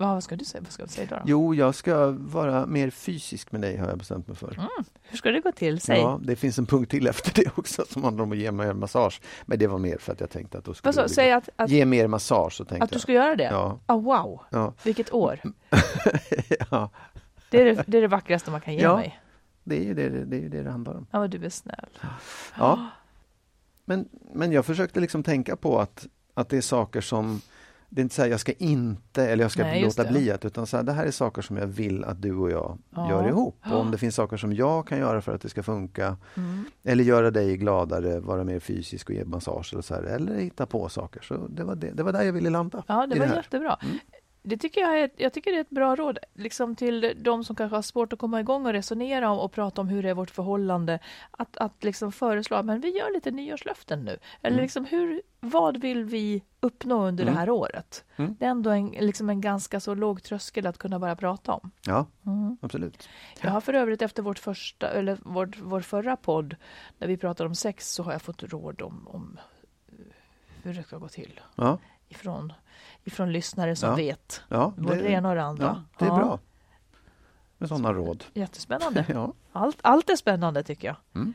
Vad 0.00 0.08
vad 0.08 0.24
ska 0.24 0.36
du 0.36 0.44
säga? 0.44 0.62
Vad 0.62 0.72
ska 0.72 0.82
du 0.82 0.88
säga 0.88 1.06
då? 1.10 1.16
då? 1.16 1.22
Jo, 1.26 1.54
jag 1.54 1.74
ska 1.74 2.10
vara 2.10 2.66
mer 2.66 2.90
fysisk 2.90 3.52
med 3.52 3.60
dig 3.60 3.76
har 3.76 3.88
jag 3.88 3.98
bestämt 3.98 4.26
mig 4.28 4.36
för. 4.36 4.54
Mm. 4.54 4.68
Hur 5.02 5.18
ska 5.18 5.30
det 5.30 5.40
gå 5.40 5.52
till? 5.52 5.80
Säg. 5.80 6.00
Ja, 6.00 6.20
det 6.22 6.36
finns 6.36 6.58
en 6.58 6.66
punkt 6.66 6.90
till 6.90 7.06
efter 7.06 7.34
det 7.44 7.58
också 7.58 7.84
som 7.88 8.04
handlar 8.04 8.24
om 8.24 8.32
att 8.32 8.38
ge 8.38 8.52
mig 8.52 8.68
en 8.68 8.78
massage. 8.78 9.20
Men 9.46 9.58
det 9.58 9.66
var 9.66 9.78
mer 9.78 9.98
för 9.98 10.12
att 10.12 10.20
jag 10.20 10.30
tänkte 10.30 10.58
att 10.58 10.64
då 10.64 10.74
skulle 10.74 10.88
Vad 10.88 10.94
så, 10.94 11.02
det 11.02 11.08
säg 11.08 11.32
att, 11.32 11.48
att, 11.56 11.70
ge 11.70 11.84
mer 11.84 12.06
massage. 12.06 12.52
Så 12.52 12.64
tänkte 12.64 12.84
att 12.84 12.90
du 12.90 12.98
ska 12.98 13.12
göra 13.12 13.36
det? 13.36 13.44
Ja, 13.44 13.80
Ah, 13.86 13.96
wow, 13.96 14.40
ja, 14.50 14.74
vilket 14.82 15.12
år. 15.12 15.40
ja, 16.70 16.90
Det 17.50 17.60
är 17.60 17.64
det, 17.64 17.84
det 17.86 17.98
är 17.98 18.02
det 18.02 18.08
vackraste 18.08 18.50
man 18.50 18.60
kan 18.60 18.74
ge 18.74 18.80
Ja. 18.82 18.96
mig. 18.96 19.20
det 19.64 19.76
är 19.78 19.84
ju 19.84 19.94
det 19.94 20.08
det, 20.24 20.36
är 20.36 20.48
det 20.48 20.62
det 20.62 20.70
handlar 20.70 20.94
om. 20.94 21.06
Ja, 21.10 21.26
du 21.26 21.44
är 21.44 21.50
snäll. 21.50 21.88
Ja. 22.58 22.86
Men, 23.84 24.08
men 24.34 24.52
jag 24.52 24.66
försökte 24.66 25.00
liksom 25.00 25.22
tänka 25.22 25.56
på 25.56 25.80
att, 25.80 26.06
att 26.34 26.48
det 26.48 26.56
är 26.56 26.60
saker 26.60 27.00
som 27.00 27.40
det 27.88 28.00
är 28.00 28.02
inte 28.02 28.14
så 28.14 28.22
här, 28.22 28.28
jag 28.28 28.40
ska 28.40 28.52
inte 28.52 29.24
eller 29.26 29.44
jag 29.44 29.50
ska 29.50 29.62
Nej, 29.62 29.82
låta 29.82 30.02
det. 30.04 30.08
bli 30.10 30.30
att, 30.30 30.44
utan 30.44 30.66
så 30.66 30.76
här, 30.76 30.84
det 30.84 30.92
här 30.92 31.06
är 31.06 31.10
saker 31.10 31.42
som 31.42 31.56
jag 31.56 31.66
vill 31.66 32.04
att 32.04 32.22
du 32.22 32.34
och 32.36 32.50
jag 32.50 32.78
Ja. 32.94 33.10
gör 33.10 33.28
ihop. 33.28 33.56
Och 33.70 33.80
om 33.80 33.90
det 33.90 33.98
finns 33.98 34.14
saker 34.14 34.36
som 34.36 34.52
jag 34.52 34.86
kan 34.88 34.98
göra 34.98 35.20
för 35.20 35.34
att 35.34 35.40
det 35.40 35.48
ska 35.48 35.62
funka, 35.62 36.16
Mm. 36.36 36.64
eller 36.84 37.04
göra 37.04 37.30
dig 37.30 37.56
gladare, 37.56 38.20
vara 38.20 38.44
mer 38.44 38.60
fysisk 38.60 39.08
och 39.08 39.14
ge 39.14 39.24
massage 39.24 39.72
eller 39.72 39.82
så 39.82 39.94
här, 39.94 40.02
eller 40.02 40.34
hitta 40.38 40.66
på 40.66 40.88
saker. 40.88 41.22
Så 41.22 41.34
det 41.48 41.64
var, 41.64 41.74
det, 41.74 41.90
det 41.90 42.02
var 42.02 42.12
där 42.12 42.22
jag 42.22 42.32
ville 42.32 42.50
landa. 42.50 42.82
Ja, 42.86 43.06
det 43.06 43.18
var 43.18 43.26
här. 43.26 43.36
jättebra. 43.36 43.78
Mm. 43.82 43.98
Det 44.42 44.56
tycker 44.56 44.80
jag, 44.80 45.00
är, 45.00 45.10
jag 45.16 45.32
tycker 45.32 45.50
det 45.50 45.56
är 45.56 45.60
ett 45.60 45.70
bra 45.70 45.96
råd 45.96 46.18
liksom 46.34 46.76
till 46.76 47.14
de 47.24 47.44
som 47.44 47.56
kanske 47.56 47.76
har 47.76 47.82
svårt 47.82 48.12
att 48.12 48.18
komma 48.18 48.40
igång 48.40 48.66
och 48.66 48.72
resonera 48.72 49.30
om 49.30 49.38
och 49.38 49.52
prata 49.52 49.80
om 49.80 49.88
hur 49.88 50.02
det 50.02 50.10
är 50.10 50.14
vårt 50.14 50.30
förhållande. 50.30 50.98
Att, 51.30 51.56
att 51.56 51.84
liksom 51.84 52.12
föreslå 52.12 52.62
men 52.62 52.80
vi 52.80 52.88
gör 52.98 53.12
lite 53.14 53.30
nyårslöften 53.30 54.04
nu. 54.04 54.18
Eller 54.42 54.54
Mm. 54.56 54.62
liksom 54.62 54.84
hur, 54.84 55.22
vad 55.40 55.76
vill 55.80 56.04
vi 56.04 56.42
uppnå 56.60 57.06
under 57.06 57.24
Mm. 57.24 57.34
det 57.34 57.40
här 57.40 57.50
året? 57.50 58.04
Mm. 58.16 58.36
Det 58.38 58.44
är 58.44 58.50
ändå 58.50 58.70
en, 58.70 58.88
liksom 58.88 59.30
en 59.30 59.40
ganska 59.40 59.80
så 59.80 59.94
låg 59.94 60.22
tröskel 60.22 60.66
att 60.66 60.78
kunna 60.78 60.98
börja 60.98 61.16
prata 61.16 61.52
om. 61.52 61.70
Ja, 61.86 62.06
Mm. 62.26 62.56
absolut. 62.60 63.08
Jag 63.40 63.50
har 63.50 63.60
för 63.60 63.74
övrigt 63.74 64.02
efter 64.02 64.22
vårt 64.22 64.38
första, 64.38 64.90
eller 64.90 65.18
vårt, 65.22 65.58
vår 65.60 65.80
förra 65.80 66.16
podd 66.16 66.56
när 66.98 67.08
vi 67.08 67.16
pratade 67.16 67.48
om 67.48 67.54
sex 67.54 67.92
så 67.92 68.02
har 68.02 68.12
jag 68.12 68.22
fått 68.22 68.42
råd 68.42 68.82
om, 68.82 69.08
om 69.08 69.38
eh, 69.88 69.94
hur 70.62 70.74
det 70.74 70.82
ska 70.82 70.98
gå 70.98 71.08
till 71.08 71.40
Ja, 71.54 71.78
ifrån, 72.08 72.52
ifrån 73.04 73.32
lyssnare 73.32 73.76
som 73.76 73.90
Ja. 73.90 73.96
vet 73.96 74.42
ja, 74.48 74.72
både 74.76 74.94
det 75.02 75.08
ena 75.10 75.28
och 75.28 75.34
det 75.34 75.42
andra. 75.42 75.64
ja 75.64 76.06
det 76.06 76.12
är 76.12 76.16
bra 76.16 76.38
med 77.58 77.68
sådana 77.68 77.92
råd. 77.92 78.24
Jättespännande. 78.34 79.04
Ja. 79.08 79.32
Allt, 79.52 79.78
allt 79.82 80.10
är 80.10 80.16
spännande 80.16 80.62
tycker 80.62 80.88
jag. 80.88 80.96
Mm. 81.14 81.34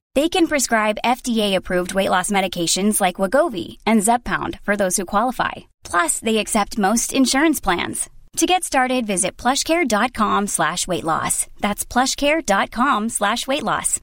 They 0.13 0.27
can 0.27 0.47
prescribe 0.47 0.97
FDA-approved 1.05 1.93
weight 1.93 2.09
loss 2.09 2.31
medications 2.31 2.99
like 2.99 3.21
Wagovi 3.21 3.77
and 3.85 4.01
Zepbound 4.01 4.59
for 4.63 4.75
those 4.75 4.97
who 4.97 5.05
qualify. 5.05 5.51
Plus, 5.83 6.19
they 6.19 6.37
accept 6.39 6.77
most 6.77 7.13
insurance 7.13 7.61
plans. 7.61 8.09
To 8.37 8.45
get 8.45 8.63
started, 8.63 9.05
visit 9.07 9.37
plushcare.com 9.37 10.47
slash 10.47 10.87
weight 10.87 11.03
loss. 11.03 11.47
That's 11.61 11.85
plushcare.com 11.85 13.09
slash 13.09 13.47
weight 13.47 13.63
loss. 13.63 13.99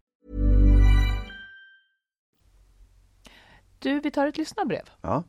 Du, 3.78 4.00
vi 4.00 4.10
tar 4.10 4.26
ett 4.26 4.36
lyssnarbrev. 4.36 4.90
Ja. 5.02 5.24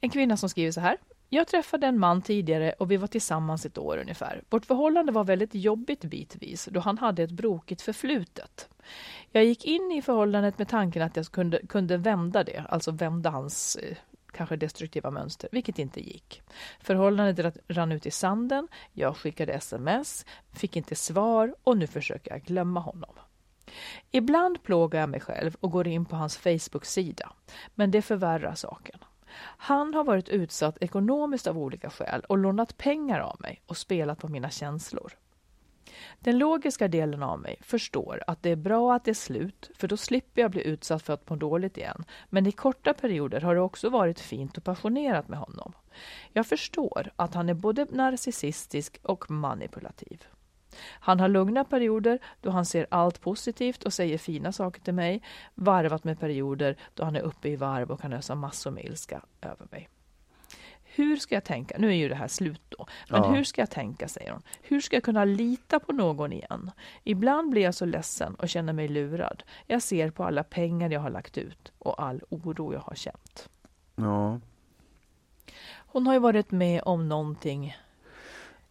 En 0.00 0.10
kvinna 0.10 0.36
som 0.36 0.48
skriver 0.48 0.72
så 0.72 0.80
här. 0.80 0.96
Jag 1.28 1.46
träffade 1.48 1.86
en 1.86 1.98
man 1.98 2.22
tidigare 2.22 2.72
och 2.72 2.90
vi 2.90 2.96
var 2.96 3.06
tillsammans 3.06 3.66
ett 3.66 3.78
år 3.78 3.98
ungefär. 3.98 4.42
Vårt 4.50 4.66
förhållande 4.66 5.12
var 5.12 5.24
väldigt 5.24 5.54
jobbigt 5.54 6.04
bitvis 6.04 6.68
då 6.70 6.80
han 6.80 6.98
hade 6.98 7.22
ett 7.22 7.30
brokigt 7.30 7.82
förflutet. 7.82 8.68
Jag 9.36 9.44
gick 9.44 9.64
in 9.64 9.92
i 9.92 10.02
förhållandet 10.02 10.58
med 10.58 10.68
tanken 10.68 11.02
att 11.02 11.16
jag 11.16 11.26
kunde, 11.26 11.66
kunde 11.66 11.96
vända 11.96 12.44
det, 12.44 12.64
alltså 12.68 12.90
vända 12.90 13.30
hans 13.30 13.76
eh, 13.76 13.96
kanske 14.32 14.56
destruktiva 14.56 15.10
mönster, 15.10 15.48
vilket 15.52 15.78
inte 15.78 16.00
gick. 16.00 16.42
Förhållandet 16.80 17.56
rann 17.68 17.92
ut 17.92 18.06
i 18.06 18.10
sanden, 18.10 18.68
jag 18.92 19.16
skickade 19.16 19.52
sms, 19.52 20.26
fick 20.52 20.76
inte 20.76 20.94
svar 20.94 21.54
och 21.64 21.76
nu 21.78 21.86
försöker 21.86 22.30
jag 22.30 22.42
glömma 22.42 22.80
honom. 22.80 23.14
Ibland 24.10 24.62
plågar 24.62 25.00
jag 25.00 25.08
mig 25.08 25.20
själv 25.20 25.56
och 25.60 25.70
går 25.70 25.88
in 25.88 26.04
på 26.04 26.16
hans 26.16 26.36
Facebook-sida, 26.36 27.32
men 27.74 27.90
det 27.90 28.02
förvärrar 28.02 28.54
saken. 28.54 28.98
Han 29.58 29.94
har 29.94 30.04
varit 30.04 30.28
utsatt 30.28 30.78
ekonomiskt 30.80 31.46
av 31.46 31.58
olika 31.58 31.90
skäl 31.90 32.20
och 32.28 32.38
lånat 32.38 32.76
pengar 32.76 33.20
av 33.20 33.36
mig 33.40 33.62
och 33.66 33.76
spelat 33.76 34.18
på 34.18 34.28
mina 34.28 34.50
känslor. 34.50 35.12
Den 36.20 36.38
logiska 36.38 36.88
delen 36.88 37.22
av 37.22 37.40
mig 37.40 37.56
förstår 37.60 38.22
att 38.26 38.42
det 38.42 38.50
är 38.50 38.56
bra 38.56 38.94
att 38.94 39.04
det 39.04 39.10
är 39.10 39.14
slut, 39.14 39.70
för 39.74 39.88
då 39.88 39.96
slipper 39.96 40.42
jag 40.42 40.50
bli 40.50 40.62
utsatt 40.62 41.02
för 41.02 41.12
att 41.12 41.30
må 41.30 41.36
dåligt 41.36 41.76
igen. 41.76 42.04
Men 42.30 42.46
i 42.46 42.52
korta 42.52 42.94
perioder 42.94 43.40
har 43.40 43.54
det 43.54 43.60
också 43.60 43.90
varit 43.90 44.20
fint 44.20 44.58
och 44.58 44.64
passionerat 44.64 45.28
med 45.28 45.38
honom. 45.38 45.72
Jag 46.32 46.46
förstår 46.46 47.10
att 47.16 47.34
han 47.34 47.48
är 47.48 47.54
både 47.54 47.86
narcissistisk 47.90 48.98
och 49.02 49.30
manipulativ. 49.30 50.24
Han 50.88 51.20
har 51.20 51.28
lugna 51.28 51.64
perioder 51.64 52.18
då 52.40 52.50
han 52.50 52.66
ser 52.66 52.86
allt 52.90 53.20
positivt 53.20 53.84
och 53.84 53.92
säger 53.92 54.18
fina 54.18 54.52
saker 54.52 54.80
till 54.80 54.94
mig, 54.94 55.22
varvat 55.54 56.04
med 56.04 56.20
perioder 56.20 56.76
då 56.94 57.04
han 57.04 57.16
är 57.16 57.20
uppe 57.20 57.48
i 57.48 57.56
varv 57.56 57.90
och 57.90 58.00
kan 58.00 58.12
ösa 58.12 58.34
massor 58.34 58.70
med 58.70 58.84
ilska 58.84 59.22
över 59.40 59.66
mig. 59.70 59.88
Hur 60.94 61.16
ska 61.16 61.34
jag 61.34 61.44
tänka? 61.44 61.74
Nu 61.78 61.88
är 61.88 61.92
ju 61.94 62.08
det 62.08 62.14
här 62.14 62.28
slut 62.28 62.60
då. 62.68 62.86
Men 63.08 63.22
Ja. 63.22 63.28
hur 63.32 63.44
ska 63.44 63.60
jag 63.62 63.70
tänka, 63.70 64.08
säger 64.08 64.30
hon. 64.32 64.42
Hur 64.62 64.80
ska 64.80 64.96
jag 64.96 65.02
kunna 65.02 65.24
lita 65.24 65.80
på 65.80 65.92
någon 65.92 66.32
igen? 66.32 66.70
Ibland 67.04 67.50
blir 67.50 67.62
jag 67.62 67.74
så 67.74 67.84
ledsen 67.84 68.34
och 68.34 68.48
känner 68.48 68.72
mig 68.72 68.88
lurad. 68.88 69.42
Jag 69.66 69.82
ser 69.82 70.10
på 70.10 70.24
alla 70.24 70.44
pengar 70.44 70.90
jag 70.90 71.00
har 71.00 71.10
lagt 71.10 71.38
ut 71.38 71.72
och 71.78 72.02
all 72.02 72.20
oro 72.28 72.72
jag 72.72 72.80
har 72.80 72.94
känt. 72.94 73.48
Ja. 73.96 74.40
Hon 75.76 76.06
har 76.06 76.12
ju 76.14 76.18
varit 76.20 76.50
med 76.50 76.82
om 76.84 77.08
någonting 77.08 77.76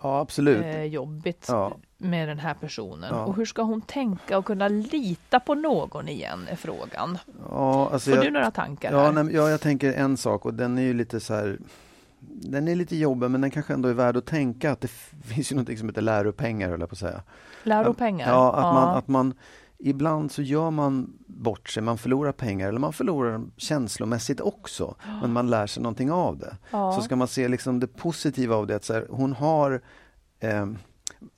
ja, 0.01 0.19
absolut. 0.19 0.63
eh, 0.63 0.83
jobbigt 0.83 1.45
Ja. 1.47 1.77
med 1.97 2.27
den 2.27 2.39
här 2.39 2.53
personen. 2.53 3.09
Ja. 3.15 3.25
Och 3.25 3.35
hur 3.35 3.45
ska 3.45 3.61
hon 3.61 3.81
tänka 3.81 4.37
och 4.37 4.45
kunna 4.45 4.67
lita 4.67 5.39
på 5.39 5.55
någon 5.55 6.07
igen 6.07 6.47
är 6.49 6.55
frågan. 6.55 7.17
Ja, 7.49 7.89
alltså 7.93 8.09
Får 8.09 8.17
jag, 8.17 8.25
du 8.25 8.31
några 8.31 8.51
tankar 8.51 8.91
ja, 8.91 9.03
här? 9.03 9.11
nej, 9.23 9.35
ja, 9.35 9.49
jag 9.49 9.61
tänker 9.61 9.93
en 9.93 10.17
sak 10.17 10.45
och 10.45 10.53
den 10.53 10.77
är 10.77 10.81
ju 10.81 10.93
lite 10.93 11.19
så 11.19 11.33
här 11.33 11.57
den 12.27 12.67
är 12.67 12.75
lite 12.75 12.95
jobbig 12.95 13.31
men 13.31 13.41
den 13.41 13.51
kanske 13.51 13.73
ändå 13.73 13.89
är 13.89 13.93
värd 13.93 14.17
att 14.17 14.25
tänka 14.25 14.71
att 14.71 14.81
det 14.81 14.87
finns 15.23 15.51
ju 15.51 15.55
något 15.55 15.79
som 15.79 15.89
heter 15.89 16.01
läropengar 16.01 16.69
höll 16.69 16.79
jag 16.79 16.89
på 16.89 16.93
att 16.93 16.99
säga. 16.99 17.23
Läropengar? 17.63 18.29
Ja, 18.29 18.53
att, 18.53 18.73
Man, 18.73 18.97
att 18.97 19.07
man 19.07 19.33
ibland 19.79 20.31
så 20.31 20.41
gör 20.41 20.71
man 20.71 21.13
bort 21.27 21.69
sig, 21.69 21.83
man 21.83 21.97
förlorar 21.97 22.31
pengar 22.31 22.69
eller 22.69 22.79
man 22.79 22.93
förlorar 22.93 23.41
känslomässigt 23.57 24.41
också. 24.41 24.95
Men 25.21 25.33
man 25.33 25.49
lär 25.49 25.67
sig 25.67 25.83
någonting 25.83 26.11
av 26.11 26.37
det. 26.37 26.57
Ja. 26.71 26.93
Så 26.93 27.01
ska 27.01 27.15
man 27.15 27.27
se 27.27 27.47
liksom 27.47 27.79
det 27.79 27.87
positiva 27.87 28.55
av 28.55 28.67
det, 28.67 28.75
att 28.75 28.83
så 28.83 28.93
här, 28.93 29.07
hon 29.09 29.33
har 29.33 29.81
eh, 30.39 30.65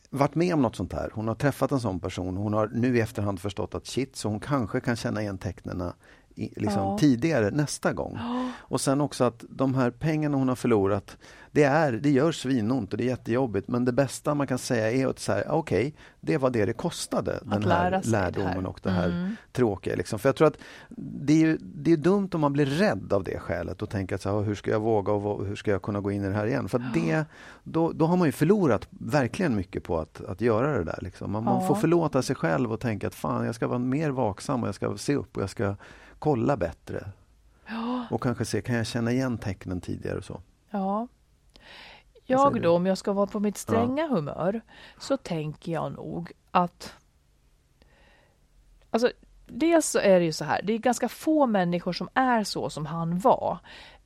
varit 0.10 0.36
med 0.36 0.54
om 0.54 0.62
något 0.62 0.76
sånt 0.76 0.94
här. 0.94 1.12
Hon 1.14 1.28
har 1.28 1.36
träffat 1.36 1.72
en 1.72 1.80
sån 1.80 2.00
person. 2.00 2.38
Hon 2.38 2.54
har 2.54 2.68
nu 2.68 2.98
i 2.98 3.02
efterhand 3.02 3.40
förstått 3.40 3.76
att 3.76 3.88
shit, 3.88 4.16
så 4.16 4.30
hon 4.30 4.40
kanske 4.40 4.80
kan 4.80 4.96
känna 4.96 5.22
igen 5.22 5.38
tecknena 5.38 5.94
i, 6.36 6.54
liksom 6.62 6.82
Ja. 6.84 6.98
tidigare 6.98 7.52
nästa 7.52 7.94
gång. 7.94 8.20
Och 8.58 8.82
sen 8.82 9.02
också 9.02 9.24
att 9.24 9.44
de 9.50 9.76
här 9.76 9.92
pengarna 9.92 10.38
hon 10.38 10.48
har 10.50 10.56
förlorat, 10.56 11.18
det, 11.52 11.64
är, 11.64 11.92
det 11.92 12.10
gör 12.10 12.32
svinont 12.32 12.92
och 12.92 12.98
det 12.98 13.04
är 13.04 13.08
jättejobbigt. 13.08 13.68
Men 13.68 13.86
det 13.86 13.92
bästa 13.94 14.36
man 14.36 14.48
kan 14.48 14.58
säga 14.58 14.92
är 14.92 15.08
att 15.08 15.20
säga, 15.20 15.52
okej, 15.52 15.96
det 16.22 16.38
var 16.38 16.50
det 16.50 16.66
det 16.66 16.74
kostade. 16.74 17.40
den 17.44 17.64
här 17.64 17.92
det 17.92 17.98
här. 17.98 18.04
lärdomen 18.04 18.66
och 18.66 18.80
det 18.84 18.90
här 18.90 19.08
Mm. 19.10 19.36
tråkiga. 19.52 19.96
Liksom. 19.96 20.20
För 20.20 20.30
jag 20.30 20.36
tror 20.36 20.48
att 20.48 20.58
det 20.98 21.44
är, 21.44 21.58
det 21.62 21.92
är 21.92 21.98
dumt 21.98 22.30
om 22.34 22.42
man 22.42 22.54
blir 22.54 22.66
rädd 22.66 23.14
av 23.14 23.24
det 23.24 23.40
skälet 23.40 23.82
och 23.82 23.90
tänker 23.90 24.16
att 24.16 24.22
så 24.22 24.38
här, 24.38 24.46
hur 24.46 24.56
ska 24.56 24.72
jag 24.72 24.80
våga 24.80 25.12
och 25.14 25.46
hur 25.46 25.56
ska 25.56 25.72
jag 25.72 25.82
kunna 25.82 26.00
gå 26.02 26.12
in 26.12 26.24
i 26.24 26.28
det 26.28 26.34
här 26.34 26.48
igen? 26.48 26.70
För 26.70 26.80
att 26.80 26.94
det, 26.94 27.26
då, 27.64 27.92
då 27.92 28.06
har 28.06 28.18
man 28.18 28.28
ju 28.28 28.32
förlorat 28.32 28.88
verkligen 28.90 29.56
mycket 29.56 29.84
på 29.84 30.00
att, 30.00 30.22
att 30.26 30.42
göra 30.42 30.78
det 30.78 30.84
där. 30.84 31.00
Liksom. 31.02 31.32
Man, 31.32 31.44
man 31.44 31.62
Ja. 31.62 31.68
får 31.68 31.76
förlåta 31.76 32.22
sig 32.22 32.36
själv 32.36 32.72
och 32.74 32.80
tänka 32.80 33.08
att 33.08 33.16
fan, 33.16 33.46
jag 33.46 33.56
ska 33.56 33.68
vara 33.68 33.80
mer 33.80 34.10
vaksam 34.10 34.62
och 34.62 34.68
jag 34.68 34.76
ska 34.76 34.98
se 34.98 35.16
upp 35.16 35.38
och 35.38 35.44
jag 35.44 35.50
ska 35.50 35.76
kolla 36.20 36.58
bättre. 36.58 37.12
Och 38.10 38.24
kanske 38.24 38.46
se, 38.46 38.62
kan 38.62 38.76
jag 38.76 38.86
känna 38.86 39.12
igen 39.12 39.38
tecknen 39.38 39.82
tidigare 39.82 40.18
och 40.18 40.24
så? 40.24 40.42
Ja. 40.70 41.08
Jag 42.26 42.62
då, 42.62 42.76
om 42.76 42.86
jag 42.86 42.98
ska 42.98 43.14
vara 43.14 43.28
på 43.28 43.40
mitt 43.40 43.58
stränga 43.58 44.08
humör, 44.08 44.62
så 45.00 45.18
tänker 45.18 45.72
jag 45.72 45.92
nog 45.92 46.32
att... 46.52 46.94
Alltså, 48.92 49.12
dels 49.48 49.90
så 49.90 50.00
är 50.00 50.20
det 50.20 50.26
ju 50.26 50.34
så 50.34 50.46
här, 50.46 50.62
det 50.64 50.74
är 50.74 50.78
ganska 50.78 51.10
få 51.10 51.46
människor 51.46 51.94
som 51.94 52.10
är 52.14 52.44
så 52.44 52.70
som 52.70 52.86
han 52.86 53.20
var. 53.20 53.58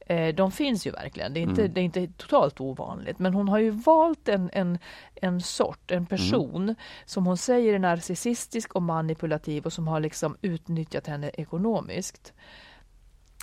Eh, 0.10 0.36
De 0.36 0.52
finns 0.52 0.88
ju 0.88 0.91
verkligen, 0.91 1.34
det 1.34 1.39
är 1.39 1.41
inte, 1.41 1.62
Mm. 1.62 1.74
det 1.74 1.82
är 1.82 1.84
inte 1.84 2.08
totalt 2.17 2.62
ovanligt. 2.62 3.19
Men 3.19 3.34
hon 3.34 3.48
har 3.48 3.60
ju 3.60 3.69
valt 3.69 4.28
en, 4.28 4.50
en, 4.54 4.78
en 5.15 5.41
sort, 5.41 5.91
en 5.91 6.06
person 6.06 6.76
som 7.06 7.26
hon 7.26 7.38
säger 7.38 7.74
är 7.74 7.80
narcissistisk 7.80 8.76
och 8.76 8.82
manipulativ 8.82 9.65
och 9.65 9.74
som 9.74 9.88
har 9.88 10.00
liksom 10.00 10.38
utnyttjat 10.41 11.08
henne 11.08 11.30
ekonomiskt. 11.34 12.34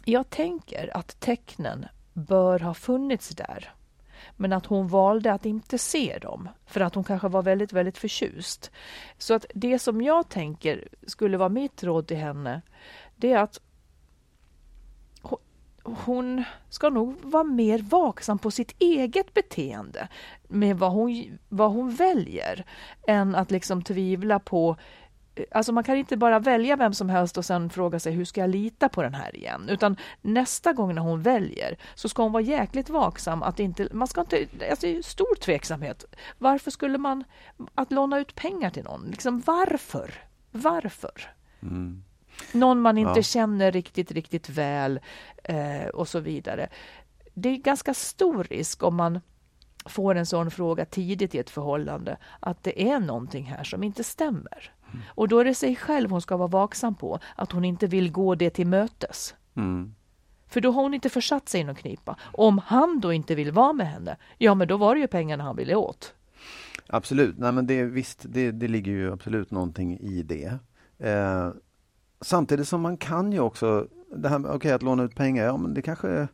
Jag 0.04 0.30
tänker 0.30 0.96
att 0.96 1.20
tecknen 1.20 1.86
bör 2.12 2.58
ha 2.60 2.74
funnits 2.74 3.28
där. 3.28 3.72
Men 4.36 4.52
att 4.52 4.66
hon 4.66 4.88
valde 4.88 5.32
att 5.32 5.46
inte 5.46 5.78
se 5.78 6.18
dem 6.22 6.48
för 6.66 6.80
att 6.80 6.94
hon 6.94 7.04
kanske 7.04 7.28
var 7.28 7.42
väldigt, 7.42 7.72
väldigt 7.72 7.98
förtjust. 7.98 8.70
Så 9.18 9.34
att 9.34 9.46
det 9.54 9.78
som 9.78 10.02
jag 10.02 10.28
tänker 10.28 10.88
skulle 11.06 11.36
vara 11.36 11.48
mitt 11.48 11.82
råd 11.84 12.06
till 12.06 12.16
henne, 12.16 12.62
det 13.16 13.32
är 13.32 13.38
att 13.38 13.60
hon 15.86 16.44
ska 16.68 16.90
nog 16.90 17.14
vara 17.22 17.44
mer 17.44 17.78
vaksam 17.78 18.38
på 18.38 18.50
sitt 18.50 18.74
eget 18.78 19.34
beteende 19.34 20.08
med 20.48 20.78
vad 20.78 20.92
hon, 20.92 21.38
vad 21.48 21.72
hon 21.72 21.90
väljer 21.90 22.64
än 23.06 23.34
att 23.34 23.50
liksom 23.50 23.82
tvivla 23.82 24.38
på 24.38 24.76
Alltså 25.50 25.72
man 25.72 25.84
kan 25.84 25.96
inte 25.96 26.16
bara 26.16 26.38
välja 26.38 26.76
vem 26.76 26.94
som 26.94 27.08
helst 27.08 27.38
och 27.38 27.44
sen 27.44 27.70
fråga 27.70 28.00
sig 28.00 28.12
hur 28.12 28.24
ska 28.24 28.40
jag 28.40 28.50
lita 28.50 28.88
på 28.88 29.02
den 29.02 29.14
här 29.14 29.36
igen? 29.36 29.68
Utan 29.68 29.96
nästa 30.20 30.72
gång 30.72 30.94
när 30.94 31.02
hon 31.02 31.22
väljer 31.22 31.76
så 31.94 32.08
ska 32.08 32.22
hon 32.22 32.32
vara 32.32 32.42
jäkligt 32.42 32.90
vaksam 32.90 33.42
att 33.42 33.60
inte, 33.60 33.88
man 33.92 34.08
ska 34.08 34.20
inte, 34.20 34.46
alltså 34.70 34.86
stor 35.02 35.34
tveksamhet. 35.34 36.04
Varför 36.38 36.70
skulle 36.70 36.98
man, 36.98 37.24
att 37.74 37.92
låna 37.92 38.18
ut 38.18 38.34
pengar 38.34 38.70
till 38.70 38.84
någon, 38.84 39.06
liksom 39.10 39.42
varför? 39.46 40.14
Varför? 40.50 41.34
Mm. 41.62 42.02
Någon 42.52 42.80
man 42.80 42.98
inte 42.98 43.12
Ja. 43.18 43.22
känner 43.22 43.72
riktigt, 43.72 44.10
riktigt 44.12 44.48
väl 44.48 45.00
eh, 45.44 45.86
och 45.86 46.08
så 46.08 46.20
vidare. 46.20 46.68
Det 47.34 47.48
är 47.48 47.56
ganska 47.56 47.94
stor 47.94 48.44
risk 48.44 48.82
om 48.82 48.96
man 48.96 49.20
får 49.86 50.14
en 50.14 50.26
sån 50.26 50.50
fråga 50.50 50.84
tidigt 50.84 51.34
i 51.34 51.38
ett 51.38 51.50
förhållande 51.50 52.16
att 52.40 52.62
det 52.62 52.90
är 52.90 53.00
någonting 53.00 53.44
här 53.44 53.64
som 53.64 53.82
inte 53.82 54.04
stämmer. 54.04 54.72
Mm. 54.88 55.00
Och 55.08 55.28
då 55.28 55.38
är 55.38 55.44
det 55.44 55.54
sig 55.54 55.76
själv 55.76 56.10
hon 56.10 56.22
ska 56.22 56.36
vara 56.36 56.48
vaksam 56.48 56.94
på, 56.94 57.18
att 57.36 57.52
hon 57.52 57.64
inte 57.64 57.86
vill 57.86 58.12
gå 58.12 58.34
det 58.34 58.50
till 58.50 58.66
mötes. 58.66 59.34
Mm. 59.56 59.94
För 60.48 60.60
då 60.60 60.70
har 60.70 60.82
hon 60.82 60.94
inte 60.94 61.08
försatt 61.08 61.48
sig 61.48 61.60
i 61.60 61.64
någon 61.64 61.74
knipa. 61.74 62.16
Om 62.32 62.58
han 62.66 63.00
då 63.00 63.12
inte 63.12 63.34
vill 63.34 63.52
vara 63.52 63.72
med 63.72 63.88
henne, 63.88 64.16
ja 64.38 64.54
men 64.54 64.68
då 64.68 64.76
var 64.76 64.94
det 64.94 65.00
ju 65.00 65.06
pengarna 65.06 65.44
han 65.44 65.56
ville 65.56 65.74
åt. 65.74 66.14
Absolut, 66.88 67.38
nej 67.38 67.52
men 67.52 67.66
det, 67.66 67.84
visst, 67.84 68.24
det, 68.28 68.50
det 68.50 68.68
ligger 68.68 68.92
ju 68.92 69.12
absolut 69.12 69.50
någonting 69.50 69.98
i 69.98 70.22
det. 70.22 70.58
Eh, 70.98 71.50
samtidigt 72.20 72.68
som 72.68 72.80
man 72.80 72.96
kan 72.96 73.32
ju 73.32 73.40
också, 73.40 73.86
det 74.16 74.28
här 74.28 74.38
med 74.38 74.50
okej, 74.50 74.72
att 74.72 74.82
låna 74.82 75.02
ut 75.02 75.14
pengar, 75.14 75.44
ja 75.44 75.56
men 75.56 75.74
det 75.74 75.82
kanske 75.82 76.28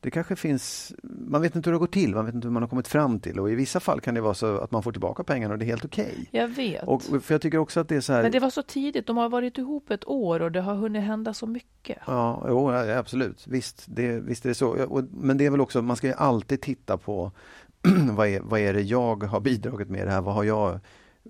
det 0.00 0.10
kanske 0.10 0.36
finns, 0.36 0.92
man 1.02 1.42
vet 1.42 1.56
inte 1.56 1.70
hur 1.70 1.72
det 1.72 1.78
går 1.78 1.86
till, 1.86 2.14
man 2.14 2.26
vet 2.26 2.34
inte 2.34 2.46
hur 2.46 2.52
man 2.52 2.62
har 2.62 2.68
kommit 2.68 2.88
fram 2.88 3.20
till 3.20 3.40
och 3.40 3.50
i 3.50 3.54
vissa 3.54 3.80
fall 3.80 4.00
kan 4.00 4.14
det 4.14 4.20
vara 4.20 4.34
så 4.34 4.58
att 4.58 4.70
man 4.70 4.82
får 4.82 4.92
tillbaka 4.92 5.24
pengarna 5.24 5.54
och 5.54 5.58
det 5.58 5.64
är 5.64 5.66
helt 5.66 5.84
okej. 5.84 6.28
Jag 6.30 6.48
vet. 6.48 6.82
Och 6.82 7.02
För 7.02 7.34
jag 7.34 7.40
tycker 7.40 7.58
också 7.58 7.80
att 7.80 7.88
det 7.88 7.96
är 7.96 8.00
så 8.00 8.12
här, 8.12 8.22
Men 8.22 8.32
det 8.32 8.40
var 8.40 8.50
så 8.50 8.62
tidigt, 8.62 9.06
de 9.06 9.16
har 9.16 9.28
varit 9.28 9.58
ihop 9.58 9.90
ett 9.90 10.08
år 10.08 10.42
och 10.42 10.52
det 10.52 10.60
har 10.60 10.74
hunnit 10.74 11.02
hända 11.02 11.34
så 11.34 11.46
mycket. 11.46 11.98
Ja, 12.06 12.44
jo, 12.48 12.72
ja, 12.72 12.98
absolut. 12.98 13.46
Visst, 13.46 13.84
det, 13.86 14.20
visst 14.20 14.44
är 14.44 14.48
det 14.48 14.54
så. 14.54 15.02
Men 15.10 15.38
det 15.38 15.46
är 15.46 15.50
väl 15.50 15.60
också, 15.60 15.82
man 15.82 15.96
ska 15.96 16.06
ju 16.06 16.14
alltid 16.14 16.60
titta 16.60 16.96
på 16.96 17.32
vad, 18.10 18.28
är, 18.28 18.40
vad 18.40 18.60
är 18.60 18.72
det 18.72 18.82
jag 18.82 19.22
har 19.22 19.40
bidragit 19.40 19.88
med 19.88 20.06
det 20.06 20.10
här? 20.10 20.20
Vad 20.20 20.34
har 20.34 20.44
jag, 20.44 20.80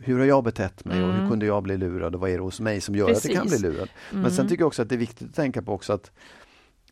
hur 0.00 0.18
har 0.18 0.26
jag 0.26 0.44
betett 0.44 0.84
mig 0.84 1.02
och 1.02 1.08
hur 1.08 1.16
Mm. 1.18 1.30
kunde 1.30 1.46
jag 1.46 1.62
bli 1.62 1.76
lurad 1.76 2.14
och 2.14 2.20
vad 2.20 2.30
är 2.30 2.34
det 2.36 2.42
hos 2.42 2.60
mig 2.60 2.80
som 2.80 2.94
gör 2.94 3.10
att 3.10 3.22
det 3.22 3.28
kan 3.28 3.42
bli 3.42 3.50
Precis. 3.50 3.62
lurad? 3.62 3.88
Men 4.10 4.18
Mm. 4.20 4.30
sen 4.30 4.48
tycker 4.48 4.62
jag 4.62 4.66
också 4.66 4.82
att 4.82 4.88
det 4.88 4.94
är 4.94 4.98
viktigt 4.98 5.28
att 5.28 5.34
tänka 5.34 5.62
på 5.62 5.72
också 5.72 5.92
att 5.92 6.10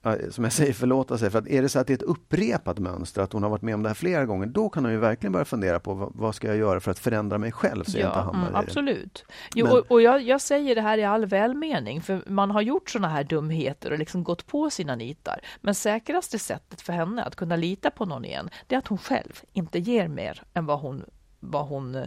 ja, 0.03 0.17
som 0.31 0.45
jag 0.45 0.53
säger, 0.53 0.73
förlåta 0.73 1.19
sig. 1.19 1.31
För 1.31 1.39
att 1.39 1.47
är 1.49 1.63
det 1.63 1.69
så 1.69 1.79
att 1.79 1.87
det 1.87 1.93
är 1.93 1.95
ett 1.95 2.03
upprepat 2.03 2.79
mönster, 2.79 3.23
att 3.23 3.33
hon 3.33 3.43
har 3.43 3.51
varit 3.51 3.63
med 3.63 3.75
om 3.75 3.83
det 3.83 3.89
här 3.89 3.95
flera 3.95 4.27
gånger, 4.27 4.47
då 4.47 4.69
kan 4.69 4.85
hon 4.85 4.93
ju 4.93 4.99
verkligen 4.99 5.33
börja 5.33 5.45
fundera 5.45 5.81
på 5.81 6.13
vad, 6.15 6.35
ska 6.35 6.47
jag 6.49 6.57
göra 6.57 6.81
för 6.81 6.91
att 6.91 6.99
förändra 6.99 7.39
mig 7.39 7.53
själv 7.53 7.85
så 7.85 7.99
jag 7.99 8.09
inte 8.09 8.19
hamnar 8.19 8.49
mm, 8.49 8.55
i 8.55 8.57
absolut. 8.67 9.25
Jo, 9.55 9.67
Men- 9.67 9.77
och, 9.77 9.91
och 9.91 10.03
jag, 10.03 10.23
jag 10.23 10.41
säger 10.41 10.75
det 10.75 10.81
här 10.81 10.99
i 10.99 11.05
all 11.05 11.27
välmening, 11.27 12.03
för 12.03 12.23
man 12.27 12.51
har 12.51 12.61
gjort 12.63 12.91
såna 12.91 13.09
här 13.09 13.25
dumheter 13.25 13.93
och 13.93 13.99
liksom 13.99 14.25
gått 14.25 14.47
på 14.47 14.71
sina 14.71 14.97
nitar. 14.97 15.41
Men 15.61 15.75
säkraste 15.75 16.39
sättet 16.39 16.81
för 16.81 16.93
henne 16.93 17.23
att 17.23 17.37
kunna 17.37 17.57
lita 17.57 17.91
på 17.91 18.05
någon 18.05 18.25
igen, 18.25 18.51
det 18.67 18.75
är 18.75 18.79
att 18.79 18.89
hon 18.89 18.99
själv 18.99 19.41
inte 19.53 19.79
ger 19.79 20.09
mer 20.09 20.43
än 20.55 20.67
vad 20.67 20.79
hon, 20.81 21.05
vad 21.41 21.67
hon 21.67 21.95
eh, 21.95 22.03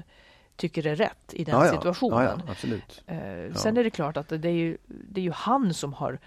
tycker 0.60 0.88
är 0.88 0.96
rätt 0.96 1.34
i 1.34 1.44
den 1.44 1.56
Ja, 1.56 1.66
ja. 1.66 1.72
situationen. 1.72 2.24
Ja, 2.24 2.38
ja, 2.46 2.52
absolut. 2.52 3.04
Eh, 3.08 3.54
Sen 3.56 3.78
är 3.78 3.84
det 3.84 3.90
klart 3.90 4.18
att 4.18 4.30
det 4.30 4.46
är, 4.50 4.54
ju, 4.54 4.78
det 4.88 5.22
är 5.22 5.26
ju 5.26 5.32
han 5.32 5.74
som 5.74 5.94
har 5.94 6.20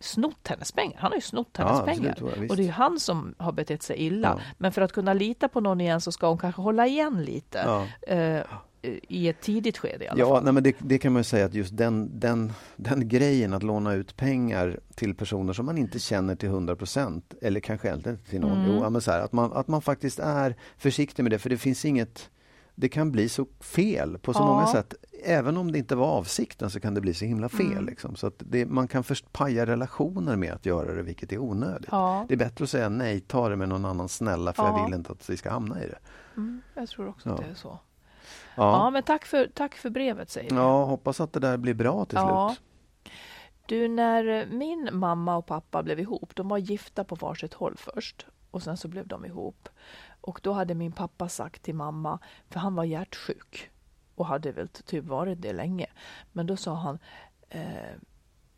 snott 0.00 0.48
hennes 0.48 0.72
pengar. 0.72 0.96
Han 1.00 1.10
har 1.10 1.16
ju 1.16 1.22
snott 1.22 1.48
Ja, 1.58 1.64
hennes 1.64 1.80
absolut, 1.80 2.16
pengar. 2.16 2.32
ja, 2.34 2.40
visst. 2.40 2.50
och 2.50 2.56
det 2.56 2.62
är 2.62 2.66
ju 2.66 2.70
han 2.70 3.00
som 3.00 3.34
har 3.38 3.52
betett 3.52 3.82
sig 3.82 3.96
illa. 3.96 4.34
Ja. 4.38 4.44
Men 4.58 4.72
för 4.72 4.82
att 4.82 4.92
kunna 4.92 5.12
lita 5.12 5.48
på 5.48 5.60
någon 5.60 5.80
igen 5.80 6.00
så 6.00 6.12
ska 6.12 6.28
hon 6.28 6.38
kanske 6.38 6.62
hålla 6.62 6.86
igen 6.86 7.22
lite. 7.24 7.62
Ja. 7.66 7.86
Eh, 8.14 8.42
I 9.08 9.28
ett 9.28 9.40
tidigt 9.40 9.78
skede 9.78 10.04
i 10.04 10.08
alla 10.08 10.20
Ja, 10.20 10.28
fall. 10.34 10.44
nej, 10.44 10.52
men 10.52 10.62
det, 10.62 10.76
det 10.78 10.98
kan 10.98 11.12
man 11.12 11.20
ju 11.20 11.24
säga 11.24 11.46
att 11.46 11.54
just 11.54 11.76
den, 11.76 12.20
den, 12.20 12.52
den 12.76 13.08
grejen 13.08 13.54
att 13.54 13.62
låna 13.62 13.92
ut 13.94 14.16
pengar 14.16 14.80
till 14.94 15.14
personer 15.14 15.52
som 15.52 15.66
man 15.66 15.78
inte 15.78 15.98
känner 15.98 16.34
till 16.36 16.48
100 16.48 16.76
procent 16.76 17.34
eller 17.42 17.60
kanske 17.60 17.94
inte 17.94 18.16
till 18.16 18.40
någon. 18.40 18.58
Mm. 18.64 18.72
Jo, 18.74 18.80
ja, 18.82 18.90
men 18.90 19.00
så 19.00 19.10
här, 19.10 19.20
att, 19.20 19.32
man, 19.32 19.52
att 19.52 19.68
man 19.68 19.82
faktiskt 19.82 20.18
är 20.18 20.56
försiktig 20.76 21.22
med 21.22 21.32
det 21.32 21.38
för 21.38 21.50
det 21.50 21.56
finns 21.56 21.84
inget 21.84 22.30
det 22.80 22.88
kan 22.88 23.12
bli 23.12 23.28
så 23.28 23.46
fel 23.60 24.18
på 24.18 24.32
så 24.34 24.40
Ja. 24.40 24.46
många 24.46 24.66
sätt. 24.66 24.94
Även 25.24 25.56
om 25.56 25.72
det 25.72 25.78
inte 25.78 25.96
var 25.96 26.06
avsikten 26.06 26.70
så 26.70 26.80
kan 26.80 26.94
det 26.94 27.00
bli 27.00 27.14
så 27.14 27.24
himla 27.24 27.48
fel. 27.48 27.72
Mm. 27.72 27.86
Liksom. 27.86 28.16
Så 28.16 28.26
att 28.26 28.34
det, 28.38 28.66
man 28.66 28.88
kan 28.88 29.04
först 29.04 29.32
paja 29.32 29.66
relationer 29.66 30.36
med 30.36 30.52
att 30.52 30.66
göra 30.66 30.94
det, 30.94 31.02
vilket 31.02 31.32
är 31.32 31.38
onödigt. 31.38 31.88
Ja. 31.90 32.24
Det 32.28 32.34
är 32.34 32.38
bättre 32.38 32.64
att 32.64 32.70
säga 32.70 32.88
nej, 32.88 33.20
ta 33.20 33.48
det 33.48 33.56
med 33.56 33.68
någon 33.68 33.84
annan 33.84 34.08
snälla 34.08 34.52
för 34.52 34.62
Ja. 34.62 34.78
jag 34.78 34.84
vill 34.84 34.94
inte 34.94 35.12
att 35.12 35.30
vi 35.30 35.36
ska 35.36 35.50
hamna 35.50 35.82
i 35.84 35.86
det. 35.88 35.98
Mm, 36.36 36.62
jag 36.74 36.88
tror 36.88 37.08
också 37.08 37.30
att 37.30 37.36
det 37.36 37.44
är 37.50 37.54
så. 37.54 37.78
Ja, 38.56 38.90
men 38.90 39.02
tack 39.02 39.24
för, 39.24 39.50
tack 39.54 39.74
för 39.74 39.90
brevet 39.90 40.30
säger 40.30 40.50
vi. 40.50 40.56
ja 40.56 40.84
hoppas 40.84 41.20
att 41.20 41.32
det 41.32 41.40
där 41.40 41.56
blir 41.56 41.74
bra 41.74 42.04
till 42.04 42.18
slut. 42.18 42.60
Du, 43.66 43.88
när 43.88 44.46
min 44.46 44.88
mamma 44.92 45.36
och 45.36 45.46
pappa 45.46 45.82
blev 45.82 46.00
ihop, 46.00 46.34
de 46.36 46.48
var 46.48 46.58
gifta 46.58 47.04
på 47.04 47.14
varsitt 47.14 47.54
håll 47.54 47.74
först 47.76 48.26
och 48.50 48.62
sen 48.62 48.76
så 48.76 48.88
blev 48.88 49.06
de 49.06 49.24
ihop. 49.26 49.68
Och 50.28 50.40
då 50.42 50.52
hade 50.52 50.74
min 50.74 50.92
pappa 50.92 51.28
sagt 51.28 51.62
till 51.62 51.74
mamma, 51.74 52.18
för 52.50 52.60
han 52.60 52.74
var 52.74 52.84
hjärtsjuk 52.84 53.70
och 54.14 54.26
hade 54.26 54.52
väl 54.52 54.68
typ 54.68 55.04
varit 55.04 55.42
det 55.42 55.52
länge. 55.52 55.86
Men 56.32 56.46
då 56.46 56.56
sa 56.56 56.74
han, 56.74 56.98
eh, 57.48 57.62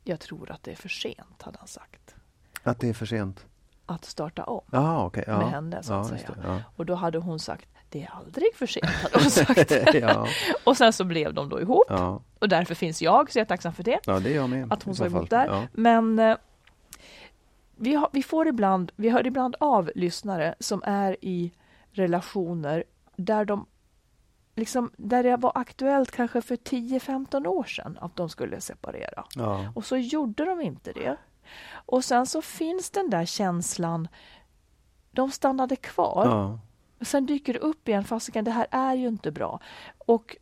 jag 0.04 0.20
tror 0.20 0.50
att 0.50 0.62
det 0.62 0.70
är 0.70 0.76
för 0.76 0.88
sent, 0.88 1.42
hade 1.42 1.58
han 1.58 1.68
sagt, 1.68 2.14
Att 2.62 2.80
det 2.80 2.88
är 2.88 2.92
för 2.92 3.06
sent. 3.06 3.46
att 3.86 4.04
starta 4.04 4.44
om. 4.44 4.60
Ja, 4.70 5.04
okej. 5.04 5.24
ja. 5.26 5.38
Med 5.38 5.50
henne, 5.50 5.82
så 5.82 5.94
att 5.94 6.10
ja, 6.10 6.18
säga. 6.18 6.30
det, 6.34 6.48
Ja. 6.48 6.62
Och 6.76 6.86
då 6.86 6.94
hade 6.94 7.18
hon 7.18 7.38
sagt, 7.38 7.68
det 7.88 8.02
är 8.02 8.10
aldrig 8.10 8.54
för 8.54 8.66
sent, 8.66 8.86
hade 8.86 9.18
hon 9.18 9.30
sagt. 9.30 9.72
och 10.64 10.76
sen 10.76 10.92
så 10.92 11.04
blev 11.04 11.34
de 11.34 11.48
då 11.48 11.60
ihop 11.60 11.90
och 12.38 12.48
därför 12.48 12.74
finns 12.74 13.02
jag, 13.02 13.32
så 13.32 13.38
jag 13.38 13.44
är 13.44 13.48
tacksam 13.48 13.72
för 13.72 13.82
det. 13.82 14.00
ja, 14.06 14.20
det 14.20 14.30
är 14.32 14.36
jag 14.36 14.50
med. 14.50 14.72
att 14.72 14.82
hon 14.82 14.94
sa 14.94 15.06
emot 15.06 15.30
där. 15.30 15.68
Men 15.72 16.18
eh, 16.18 16.36
vi, 17.76 17.94
har, 17.94 18.08
vi 18.12 18.22
får 18.22 18.48
ibland, 18.48 18.92
vi 18.96 19.10
hör 19.10 19.26
ibland 19.26 19.56
av 19.60 19.90
lyssnare 19.94 20.54
som 20.60 20.82
är 20.86 21.16
i 21.20 21.52
relationer 21.92 22.84
där 23.16 23.44
de 23.44 23.66
liksom, 24.56 24.90
där 24.96 25.22
det 25.22 25.36
var 25.36 25.52
aktuellt 25.54 26.10
kanske 26.10 26.42
för 26.42 26.56
10-15 26.56 27.46
år 27.46 27.64
sedan 27.64 27.98
att 28.00 28.16
de 28.16 28.28
skulle 28.28 28.60
separera. 28.60 29.24
Ja. 29.34 29.72
Och 29.74 29.84
så 29.84 29.96
gjorde 29.96 30.44
de 30.44 30.60
inte 30.60 30.92
det. 30.92 31.16
Och 31.72 32.04
sen 32.04 32.26
så 32.26 32.42
finns 32.42 32.90
den 32.90 33.10
där 33.10 33.24
känslan, 33.24 34.08
de 35.10 35.30
stannade 35.30 35.76
kvar. 35.76 36.26
Ja. 36.26 36.58
Sen 37.04 37.26
dyker 37.26 37.52
det 37.52 37.58
upp 37.58 37.88
igen, 37.88 38.04
fasiken 38.04 38.44
det 38.44 38.50
här 38.50 38.66
är 38.70 38.94
ju 38.94 39.08
inte 39.08 39.30
bra. 39.30 39.60
Och, 39.98 40.36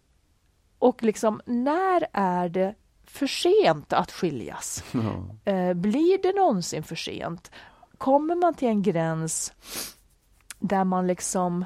och 0.79 1.03
liksom, 1.03 1.41
när 1.47 2.07
är 2.13 2.49
det 2.49 2.75
för 3.05 3.27
sent 3.27 3.93
att 3.93 4.13
skiljas? 4.13 4.85
Ja. 4.93 5.53
Eh, 5.53 5.75
blir 5.75 6.23
det 6.23 6.33
någonsin 6.33 6.83
för 6.83 6.97
sent? 6.97 7.51
Kommer 7.99 8.35
man 8.35 8.55
till 8.55 8.69
en 8.69 8.83
gräns 8.83 9.53
där 10.59 10.85
man 10.85 11.07
liksom 11.07 11.65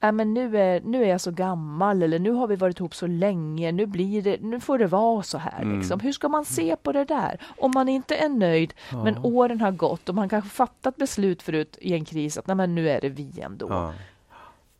äh, 0.00 0.12
men 0.12 0.34
nu, 0.34 0.58
är, 0.58 0.80
nu 0.80 1.04
är 1.04 1.08
jag 1.08 1.20
så 1.20 1.30
gammal 1.30 2.02
eller 2.02 2.18
nu 2.18 2.30
har 2.30 2.46
vi 2.46 2.56
varit 2.56 2.80
ihop 2.80 2.94
så 2.94 3.06
länge, 3.06 3.72
nu, 3.72 3.86
blir 3.86 4.22
det, 4.22 4.40
nu 4.40 4.60
får 4.60 4.78
det 4.78 4.86
vara 4.86 5.22
så 5.22 5.38
här. 5.38 5.62
Mm. 5.62 5.78
Liksom. 5.78 6.00
Hur 6.00 6.12
ska 6.12 6.28
man 6.28 6.44
se 6.44 6.76
på 6.76 6.92
det 6.92 7.04
där? 7.04 7.40
Om 7.58 7.70
man 7.74 7.88
inte 7.88 8.16
är 8.16 8.28
nöjd, 8.28 8.74
men 9.04 9.18
åren 9.18 9.60
har 9.60 9.70
gått 9.70 10.08
och 10.08 10.14
man 10.14 10.28
kanske 10.28 10.50
fattat 10.50 10.96
beslut 10.96 11.42
förut 11.42 11.78
i 11.80 11.94
en 11.94 12.04
kris 12.04 12.38
att 12.38 12.46
Nej, 12.46 12.56
men 12.56 12.74
nu 12.74 12.90
är 12.90 13.00
det 13.00 13.08
vi 13.08 13.40
ändå. 13.40 13.66
Ja. 13.70 13.92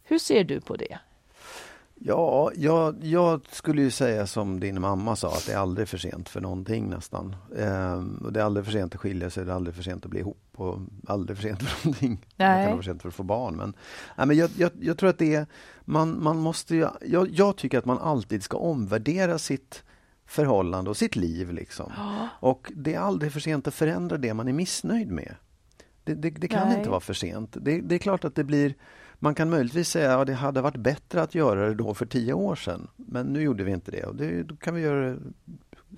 Hur 0.02 0.18
ser 0.18 0.44
du 0.44 0.61
på 0.61 0.76
det? 0.76 0.98
Ja, 2.04 2.50
jag, 2.54 3.04
jag 3.04 3.40
skulle 3.50 3.82
ju 3.82 3.90
säga 3.90 4.26
som 4.26 4.60
din 4.60 4.80
mamma 4.80 5.16
sa, 5.16 5.28
att 5.28 5.46
det 5.46 5.52
är 5.52 5.58
aldrig 5.58 5.88
för 5.88 5.98
sent 5.98 6.28
för 6.28 6.40
någonting 6.40 6.90
nästan. 6.90 7.36
Ehm, 7.56 8.16
och 8.24 8.32
det 8.32 8.40
är 8.40 8.44
aldrig 8.44 8.66
för 8.66 8.72
sent 8.72 8.94
att 8.94 9.00
skilja 9.00 9.30
sig, 9.30 9.44
det 9.44 9.50
är 9.52 9.56
aldrig 9.56 9.76
för 9.76 9.82
sent 9.82 10.04
att 10.04 10.10
bli 10.10 10.20
ihop 10.20 10.48
och 10.56 10.78
aldrig 11.06 11.38
för 11.38 11.42
sent 11.42 11.62
för 11.62 11.86
någonting. 11.86 12.26
Det 12.36 12.44
Nej. 12.44 12.64
kan 12.64 12.72
vara 12.72 12.82
för 12.82 12.90
sent 12.90 13.02
för 13.02 13.08
att 13.08 13.14
få 13.14 13.22
barn. 13.22 13.56
Men, 13.56 13.74
nej, 14.16 14.26
men 14.26 14.36
jag, 14.36 14.50
jag, 14.56 14.70
jag 14.80 14.98
tror 14.98 15.10
att 15.10 15.18
det 15.18 15.34
är, 15.34 15.46
man, 15.84 16.22
man 16.22 16.38
måste 16.38 16.76
ju, 16.76 16.88
jag, 17.30 17.56
tycker 17.56 17.78
att 17.78 17.84
man 17.84 17.98
alltid 17.98 18.42
ska 18.42 18.56
omvärdera 18.56 19.38
sitt 19.38 19.82
förhållande 20.26 20.90
och 20.90 20.96
sitt 20.96 21.16
liv. 21.16 21.52
Liksom. 21.52 21.92
Och 22.40 22.72
det 22.76 22.94
är 22.94 23.00
aldrig 23.00 23.32
för 23.32 23.40
sent 23.40 23.68
att 23.68 23.74
förändra 23.74 24.16
det 24.16 24.34
man 24.34 24.48
är 24.48 24.52
missnöjd 24.52 25.10
med. 25.10 25.34
Det, 26.04 26.14
det, 26.14 26.30
det 26.30 26.48
kan 26.48 26.68
Nej. 26.68 26.78
inte 26.78 26.90
vara 26.90 27.00
för 27.00 27.14
sent. 27.14 27.56
Det, 27.60 27.80
det 27.80 27.94
är 27.94 27.98
klart 27.98 28.24
att 28.24 28.34
det 28.34 28.44
blir 28.44 28.74
man 29.22 29.35
kan 29.35 29.50
möjligtvis 29.50 29.88
säga 29.88 30.20
att 30.20 30.26
det 30.26 30.35
hade 30.35 30.61
varit 30.61 30.76
bättre 30.76 31.22
att 31.22 31.35
göra 31.35 31.68
det 31.68 31.74
då 31.74 31.94
för 31.94 32.06
tio 32.06 32.32
år 32.32 32.54
sedan. 32.56 32.88
Men 32.96 33.26
nu 33.26 33.42
gjorde 33.42 33.64
vi 33.64 33.72
inte 33.72 33.90
det. 33.90 34.04
Och 34.04 34.16
det 34.16 34.42
då 34.42 34.56
kan 34.56 34.74
vi 34.74 34.80
göra 34.82 35.16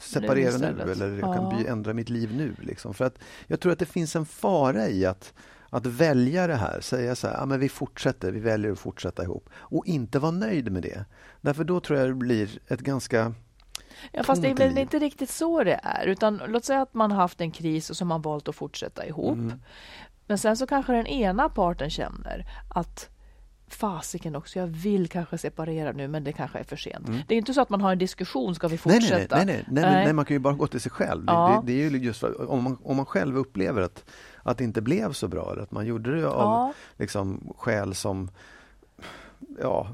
separera 0.01 0.37
nu, 0.37 0.49
istället. 0.49 0.89
eller 0.89 1.19
jag 1.19 1.29
Ja. 1.29 1.35
kan 1.35 1.59
by, 1.59 1.67
ändra 1.67 1.93
mitt 1.95 2.09
liv 2.11 2.35
nu. 2.37 2.55
Liksom. 2.59 2.95
För 2.95 3.05
att 3.05 3.19
Jag 3.47 3.61
tror 3.61 3.73
att 3.73 3.79
det 3.79 3.87
finns 3.87 4.17
en 4.17 4.27
fara 4.27 4.89
i 4.89 5.07
att, 5.07 5.35
att 5.71 5.87
välja 5.87 6.47
det 6.47 6.55
här. 6.57 6.81
Säga 6.81 7.15
så 7.15 7.27
här, 7.27 7.35
ja, 7.35 7.47
men 7.47 7.61
vi 7.61 7.69
fortsätter, 7.69 8.33
vi 8.33 8.41
väljer 8.41 8.73
att 8.73 8.79
fortsätta 8.79 9.23
ihop. 9.23 9.51
Och 9.55 9.87
inte 9.87 10.19
vara 10.19 10.33
nöjd 10.33 10.73
med 10.73 10.83
det. 10.83 11.05
Därför 11.41 11.65
då 11.65 11.81
tror 11.81 11.99
jag 11.99 12.09
det 12.09 12.15
blir 12.15 12.59
ett 12.69 12.81
ganska 12.81 13.35
Ja, 14.13 14.23
fast 14.23 14.43
det 14.43 14.49
är 14.51 14.55
väl 14.55 14.79
inte 14.79 14.99
riktigt 14.99 15.31
så 15.31 15.65
det 15.65 15.81
är. 15.83 16.07
Utan 16.07 16.41
låt 16.49 16.65
säga 16.65 16.83
att 16.83 16.95
man 16.95 17.11
har 17.11 17.19
haft 17.21 17.41
en 17.41 17.51
kris 17.51 17.91
och 17.91 17.97
så 17.97 18.05
har 18.05 18.09
man 18.09 18.23
valt 18.23 18.49
att 18.49 18.55
fortsätta 18.57 19.07
ihop. 19.07 19.35
Mm. 19.35 19.61
Men 20.27 20.39
sen 20.39 20.57
så 20.57 20.67
kanske 20.67 20.93
den 20.93 21.07
ena 21.07 21.49
parten 21.49 21.91
känner 21.91 22.47
att 22.75 23.11
fasiken 23.69 24.37
också, 24.37 24.59
jag 24.59 24.67
vill 24.67 25.09
kanske 25.09 25.39
separera 25.39 25.93
nu 25.93 26.09
men 26.09 26.25
det 26.25 26.33
kanske 26.33 26.59
är 26.59 26.65
för 26.65 26.77
sent. 26.77 27.09
Mm. 27.09 27.21
Det 27.29 27.35
är 27.35 27.39
inte 27.39 27.55
så 27.55 27.61
att 27.61 27.71
man 27.71 27.81
har 27.81 27.93
en 27.93 27.99
diskussion, 27.99 28.55
ska 28.55 28.69
vi 28.69 28.79
fortsätta? 28.79 29.37
Nej, 29.37 29.47
nej, 29.47 29.57
nej, 29.57 29.65
nej, 29.69 29.85
nej, 29.85 30.05
nej 30.05 30.13
man 30.13 30.25
kan 30.25 30.35
ju 30.35 30.39
bara 30.39 30.55
gå 30.55 30.67
till 30.67 30.81
sig 30.81 30.93
själv. 30.93 31.25
Ja. 31.27 31.63
Det, 31.67 31.73
det, 31.73 31.85
är 31.85 31.91
ju 31.91 31.99
just 31.99 32.21
för, 32.21 32.51
om, 32.51 32.65
man, 32.65 32.79
om 32.83 32.97
man 32.97 33.07
själv 33.07 33.37
upplever 33.37 33.83
att, 33.83 34.05
att 34.43 34.59
det 34.59 34.65
inte 34.65 34.83
blev 34.83 35.13
så 35.13 35.29
bra, 35.29 35.53
eller 35.53 35.63
att 35.63 35.71
man 35.71 35.87
gjorde 35.87 36.21
det 36.21 36.29
av 36.29 36.41
ja. 36.41 36.73
liksom, 36.97 37.53
skäl 37.57 37.95
som 37.95 38.31
ja, 39.61 39.89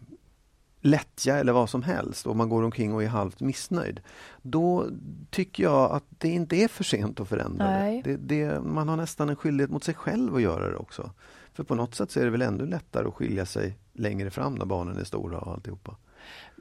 lättja 0.81 1.39
eller 1.39 1.53
vad 1.53 1.71
som 1.71 1.83
helst 1.83 2.27
och 2.27 2.37
man 2.37 2.49
går 2.49 2.63
omkring 2.63 2.95
och 2.95 3.03
är 3.03 3.09
halvt 3.09 3.41
missnöjd. 3.41 4.01
Då 4.43 4.87
tycker 5.31 5.63
jag 5.63 5.91
att 5.91 6.05
det 6.09 6.29
inte 6.29 6.57
är 6.57 6.69
för 6.69 6.85
sent 6.85 7.21
att 7.21 7.29
förändra 7.29 7.67
det. 7.67 8.03
Det, 8.05 8.17
det. 8.17 8.61
Man 8.61 8.89
har 8.89 8.97
nästan 8.97 9.29
en 9.29 9.37
skyldighet 9.37 9.71
mot 9.71 9.85
sig 9.85 9.95
själv 9.95 10.35
att 10.35 10.43
göra 10.43 10.71
det 10.71 10.77
också. 10.77 11.11
För 11.53 11.65
på 11.65 11.75
något 11.75 11.95
sätt 11.95 12.11
så 12.11 12.21
är 12.21 12.25
det 12.25 12.31
väl 12.31 12.43
ännu 12.43 12.67
lättare 12.67 13.09
att 13.09 13.15
skilja 13.15 13.47
sig 13.47 13.79
längre 13.93 14.31
fram 14.31 14.55
när 14.55 14.65
barnen 14.65 14.99
är 14.99 15.05
stora 15.05 15.39
och 15.39 15.53
alltihopa. 15.53 15.97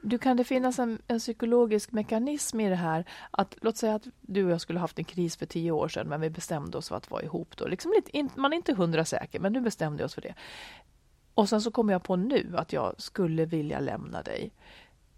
Du, 0.02 0.18
kan 0.18 0.36
det 0.36 0.44
finnas 0.44 0.78
en, 0.78 0.98
en, 1.06 1.18
psykologisk 1.18 1.92
mekanism 1.92 2.60
i 2.60 2.68
det 2.68 2.76
här? 2.76 3.04
Att, 3.30 3.56
låt 3.60 3.76
säga 3.76 3.94
att 3.94 4.06
du 4.20 4.44
och 4.44 4.50
jag 4.50 4.60
skulle 4.60 4.78
haft 4.78 4.98
en 4.98 5.04
kris 5.04 5.36
för 5.36 5.46
tio 5.46 5.70
år 5.70 5.88
sedan, 5.88 6.08
men 6.08 6.20
vi 6.20 6.30
bestämde 6.30 6.78
oss 6.78 6.88
för 6.88 6.96
att 6.96 7.10
vara 7.10 7.22
ihop 7.22 7.56
då. 7.56 7.66
Liksom 7.66 7.92
lite, 7.96 8.16
in, 8.16 8.30
man 8.36 8.52
är 8.52 8.56
inte 8.56 8.74
hundra 8.74 9.04
säker, 9.04 9.40
men 9.40 9.52
nu 9.52 9.60
bestämde 9.60 10.02
vi 10.02 10.06
oss 10.06 10.14
för 10.14 10.22
det. 10.22 10.34
Och 11.34 11.48
sen 11.48 11.60
så 11.60 11.70
kommer 11.70 11.92
jag 11.92 12.02
på 12.02 12.16
nu 12.16 12.54
att 12.56 12.72
jag 12.72 12.94
skulle 12.98 13.44
vilja 13.44 13.80
lämna 13.80 14.22
dig. 14.22 14.52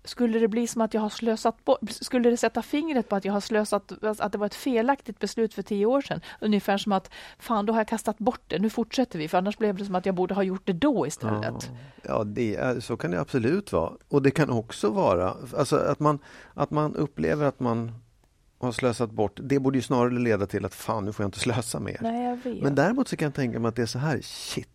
Skulle 0.04 0.38
det 0.38 0.48
bli 0.48 0.66
som 0.66 0.82
att 0.82 0.94
jag 0.94 1.00
har 1.00 1.08
slösat 1.08 1.64
bort, 1.64 1.80
skulle 1.90 2.30
det 2.30 2.36
sätta 2.36 2.62
fingret 2.62 3.08
på 3.08 3.16
att 3.16 3.24
jag 3.24 3.32
har 3.32 3.40
slösat, 3.40 3.92
att 4.02 4.32
det 4.32 4.38
var 4.38 4.46
ett 4.46 4.54
felaktigt 4.54 5.18
beslut 5.18 5.54
för 5.54 5.62
tio 5.62 5.86
år 5.86 6.00
sedan? 6.00 6.20
Ungefär 6.40 6.78
som 6.78 6.92
att, 6.92 7.10
fan 7.38 7.66
då 7.66 7.72
har 7.72 7.80
jag 7.80 7.88
kastat 7.88 8.18
bort 8.18 8.40
det, 8.46 8.58
nu 8.58 8.70
fortsätter 8.70 9.18
vi, 9.18 9.28
för 9.28 9.38
annars 9.38 9.58
blev 9.58 9.76
det 9.76 9.84
som 9.84 9.94
att 9.94 10.06
jag 10.06 10.14
borde 10.14 10.34
ha 10.34 10.42
gjort 10.42 10.62
det 10.64 10.72
då 10.72 11.06
istället. 11.06 11.70
Ja, 11.70 11.78
ja 12.02 12.24
det 12.24 12.56
är, 12.56 12.80
så 12.80 12.96
kan 12.96 13.10
det 13.10 13.20
absolut 13.20 13.72
vara. 13.72 13.92
Och 14.08 14.22
det 14.22 14.30
kan 14.30 14.50
också 14.50 14.90
vara, 14.90 15.36
alltså 15.56 15.76
att 15.76 16.00
man, 16.00 16.18
att 16.54 16.70
man 16.70 16.96
upplever 16.96 17.46
att 17.46 17.60
man 17.60 17.92
har 18.58 18.72
slösat 18.72 19.10
bort, 19.10 19.40
det 19.42 19.58
borde 19.58 19.78
ju 19.78 19.82
snarare 19.82 20.18
leda 20.18 20.46
till 20.46 20.64
att 20.64 20.74
fan 20.74 21.04
nu 21.04 21.12
får 21.12 21.22
jag 21.22 21.28
inte 21.28 21.38
slösa 21.38 21.80
mer. 21.80 21.98
Nej, 22.00 22.60
Men 22.62 22.74
däremot 22.74 23.08
så 23.08 23.16
kan 23.16 23.26
jag 23.26 23.34
tänka 23.34 23.58
mig 23.58 23.68
att 23.68 23.76
det 23.76 23.82
är 23.82 23.86
så 23.86 23.98
här, 23.98 24.20
shit, 24.22 24.68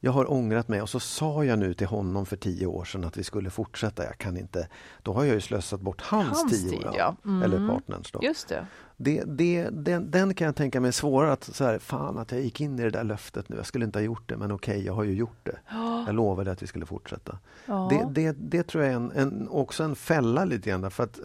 jag 0.00 0.12
har 0.12 0.32
ångrat 0.32 0.68
mig 0.68 0.82
och 0.82 0.88
så 0.88 1.00
sa 1.00 1.44
jag 1.44 1.58
nu 1.58 1.74
till 1.74 1.86
honom 1.86 2.26
för 2.26 2.36
tio 2.36 2.66
år 2.66 2.84
sedan 2.84 3.04
att 3.04 3.16
vi 3.16 3.24
skulle 3.24 3.50
fortsätta. 3.50 4.04
Jag 4.04 4.18
kan 4.18 4.36
inte. 4.36 4.68
Då 5.02 5.12
har 5.12 5.24
jag 5.24 5.34
ju 5.34 5.40
slösat 5.40 5.80
bort 5.80 6.00
hans, 6.00 6.28
hans 6.28 6.62
tio 6.62 6.78
år. 6.88 6.94
Ja. 6.98 7.16
Mm. 7.24 7.42
Eller 7.42 7.68
partners. 7.68 8.12
Då. 8.12 8.20
Just 8.22 8.48
det. 8.48 8.66
Det, 8.96 9.24
det, 9.26 9.68
den, 9.70 10.10
den, 10.10 10.34
kan 10.34 10.44
jag 10.44 10.56
tänka 10.56 10.80
mig 10.80 10.88
är 10.88 10.92
svårare 10.92 11.32
att 11.32 11.44
så 11.44 11.64
här, 11.64 11.78
fan 11.78 12.18
att 12.18 12.32
jag 12.32 12.40
gick 12.40 12.60
in 12.60 12.78
i 12.78 12.82
det 12.82 12.90
där 12.90 13.04
löftet 13.04 13.48
nu. 13.48 13.56
Jag 13.56 13.66
skulle 13.66 13.84
inte 13.84 13.98
ha 13.98 14.04
gjort 14.04 14.28
det 14.28 14.36
men 14.36 14.52
okej, 14.52 14.84
jag 14.86 14.92
har 14.92 15.04
ju 15.04 15.12
gjort 15.12 15.38
det. 15.42 15.58
Jag 16.06 16.14
lovade 16.14 16.50
att 16.50 16.62
vi 16.62 16.66
skulle 16.66 16.86
fortsätta. 16.86 17.38
Oh. 17.68 17.88
Det, 17.88 18.06
det, 18.10 18.36
det, 18.38 18.62
tror 18.62 18.84
jag 18.84 18.92
är 18.92 18.96
en, 18.96 19.12
en, 19.12 19.48
också 19.48 19.84
en 19.84 19.96
fälla 19.96 20.44
lite 20.44 20.70
grann 20.70 20.90
för 20.90 21.04
att 21.04 21.20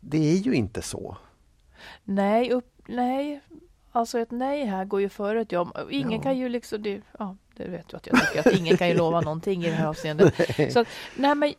det 0.00 0.32
är 0.32 0.36
ju 0.36 0.54
inte 0.54 0.82
så. 0.82 1.16
Nej, 2.04 2.50
upp, 2.50 2.72
nej. 2.86 3.40
Alltså 3.92 4.18
ett 4.18 4.30
nej 4.30 4.64
här 4.64 4.84
går 4.84 5.00
ju 5.00 5.08
före 5.08 5.40
ett 5.40 5.52
ja. 5.52 5.72
Ingen 5.90 6.12
ja. 6.12 6.22
kan 6.22 6.38
ju 6.38 6.48
liksom... 6.48 6.82
Det, 6.82 7.02
ja. 7.18 7.36
Det 7.58 7.68
vet 7.68 7.88
du 7.88 7.96
att 7.96 8.06
jag 8.06 8.20
tycker, 8.20 8.48
att 8.48 8.58
ingen 8.58 8.76
kan 8.76 8.88
ju 8.88 8.94
lova 8.94 9.20
någonting 9.20 9.64
i 9.64 9.70
det 9.70 9.74
här 9.74 9.86
avseendet. 9.88 10.34
nej. 10.58 10.70
Så, 10.70 10.84
nej, 11.16 11.34
men, 11.34 11.38
nej. 11.38 11.54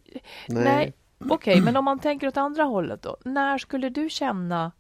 nej 0.48 0.94
Okej, 1.20 1.54
okay, 1.54 1.62
men 1.62 1.76
om 1.76 1.86
man 1.86 2.00
tänker 2.00 2.28
åt 2.28 2.38
andra 2.38 2.64
hållet 2.64 3.02
då. 3.02 3.18
När 3.26 3.58
skulle 3.58 3.90
du 3.90 4.10
känna 4.10 4.72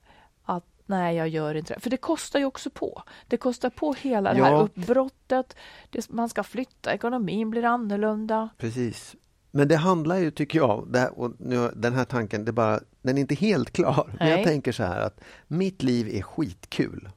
att 0.44 0.66
nej, 0.86 1.16
jag 1.16 1.28
gör 1.28 1.56
inte 1.56 1.74
det? 1.74 1.80
För 1.80 1.90
det 1.90 1.98
kostar 1.98 2.40
ju 2.40 2.46
också 2.46 2.70
på. 2.70 3.04
Det 3.28 3.38
kostar 3.38 3.70
på 3.70 3.94
hela 3.94 4.34
det 4.34 4.44
här 4.44 4.62
uppbrottet. 4.62 5.56
Det, 5.90 6.10
man 6.10 6.30
ska 6.30 6.44
flytta, 6.44 6.94
ekonomin 6.94 7.50
blir 7.50 7.66
annorlunda. 7.66 8.50
Precis. 8.58 9.16
Men 9.52 9.68
det 9.68 9.76
handlar 9.76 10.18
ju, 10.18 10.32
tycker 10.32 10.60
jag, 10.60 10.96
här, 10.96 11.20
och 11.20 11.32
nu, 11.40 11.72
den 11.76 11.94
här 11.94 12.06
tanken, 12.06 12.46
det 12.46 12.52
bara, 12.52 12.80
den 13.02 13.18
är 13.18 13.22
inte 13.22 13.36
helt 13.36 13.72
klar. 13.72 14.08
Nej. 14.08 14.18
Men 14.20 14.30
jag 14.30 14.44
tänker 14.44 14.72
så 14.72 14.84
här 14.84 15.02
att 15.02 15.22
mitt 15.48 15.84
liv 15.84 16.08
är 16.08 16.22
skitkul 16.22 17.10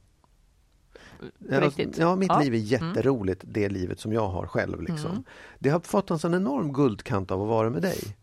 riktigt? 1.49 1.97
Ja, 1.97 2.15
mitt 2.15 2.29
ja. 2.29 2.39
liv 2.39 2.53
är 2.53 2.57
mm. 2.57 2.67
jätteroligt, 2.67 3.43
mm. 3.43 3.53
det 3.53 3.69
livet 3.69 3.99
som 3.99 4.13
jag 4.13 4.27
har 4.27 4.47
själv. 4.47 4.81
Liksom. 4.81 5.11
Mm. 5.11 5.23
Det 5.59 5.69
har 5.69 5.79
fått 5.79 6.11
en 6.11 6.19
sån 6.19 6.33
enorm 6.33 6.73
guldkant 6.73 7.31
av 7.31 7.41
att 7.41 7.47
vara 7.47 7.69
med 7.69 7.81
dig. 7.81 8.15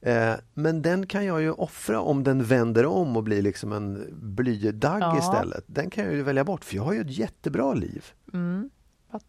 Eh, 0.00 0.34
men 0.54 0.82
den 0.82 1.06
kan 1.06 1.24
jag 1.24 1.42
ju 1.42 1.52
offra 1.52 2.00
om 2.00 2.24
den 2.24 2.44
vänder 2.44 2.86
om 2.86 3.16
och 3.16 3.22
blir 3.22 3.42
liksom 3.42 3.72
en 3.72 4.06
blydagg 4.22 5.02
ja. 5.02 5.18
istället. 5.18 5.64
Den 5.66 5.90
kan 5.90 6.04
jag 6.04 6.14
ju 6.14 6.22
välja 6.22 6.44
bort 6.44 6.64
för 6.64 6.76
jag 6.76 6.82
har 6.82 6.92
ju 6.92 7.00
ett 7.00 7.18
jättebra 7.18 7.74
liv. 7.74 8.04
Mm. 8.32 8.70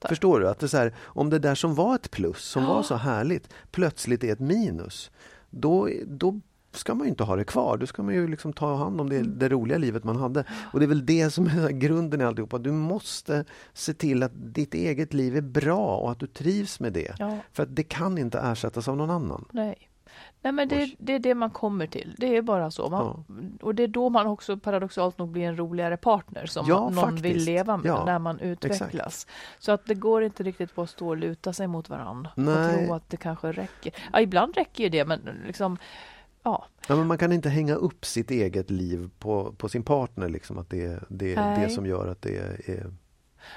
Förstår 0.01 0.39
du? 0.39 0.49
Att 0.49 0.59
det 0.59 0.74
här, 0.74 0.93
om 0.99 1.30
det 1.30 1.39
där 1.39 1.55
som 1.55 1.76
var 1.76 1.95
ett 1.95 2.11
plus, 2.11 2.43
som 2.43 2.63
ja. 2.63 2.74
var 2.74 2.84
så 2.84 2.95
härligt, 2.95 3.49
plötsligt 3.72 4.24
är 4.24 4.34
ett 4.34 4.39
minus. 4.39 5.11
Då, 5.49 5.89
då 6.07 6.39
ska 6.72 6.95
man 6.95 7.07
inte 7.07 7.24
ha 7.24 7.36
det 7.36 7.43
kvar. 7.43 7.78
Då 7.78 7.88
ska 7.88 8.03
man 8.03 8.13
ju 8.13 8.28
liksom 8.28 8.53
ta 8.53 8.76
hand 8.76 9.01
om 9.01 9.09
det, 9.09 9.15
mm. 9.15 9.39
det, 9.39 9.49
roliga 9.49 9.78
livet 9.78 10.03
man 10.03 10.15
hade. 10.15 10.43
Och 10.74 10.80
det 10.80 10.86
är 10.86 10.88
väl 10.88 11.05
det 11.05 11.30
som 11.30 11.45
är 11.45 11.70
grunden 11.70 12.22
i 12.22 12.24
alltihopa. 12.24 12.57
Du 12.57 12.72
måste 12.72 13.45
se 13.74 13.93
till 13.93 14.24
att 14.24 14.32
ditt 14.36 14.74
eget 14.74 15.13
liv 15.13 15.38
är 15.38 15.41
bra 15.41 15.97
och 15.97 16.11
att 16.11 16.20
du 16.20 16.28
trivs 16.28 16.80
med 16.80 16.93
det. 16.93 17.15
Ja. 17.20 17.38
För 17.51 17.63
att 17.63 17.76
det 17.76 17.84
kan 17.84 18.17
inte 18.17 18.39
ersättas 18.39 18.88
av 18.88 18.97
någon 18.97 19.09
annan. 19.09 19.45
Nej. 19.51 19.89
Nej 20.41 20.53
men 20.53 20.67
det, 20.67 20.95
det, 20.99 21.13
är 21.13 21.20
det 21.20 21.36
man 21.36 21.49
kommer 21.49 21.88
till. 21.88 22.15
Det 22.17 22.38
är 22.38 22.41
bara 22.41 22.72
så. 22.72 22.89
Man, 22.89 23.26
ja. 23.28 23.36
Och 23.61 23.76
det 23.76 23.84
är 23.84 23.88
då 23.88 24.09
man 24.09 24.28
också 24.28 24.57
paradoxalt 24.57 25.17
nog 25.17 25.30
blir 25.30 25.43
en 25.43 25.57
roligare 25.57 25.97
partner 25.97 26.45
som 26.45 26.67
ja, 26.67 26.80
någon 26.80 26.95
faktiskt. 26.95 27.26
vill 27.26 27.43
leva 27.43 27.78
med 27.78 27.89
ja, 27.89 28.05
när 28.05 28.20
man 28.20 28.39
utvecklas. 28.39 28.93
Exakt. 28.93 29.28
Så 29.59 29.72
att 29.72 29.86
det 29.86 29.95
går 29.95 30.24
inte 30.24 30.43
riktigt 30.43 30.76
på 30.76 30.82
att 30.82 30.89
stå 30.89 31.07
och 31.07 31.17
luta 31.17 31.53
sig 31.53 31.67
mot 31.67 31.89
varandra 31.89 32.32
Nej. 32.36 32.55
och 32.55 32.80
tro 32.80 32.93
att 32.93 33.09
det 33.09 33.17
kanske 33.17 33.51
räcker. 33.51 33.93
Ibland 34.20 34.55
räcker 34.55 34.89
det 34.89 35.05
men 35.05 35.20
liksom 35.47 35.78
ja. 36.44 36.66
ja 36.88 36.96
men 36.96 37.08
man 37.08 37.18
kan 37.18 37.32
inte 37.32 37.50
hänga 37.50 37.76
upp 37.76 38.06
sitt 38.06 38.32
eget 38.32 38.70
liv 38.70 39.10
på, 39.20 39.54
på 39.54 39.70
sin 39.70 39.84
partner, 39.84 40.30
liksom, 40.30 40.58
att 40.58 40.70
det, 40.70 41.04
det 41.10 41.36
är 41.36 41.60
det 41.60 41.70
som 41.70 41.86
gör 41.86 42.08
att 42.08 42.22
det 42.22 42.38
är 42.38 42.92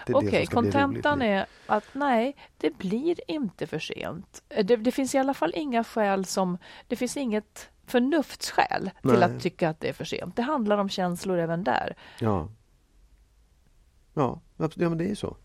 Okej, 0.09 0.28
okay, 0.28 0.47
kontentan 0.47 1.22
är 1.22 1.47
att 1.66 1.85
nej, 1.93 2.37
det 2.59 2.78
blir 2.78 3.30
inte 3.30 3.66
för 3.66 3.78
sent. 3.78 4.43
Det, 4.49 4.76
det, 4.76 4.93
finns 4.93 5.14
i 5.14 5.18
alla 5.18 5.35
fall 5.35 5.53
inga 5.57 5.85
skäl 5.85 6.24
som... 6.24 6.59
Det 6.87 6.97
finns 6.97 7.16
inget 7.16 7.70
förnuftsskäl 7.87 8.91
nej. 9.03 9.14
till 9.14 9.22
att 9.22 9.41
tycka 9.41 9.68
att 9.68 9.80
det 9.80 9.89
är 9.89 9.93
för 9.93 10.05
sent. 10.05 10.37
Det 10.37 10.43
handlar 10.43 10.78
om 10.78 10.89
känslor 10.89 11.39
även 11.39 11.64
där. 11.64 11.97
Ja. 12.20 12.49
Ja, 14.14 14.41
ja 14.57 14.89
men 14.89 14.99
det 14.99 15.11
är 15.11 15.14
så. 15.14 15.37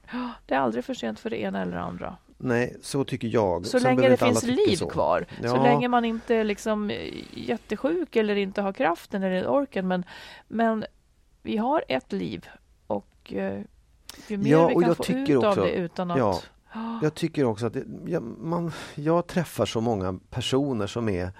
Det 0.46 0.54
är 0.54 0.60
aldrig 0.60 0.86
för 0.86 0.94
sent 0.94 1.20
för 1.20 1.30
det 1.30 1.42
ena 1.42 1.62
eller 1.62 1.72
det 1.72 1.82
andra. 1.82 2.18
Nej, 2.38 2.76
så 2.82 3.04
tycker 3.04 3.28
jag. 3.28 3.66
Så 3.66 3.80
Sen 3.80 3.84
länge 3.96 4.10
det 4.10 4.18
finns 4.18 4.44
liv 4.44 4.76
så. 4.76 4.90
kvar. 4.90 5.26
Ja. 5.44 5.50
Så 5.50 5.64
länge 5.64 5.88
man 5.88 6.06
inte 6.06 6.36
är 6.36 6.44
liksom 6.44 6.92
jättesjuk 7.34 8.16
eller 8.16 8.36
inte 8.36 8.62
har 8.62 8.74
kraften 8.74 9.24
eller 9.24 9.48
orken. 9.48 9.88
Men, 9.88 10.04
men 10.48 10.86
vi 11.42 11.58
har 11.58 11.84
ett 11.88 12.12
liv 12.12 12.48
och 12.88 13.34
eh, 13.34 13.62
ju 14.28 14.38
mer 14.38 14.52
ja, 14.52 14.68
vi 14.68 14.74
kan 14.74 14.96
få 14.96 15.04
ut 15.14 15.36
också, 15.36 15.48
av 15.48 15.56
det 15.56 15.72
utan 15.72 16.12
att... 16.12 16.18
Ja, 16.18 16.42
jag 17.02 17.14
tycker 17.14 17.44
också 17.44 17.66
att 17.66 17.74
det, 17.74 17.84
ja, 18.06 18.20
man, 18.20 18.72
jag 18.96 19.28
träffar 19.28 19.66
så 19.66 19.82
många 19.82 20.20
personer 20.30 20.88
som 20.88 21.10
är 21.10 21.32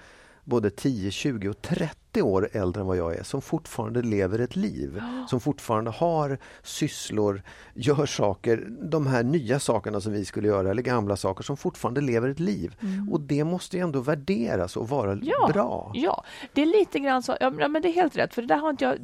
både 0.48 0.70
10, 0.70 1.10
20 1.10 1.48
och 1.48 1.62
30 1.62 2.22
år 2.22 2.48
äldre 2.52 2.80
än 2.80 2.86
vad 2.86 2.96
jag 2.96 3.16
är 3.16 3.22
som 3.22 3.42
fortfarande 3.42 4.02
lever 4.02 4.38
ett 4.38 4.56
liv. 4.56 5.02
Som 5.28 5.40
fortfarande 5.40 5.90
har 5.90 6.38
sysslor, 6.62 7.42
gör 7.74 8.06
saker, 8.06 8.66
de 8.82 9.06
här 9.06 9.22
nya 9.22 9.60
sakerna 9.60 10.00
som 10.00 10.12
vi 10.12 10.24
skulle 10.24 10.48
göra 10.48 10.70
eller 10.70 10.82
gamla 10.82 11.16
saker 11.16 11.44
som 11.44 11.56
fortfarande 11.56 12.00
lever 12.00 12.28
ett 12.28 12.40
liv. 12.40 12.76
Mm. 12.80 13.12
Och 13.12 13.20
det 13.20 13.44
måste 13.44 13.76
ju 13.76 13.82
ändå 13.82 14.00
värderas 14.00 14.76
och 14.76 14.88
vara 14.88 15.18
ja, 15.22 15.48
bra. 15.52 15.92
Ja, 15.94 16.24
det 16.52 16.62
är 16.62 16.66
lite 16.66 16.98
grann 16.98 17.22
så, 17.22 17.36
ja 17.40 17.50
men 17.50 17.82
det 17.82 17.88
är 17.88 17.92
helt 17.92 18.16
rätt 18.16 18.34
för 18.34 18.42
det 18.42 18.48
där 18.48 18.58
har 18.58 18.70
inte 18.70 18.84
jag, 18.84 18.98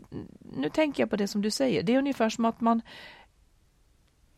nu 0.56 0.68
tänker 0.68 1.02
jag 1.02 1.10
på 1.10 1.16
det 1.16 1.28
som 1.28 1.42
du 1.42 1.50
säger, 1.50 1.82
det 1.82 1.94
är 1.94 1.98
ungefär 1.98 2.28
som 2.28 2.44
att 2.44 2.60
man 2.60 2.82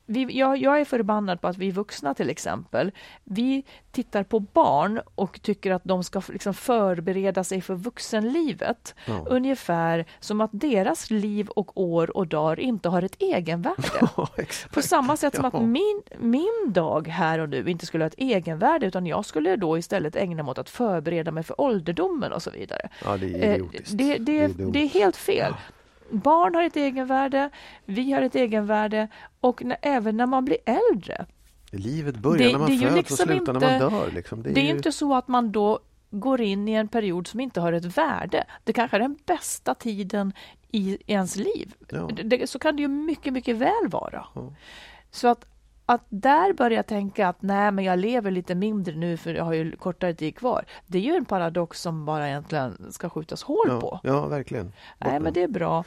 vi, 0.07 0.39
jag, 0.39 0.57
jag, 0.57 0.81
är 0.81 0.85
förbannad 0.85 1.41
på 1.41 1.49
att 1.49 1.59
vi 1.59 1.71
vuxna 1.71 2.15
till 2.15 2.31
exempel, 2.31 2.93
vi 3.25 3.65
tittar 3.93 4.23
på 4.23 4.41
barn 4.41 5.01
och 5.15 5.43
tycker 5.43 5.73
att 5.73 5.85
de 5.85 6.05
ska 6.05 6.23
liksom 6.29 6.55
förbereda 6.55 7.45
sig 7.45 7.61
för 7.61 7.75
vuxenlivet. 7.75 8.95
Ja. 9.07 9.27
Ungefär 9.29 10.05
som 10.21 10.41
att 10.41 10.51
deras 10.53 11.11
liv 11.11 11.49
och 11.49 11.81
år 11.81 12.17
och 12.17 12.27
dagar 12.27 12.61
inte 12.61 12.89
har 12.89 13.03
ett 13.03 13.23
egenvärde. 13.23 13.77
Ja, 14.17 14.29
på 14.73 14.83
samma 14.83 15.17
sätt 15.17 15.35
som 15.35 15.51
ja. 15.53 15.59
att 15.59 15.67
min, 15.67 16.03
min 16.19 16.73
dag 16.73 17.09
här 17.09 17.39
och 17.39 17.49
nu 17.49 17.71
inte 17.71 17.87
skulle 17.87 18.05
ha 18.05 18.07
ett 18.07 18.19
egenvärde 18.19 18.87
utan 18.87 19.07
jag 19.07 19.25
skulle 19.25 19.57
då 19.57 19.79
istället 19.79 20.17
ägna 20.17 20.43
mig 20.43 20.51
åt 20.51 20.59
att 20.59 20.71
förbereda 20.71 21.31
mig 21.31 21.43
för 21.43 21.61
ålderdomen 21.61 22.33
och 22.33 22.43
så 22.43 22.51
vidare. 22.51 22.89
Ja, 23.05 23.17
det, 23.17 23.45
är 23.45 23.59
eh, 23.59 23.65
det, 23.91 24.19
det, 24.19 24.49
det, 24.73 24.79
är 24.79 24.89
helt 24.89 25.17
fel 25.17 25.55
barn 26.11 26.55
har 26.55 26.63
ett 26.63 26.77
egenvärde, 26.77 27.51
vi 27.85 28.13
har 28.13 28.23
ett 28.23 28.35
egenvärde 28.35 29.09
och 29.41 29.65
när, 29.65 29.77
även 29.83 30.17
när 30.17 30.27
man 30.27 30.45
blir 30.45 30.59
äldre. 30.67 31.27
Livet 31.71 32.17
börjar 32.17 32.47
det, 32.47 32.53
när 32.53 32.59
man 32.59 32.69
föds 32.69 32.97
liksom 32.97 33.15
och 33.15 33.19
slutar 33.19 33.35
inte, 33.35 33.53
när 33.53 33.81
man 33.81 33.93
dör. 33.93 34.11
Liksom. 34.13 34.43
Det 34.43 34.51
är, 34.51 34.55
det 34.55 34.61
är 34.61 34.65
ju... 34.65 34.77
inte 34.77 34.93
så 34.93 35.15
att 35.15 35.29
man 35.29 35.53
då 35.53 35.81
går 36.11 36.41
in 36.41 36.69
i 36.69 36.73
en 36.73 36.89
period 36.89 37.27
som 37.27 37.41
inte 37.41 37.61
har 37.61 37.73
ett 37.73 37.99
värde. 37.99 38.45
Det 38.65 38.73
kanske 38.73 38.97
är 38.97 39.01
den 39.01 39.19
bästa 39.27 39.75
tiden 39.75 40.33
i 40.71 40.99
ens 41.07 41.37
liv. 41.37 41.75
Ja. 41.89 42.09
Det, 42.25 42.51
så 42.51 42.59
kan 42.59 42.77
det 42.77 42.83
ju 42.83 42.89
mycket, 42.89 43.33
mycket 43.33 43.57
väl 43.57 43.89
vara. 43.91 44.27
Ja. 44.35 44.53
Så 45.11 45.29
att 45.29 45.47
att 45.87 46.05
där 46.09 46.53
börja 46.53 46.82
tänka 46.82 47.28
att 47.28 47.43
nej, 47.43 47.72
men 47.72 47.84
jag 47.84 47.99
lever 47.99 48.30
lite 48.30 48.55
mindre 48.55 48.97
nu 48.97 49.16
för 49.16 49.34
jag 49.34 49.45
har 49.45 49.53
ju 49.53 49.76
kortare 49.76 50.14
tid 50.14 50.37
kvar. 50.37 50.64
Det 50.87 50.99
är 50.99 51.03
ju 51.03 51.14
en 51.14 51.24
paradox 51.24 51.80
som 51.80 52.05
bara 52.05 52.28
egentligen 52.28 52.93
ska 52.93 53.09
skjutas 53.09 53.43
hål 53.43 53.66
ja, 53.68 53.80
på. 53.80 54.01
Ja, 54.03 54.26
verkligen. 54.26 54.72
Nej, 54.99 55.20
men 55.20 55.32
det 55.32 55.43
är 55.43 55.49
bra. 55.49 55.84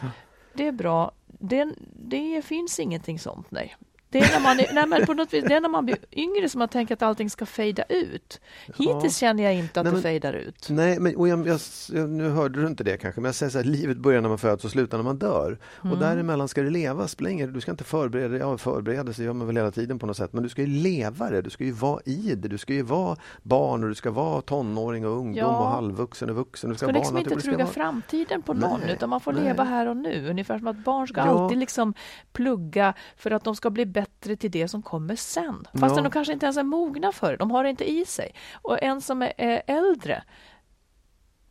Det 0.53 0.67
är 0.67 0.71
bra. 0.71 1.11
Det, 1.27 1.73
det 1.95 2.45
finns 2.45 2.79
ingenting 2.79 3.19
sånt, 3.19 3.51
nej. 3.51 3.75
Det 4.11 4.19
är, 4.19 4.39
när 4.39 4.39
man, 4.39 4.57
nej, 4.73 4.87
men 4.87 5.05
på 5.05 5.13
något 5.13 5.33
vis, 5.33 5.43
det 5.47 5.53
är 5.53 5.61
när 5.61 5.69
man 5.69 5.85
blir 5.85 5.97
yngre 6.11 6.49
som 6.49 6.59
man 6.59 6.67
tänker 6.67 6.93
att 6.93 7.01
allting 7.01 7.29
ska 7.29 7.45
fejda 7.45 7.83
ut. 7.83 8.41
Hittills 8.67 9.03
ja. 9.03 9.09
känner 9.09 9.43
jag 9.43 9.55
inte 9.55 9.79
att 9.79 9.83
nej, 9.83 9.93
men, 9.93 10.01
det 10.01 10.01
fejdar 10.01 10.33
ut. 10.33 10.67
Nej, 10.69 10.99
men, 10.99 11.15
och 11.15 11.27
jag, 11.27 11.47
jag, 11.47 12.09
nu 12.09 12.29
hörde 12.29 12.61
du 12.61 12.67
inte 12.67 12.83
det 12.83 12.97
kanske, 12.97 13.21
men 13.21 13.27
jag 13.27 13.35
säger 13.35 13.49
så 13.49 13.57
här, 13.57 13.65
livet 13.65 13.97
börjar 13.97 14.21
när 14.21 14.29
man 14.29 14.37
föds 14.37 14.65
och 14.65 14.71
slutar 14.71 14.97
när 14.97 15.03
man 15.03 15.19
dör. 15.19 15.59
Mm. 15.81 15.93
Och 15.93 15.99
däremellan 15.99 16.47
ska 16.47 16.61
det 16.61 16.69
levas. 16.69 17.21
Länge. 17.21 17.47
Du 17.47 17.61
ska 17.61 17.71
inte 17.71 17.83
förbereda 17.83 18.27
dig, 18.27 18.39
ja 18.39 18.57
förberedelse 18.57 19.23
gör 19.23 19.33
man 19.33 19.47
väl 19.47 19.57
hela 19.57 19.71
tiden 19.71 19.99
på 19.99 20.05
något 20.05 20.17
sätt, 20.17 20.33
men 20.33 20.43
du 20.43 20.49
ska 20.49 20.61
ju 20.61 20.67
leva 20.67 21.29
det, 21.29 21.41
du 21.41 21.49
ska 21.49 21.63
ju 21.63 21.71
vara 21.71 22.01
i 22.05 22.35
det, 22.35 22.47
du 22.47 22.57
ska 22.57 22.73
ju 22.73 22.81
vara 22.81 23.17
barn 23.41 23.83
och 23.83 23.89
du 23.89 23.95
ska 23.95 24.11
vara 24.11 24.41
tonåring 24.41 25.05
och 25.05 25.11
ungdom 25.11 25.35
ja. 25.35 25.59
och 25.59 25.69
halvvuxen 25.69 26.29
och 26.29 26.35
vuxen. 26.35 26.69
Du 26.69 26.75
ska, 26.75 26.85
ska 26.85 26.93
liksom 26.93 27.17
inte 27.17 27.35
truga 27.35 27.57
vara... 27.57 27.67
framtiden 27.67 28.41
på 28.41 28.53
någon, 28.53 28.79
nej, 28.79 28.93
utan 28.93 29.09
man 29.09 29.21
får 29.21 29.33
nej. 29.33 29.43
leva 29.43 29.63
här 29.63 29.87
och 29.87 29.97
nu. 29.97 30.29
Ungefär 30.29 30.57
som 30.57 30.67
att 30.67 30.83
barn 30.83 31.07
ska 31.07 31.21
ja. 31.21 31.25
alltid 31.25 31.57
liksom 31.57 31.93
plugga 32.31 32.93
för 33.17 33.31
att 33.31 33.43
de 33.43 33.55
ska 33.55 33.69
bli 33.69 33.85
bättre 33.85 33.98
till 34.21 34.51
det 34.51 34.67
som 34.67 34.81
kommer 34.81 35.15
sen. 35.15 35.67
Fast 35.73 35.95
ja. 35.95 36.01
de 36.01 36.11
kanske 36.11 36.33
inte 36.33 36.45
ens 36.45 36.57
är 36.57 36.63
mogna 36.63 37.11
för 37.11 37.31
det. 37.31 37.37
De 37.37 37.51
har 37.51 37.63
det 37.63 37.69
inte 37.69 37.91
i 37.91 38.05
sig. 38.05 38.35
Och 38.53 38.83
en 38.83 39.01
som 39.01 39.21
är, 39.21 39.61
äldre, 39.67 40.23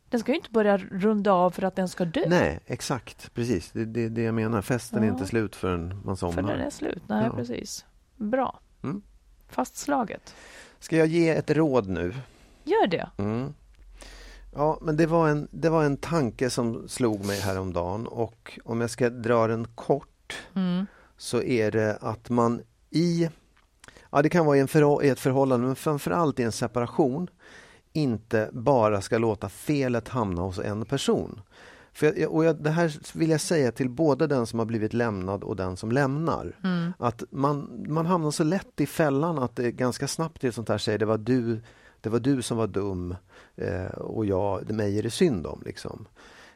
den 0.09 0.19
ska 0.19 0.31
ju 0.31 0.37
inte 0.37 0.51
börja 0.51 0.77
runda 0.77 1.31
av 1.31 1.51
för 1.51 1.63
att 1.63 1.75
den 1.75 1.89
ska 1.89 2.05
dö. 2.05 2.23
Nej, 2.27 2.59
exakt. 2.65 3.33
Precis. 3.33 3.71
Det 3.71 3.81
är 3.81 3.85
det, 3.85 4.09
det, 4.09 4.21
jag 4.21 4.33
menar. 4.33 4.61
Festen 4.61 5.03
ja. 5.03 5.09
är 5.09 5.11
inte 5.11 5.25
slut 5.25 5.55
förrän 5.55 6.01
man 6.05 6.17
somnar. 6.17 6.33
För 6.33 6.41
den 6.41 6.59
är 6.59 6.69
slut. 6.69 7.03
Nej, 7.07 7.25
ja. 7.25 7.35
precis. 7.35 7.85
Bra. 8.15 8.59
Mm. 8.83 9.01
Fastslaget. 9.47 10.35
Ska 10.79 10.97
jag 10.97 11.07
ge 11.07 11.29
ett 11.29 11.51
råd 11.51 11.87
nu? 11.87 12.13
Gör 12.63 12.87
det. 12.87 13.09
Mm. 13.17 13.53
Ja, 14.55 14.77
men 14.81 14.97
det 14.97 15.05
var, 15.05 15.29
en, 15.29 15.47
det 15.51 15.69
var 15.69 15.83
en 15.83 15.97
tanke 15.97 16.49
som 16.49 16.87
slog 16.87 17.25
mig 17.25 17.39
häromdagen 17.39 18.07
och 18.07 18.59
om 18.65 18.81
jag 18.81 18.89
ska 18.89 19.09
dra 19.09 19.47
den 19.47 19.67
kort 19.67 20.37
mm. 20.55 20.85
Så 21.19 21.41
är 21.41 21.71
det 21.71 21.97
att 22.01 22.29
man 22.29 22.61
i, 22.89 23.29
ja 24.09 24.21
det 24.21 24.29
kan 24.29 24.45
vara 24.45 24.57
i, 24.57 24.59
en 24.59 24.67
för, 24.67 25.03
i 25.03 25.09
ett 25.09 25.19
förhållande 25.19 25.65
men 25.67 25.75
framförallt 25.75 26.39
i 26.39 26.43
en 26.43 26.51
separation 26.51 27.27
inte 27.93 28.49
bara 28.53 29.01
ska 29.01 29.17
låta 29.17 29.49
felet 29.49 30.07
hamna 30.07 30.41
hos 30.41 30.59
en 30.59 30.85
person. 30.85 31.41
För 31.93 32.19
jag, 32.19 32.33
och 32.33 32.45
jag, 32.45 32.63
det 32.63 32.69
här 32.69 33.17
vill 33.17 33.29
jag 33.29 33.41
säga 33.41 33.71
till 33.71 33.89
både 33.89 34.27
den 34.27 34.45
som 34.45 34.59
har 34.59 34.65
blivit 34.65 34.93
lämnad 34.93 35.43
och 35.43 35.55
den 35.55 35.77
som 35.77 35.91
lämnar. 35.91 36.55
Mm. 36.63 36.93
Att 36.99 37.23
man, 37.31 37.85
man 37.87 38.05
hamnar 38.05 38.31
så 38.31 38.43
lätt 38.43 38.81
i 38.81 38.85
fällan 38.85 39.39
att 39.39 39.55
det 39.55 39.71
ganska 39.71 40.07
snabbt 40.07 40.43
är 40.43 40.51
sånt 40.51 40.69
här 40.69 40.77
säger 40.77 40.99
det 40.99 41.05
var 41.05 41.17
du 41.17 41.61
det 42.01 42.09
var 42.09 42.19
du 42.19 42.41
som 42.41 42.57
var 42.57 42.67
dum 42.67 43.15
eh, 43.55 43.85
och 43.85 44.25
jag, 44.25 44.65
det 44.65 44.73
mig 44.73 44.99
är 44.99 45.03
det 45.03 45.11
synd 45.11 45.47
om. 45.47 45.61
Liksom. 45.65 46.07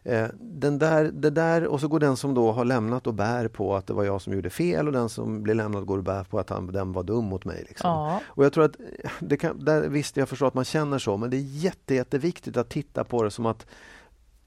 Eh, 0.04 0.28
den 0.40 0.80
där, 0.80 1.04
det 1.04 1.30
där, 1.30 1.68
och 1.68 1.80
så 1.80 1.88
går 1.88 2.00
den 2.00 2.18
som 2.18 2.34
då 2.34 2.52
har 2.52 2.66
lämnat 2.66 3.08
och 3.08 3.14
bär 3.14 3.48
på 3.48 3.76
att 3.76 3.88
det 3.88 3.94
var 3.94 4.04
jag 4.04 4.22
som 4.22 4.34
gjorde 4.34 4.50
fel 4.50 4.88
och 4.88 4.94
den 4.94 5.10
som 5.10 5.44
blir 5.44 5.56
lämnad 5.56 5.86
går 5.86 5.98
och 5.98 6.04
bär 6.04 6.24
på 6.24 6.40
att 6.40 6.50
han, 6.50 6.68
den 6.68 6.94
var 6.94 7.04
dum 7.04 7.26
mot 7.26 7.46
mig. 7.46 7.66
Liksom. 7.68 7.90
Ja. 7.90 8.22
Och 8.26 8.46
jag 8.46 8.54
tror 8.54 8.64
att, 8.64 8.76
det 9.20 9.38
kan, 9.38 9.66
där, 9.66 9.82
visst 9.82 10.18
jag 10.18 10.30
förstår 10.30 10.48
att 10.48 10.54
man 10.54 10.66
känner 10.66 11.00
så, 11.00 11.18
men 11.18 11.30
det 11.30 11.38
är 11.38 11.42
jätte, 11.42 11.96
jätteviktigt 11.96 12.58
att 12.58 12.70
titta 12.70 13.04
på 13.04 13.24
det 13.24 13.32
som 13.32 13.46
att 13.46 13.66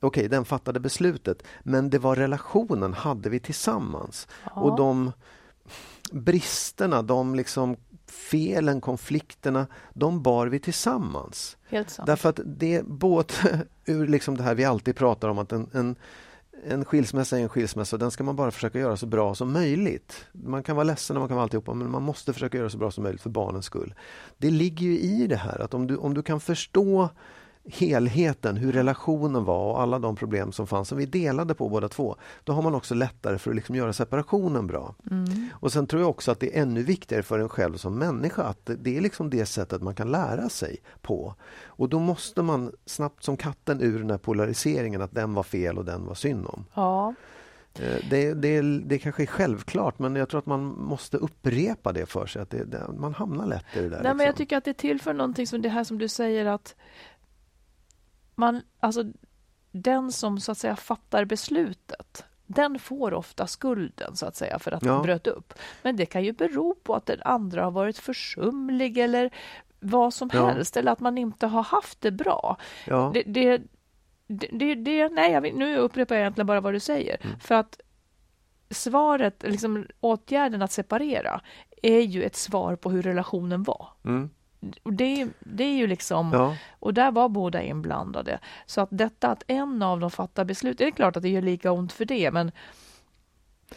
Okej, 0.00 0.20
okay, 0.20 0.28
den 0.28 0.44
fattade 0.44 0.80
beslutet, 0.80 1.42
men 1.62 1.90
det 1.90 1.98
var 1.98 2.16
relationen 2.16 2.94
hade 2.94 3.30
vi 3.30 3.40
tillsammans. 3.40 4.28
Ja. 4.44 4.60
Och 4.60 4.76
de 4.76 5.12
bristerna, 6.12 7.02
de 7.02 7.34
liksom 7.34 7.76
felen, 8.16 8.80
konflikterna, 8.80 9.66
de 9.94 10.22
bar 10.22 10.46
vi 10.46 10.58
tillsammans. 10.58 11.56
Därför 12.06 12.28
att 12.28 12.40
det 12.44 12.86
både 12.86 13.34
ur 13.84 14.06
liksom 14.06 14.36
det 14.36 14.42
här 14.42 14.54
vi 14.54 14.64
alltid 14.64 14.96
pratar 14.96 15.28
om 15.28 15.38
att 15.38 15.52
en, 15.52 15.70
en, 15.72 15.96
en 16.66 16.84
skilsmässa 16.84 17.38
är 17.38 17.42
en 17.42 17.48
skilsmässa, 17.48 17.96
den 17.96 18.10
ska 18.10 18.24
man 18.24 18.36
bara 18.36 18.50
försöka 18.50 18.78
göra 18.78 18.96
så 18.96 19.06
bra 19.06 19.34
som 19.34 19.52
möjligt. 19.52 20.26
Man 20.32 20.62
kan 20.62 20.76
vara 20.76 20.84
ledsen 20.84 21.16
och 21.16 21.20
man 21.20 21.28
kan 21.28 21.36
vara 21.36 21.42
alltihopa, 21.42 21.74
men 21.74 21.90
man 21.90 22.02
måste 22.02 22.32
försöka 22.32 22.58
göra 22.58 22.70
så 22.70 22.78
bra 22.78 22.90
som 22.90 23.04
möjligt 23.04 23.22
för 23.22 23.30
barnens 23.30 23.64
skull. 23.64 23.94
Det 24.38 24.50
ligger 24.50 24.86
ju 24.86 24.98
i 24.98 25.26
det 25.26 25.36
här 25.36 25.60
att 25.60 25.74
om 25.74 25.86
du, 25.86 25.96
om 25.96 26.14
du 26.14 26.22
kan 26.22 26.40
förstå 26.40 27.08
helheten, 27.72 28.56
hur 28.56 28.72
relationen 28.72 29.44
var 29.44 29.72
och 29.72 29.80
alla 29.80 29.98
de 29.98 30.16
problem 30.16 30.52
som 30.52 30.66
fanns 30.66 30.88
som 30.88 30.98
vi 30.98 31.06
delade 31.06 31.54
på 31.54 31.68
båda 31.68 31.88
två. 31.88 32.16
Då 32.44 32.52
har 32.52 32.62
man 32.62 32.74
också 32.74 32.94
lättare 32.94 33.38
för 33.38 33.50
att 33.50 33.56
liksom 33.56 33.74
göra 33.74 33.92
separationen 33.92 34.66
bra. 34.66 34.94
Mm. 35.10 35.48
Och 35.52 35.72
sen 35.72 35.86
tror 35.86 36.02
jag 36.02 36.10
också 36.10 36.30
att 36.30 36.40
det 36.40 36.56
är 36.56 36.62
ännu 36.62 36.82
viktigare 36.82 37.22
för 37.22 37.38
en 37.38 37.48
själv 37.48 37.76
som 37.76 37.98
människa 37.98 38.42
att 38.42 38.70
det 38.78 38.96
är 38.96 39.00
liksom 39.00 39.30
det 39.30 39.46
sättet 39.46 39.82
man 39.82 39.94
kan 39.94 40.10
lära 40.10 40.48
sig 40.48 40.76
på. 41.02 41.34
Och 41.66 41.88
då 41.88 41.98
måste 41.98 42.42
man 42.42 42.72
snabbt 42.86 43.24
som 43.24 43.36
katten 43.36 43.82
ur 43.82 43.98
den 43.98 44.10
här 44.10 44.18
polariseringen 44.18 45.02
att 45.02 45.12
den 45.12 45.34
var 45.34 45.42
fel 45.42 45.78
och 45.78 45.84
den 45.84 46.06
var 46.06 46.14
synd 46.14 46.46
om. 46.46 46.64
Ja. 46.74 47.14
Eh, 47.78 48.08
det, 48.10 48.34
det, 48.34 48.60
det 48.60 48.98
kanske 48.98 49.22
är 49.22 49.26
självklart 49.26 49.98
men 49.98 50.16
jag 50.16 50.28
tror 50.28 50.38
att 50.38 50.46
man 50.46 50.64
måste 50.64 51.16
upprepa 51.16 51.92
det 51.92 52.06
för 52.06 52.26
sig. 52.26 52.42
Att 52.42 52.50
det, 52.50 52.64
det, 52.64 52.82
man 52.98 53.14
hamnar 53.14 53.46
lätt 53.46 53.64
i 53.74 53.80
det 53.80 53.82
där. 53.82 53.88
Nej, 53.88 53.98
liksom. 53.98 54.16
men 54.16 54.26
jag 54.26 54.36
tycker 54.36 54.56
att 54.56 54.64
det 54.64 54.74
tillför 54.74 55.12
någonting 55.12 55.46
som 55.46 55.62
det 55.62 55.68
här 55.68 55.84
som 55.84 55.98
du 55.98 56.08
säger 56.08 56.46
att 56.46 56.74
man, 58.36 58.62
alltså, 58.80 59.04
den 59.72 60.12
som 60.12 60.40
så 60.40 60.52
att 60.52 60.58
säga 60.58 60.76
fattar 60.76 61.24
beslutet 61.24 62.24
den 62.46 62.78
får 62.78 63.14
ofta 63.14 63.46
skulden 63.46 64.16
så 64.16 64.26
att 64.26 64.36
säga 64.36 64.58
för 64.58 64.72
att 64.72 64.84
ja. 64.84 64.92
man 64.92 65.02
bröt 65.02 65.26
upp. 65.26 65.54
Men 65.82 65.96
det 65.96 66.06
kan 66.06 66.24
ju 66.24 66.32
bero 66.32 66.74
på 66.74 66.94
att 66.94 67.06
den 67.06 67.22
andra 67.24 67.64
har 67.64 67.70
varit 67.70 67.98
försumlig 67.98 68.98
eller 68.98 69.30
vad 69.80 70.14
som 70.14 70.30
ja. 70.32 70.46
helst 70.46 70.76
eller 70.76 70.92
att 70.92 71.00
man 71.00 71.18
inte 71.18 71.46
har 71.46 71.62
haft 71.62 72.00
det 72.00 72.10
bra. 72.10 72.56
Ja. 72.86 73.10
Det, 73.14 73.22
det, 73.22 73.62
det, 74.26 74.74
det, 74.74 75.08
nej, 75.08 75.32
jag, 75.32 75.54
nu 75.54 75.76
upprepar 75.76 76.14
jag 76.14 76.22
egentligen 76.22 76.46
bara 76.46 76.60
vad 76.60 76.72
du 76.72 76.80
säger. 76.80 77.16
Mm. 77.20 77.40
För 77.40 77.54
att 77.54 77.80
svaret, 78.70 79.42
liksom 79.42 79.86
åtgärden 80.00 80.62
att 80.62 80.72
separera 80.72 81.40
är 81.82 82.00
ju 82.00 82.22
ett 82.22 82.36
svar 82.36 82.76
på 82.76 82.90
hur 82.90 83.02
relationen 83.02 83.62
var. 83.62 83.88
Mm 84.04 84.30
och 84.82 84.92
det, 84.92 85.28
det 85.40 85.64
är 85.64 85.76
ju 85.76 85.86
liksom, 85.86 86.30
ja. 86.32 86.56
och 86.78 86.94
där 86.94 87.10
var 87.10 87.28
båda 87.28 87.62
inblandade. 87.62 88.38
Så 88.66 88.80
att 88.80 88.88
detta 88.90 89.28
att 89.28 89.42
en 89.46 89.82
av 89.82 90.00
dem 90.00 90.10
fattar 90.10 90.44
beslut, 90.44 90.78
det 90.78 90.84
är 90.84 90.90
klart 90.90 91.16
att 91.16 91.22
det 91.22 91.28
gör 91.28 91.42
lika 91.42 91.72
ont 91.72 91.92
för 91.92 92.04
det, 92.04 92.30
men 92.30 92.52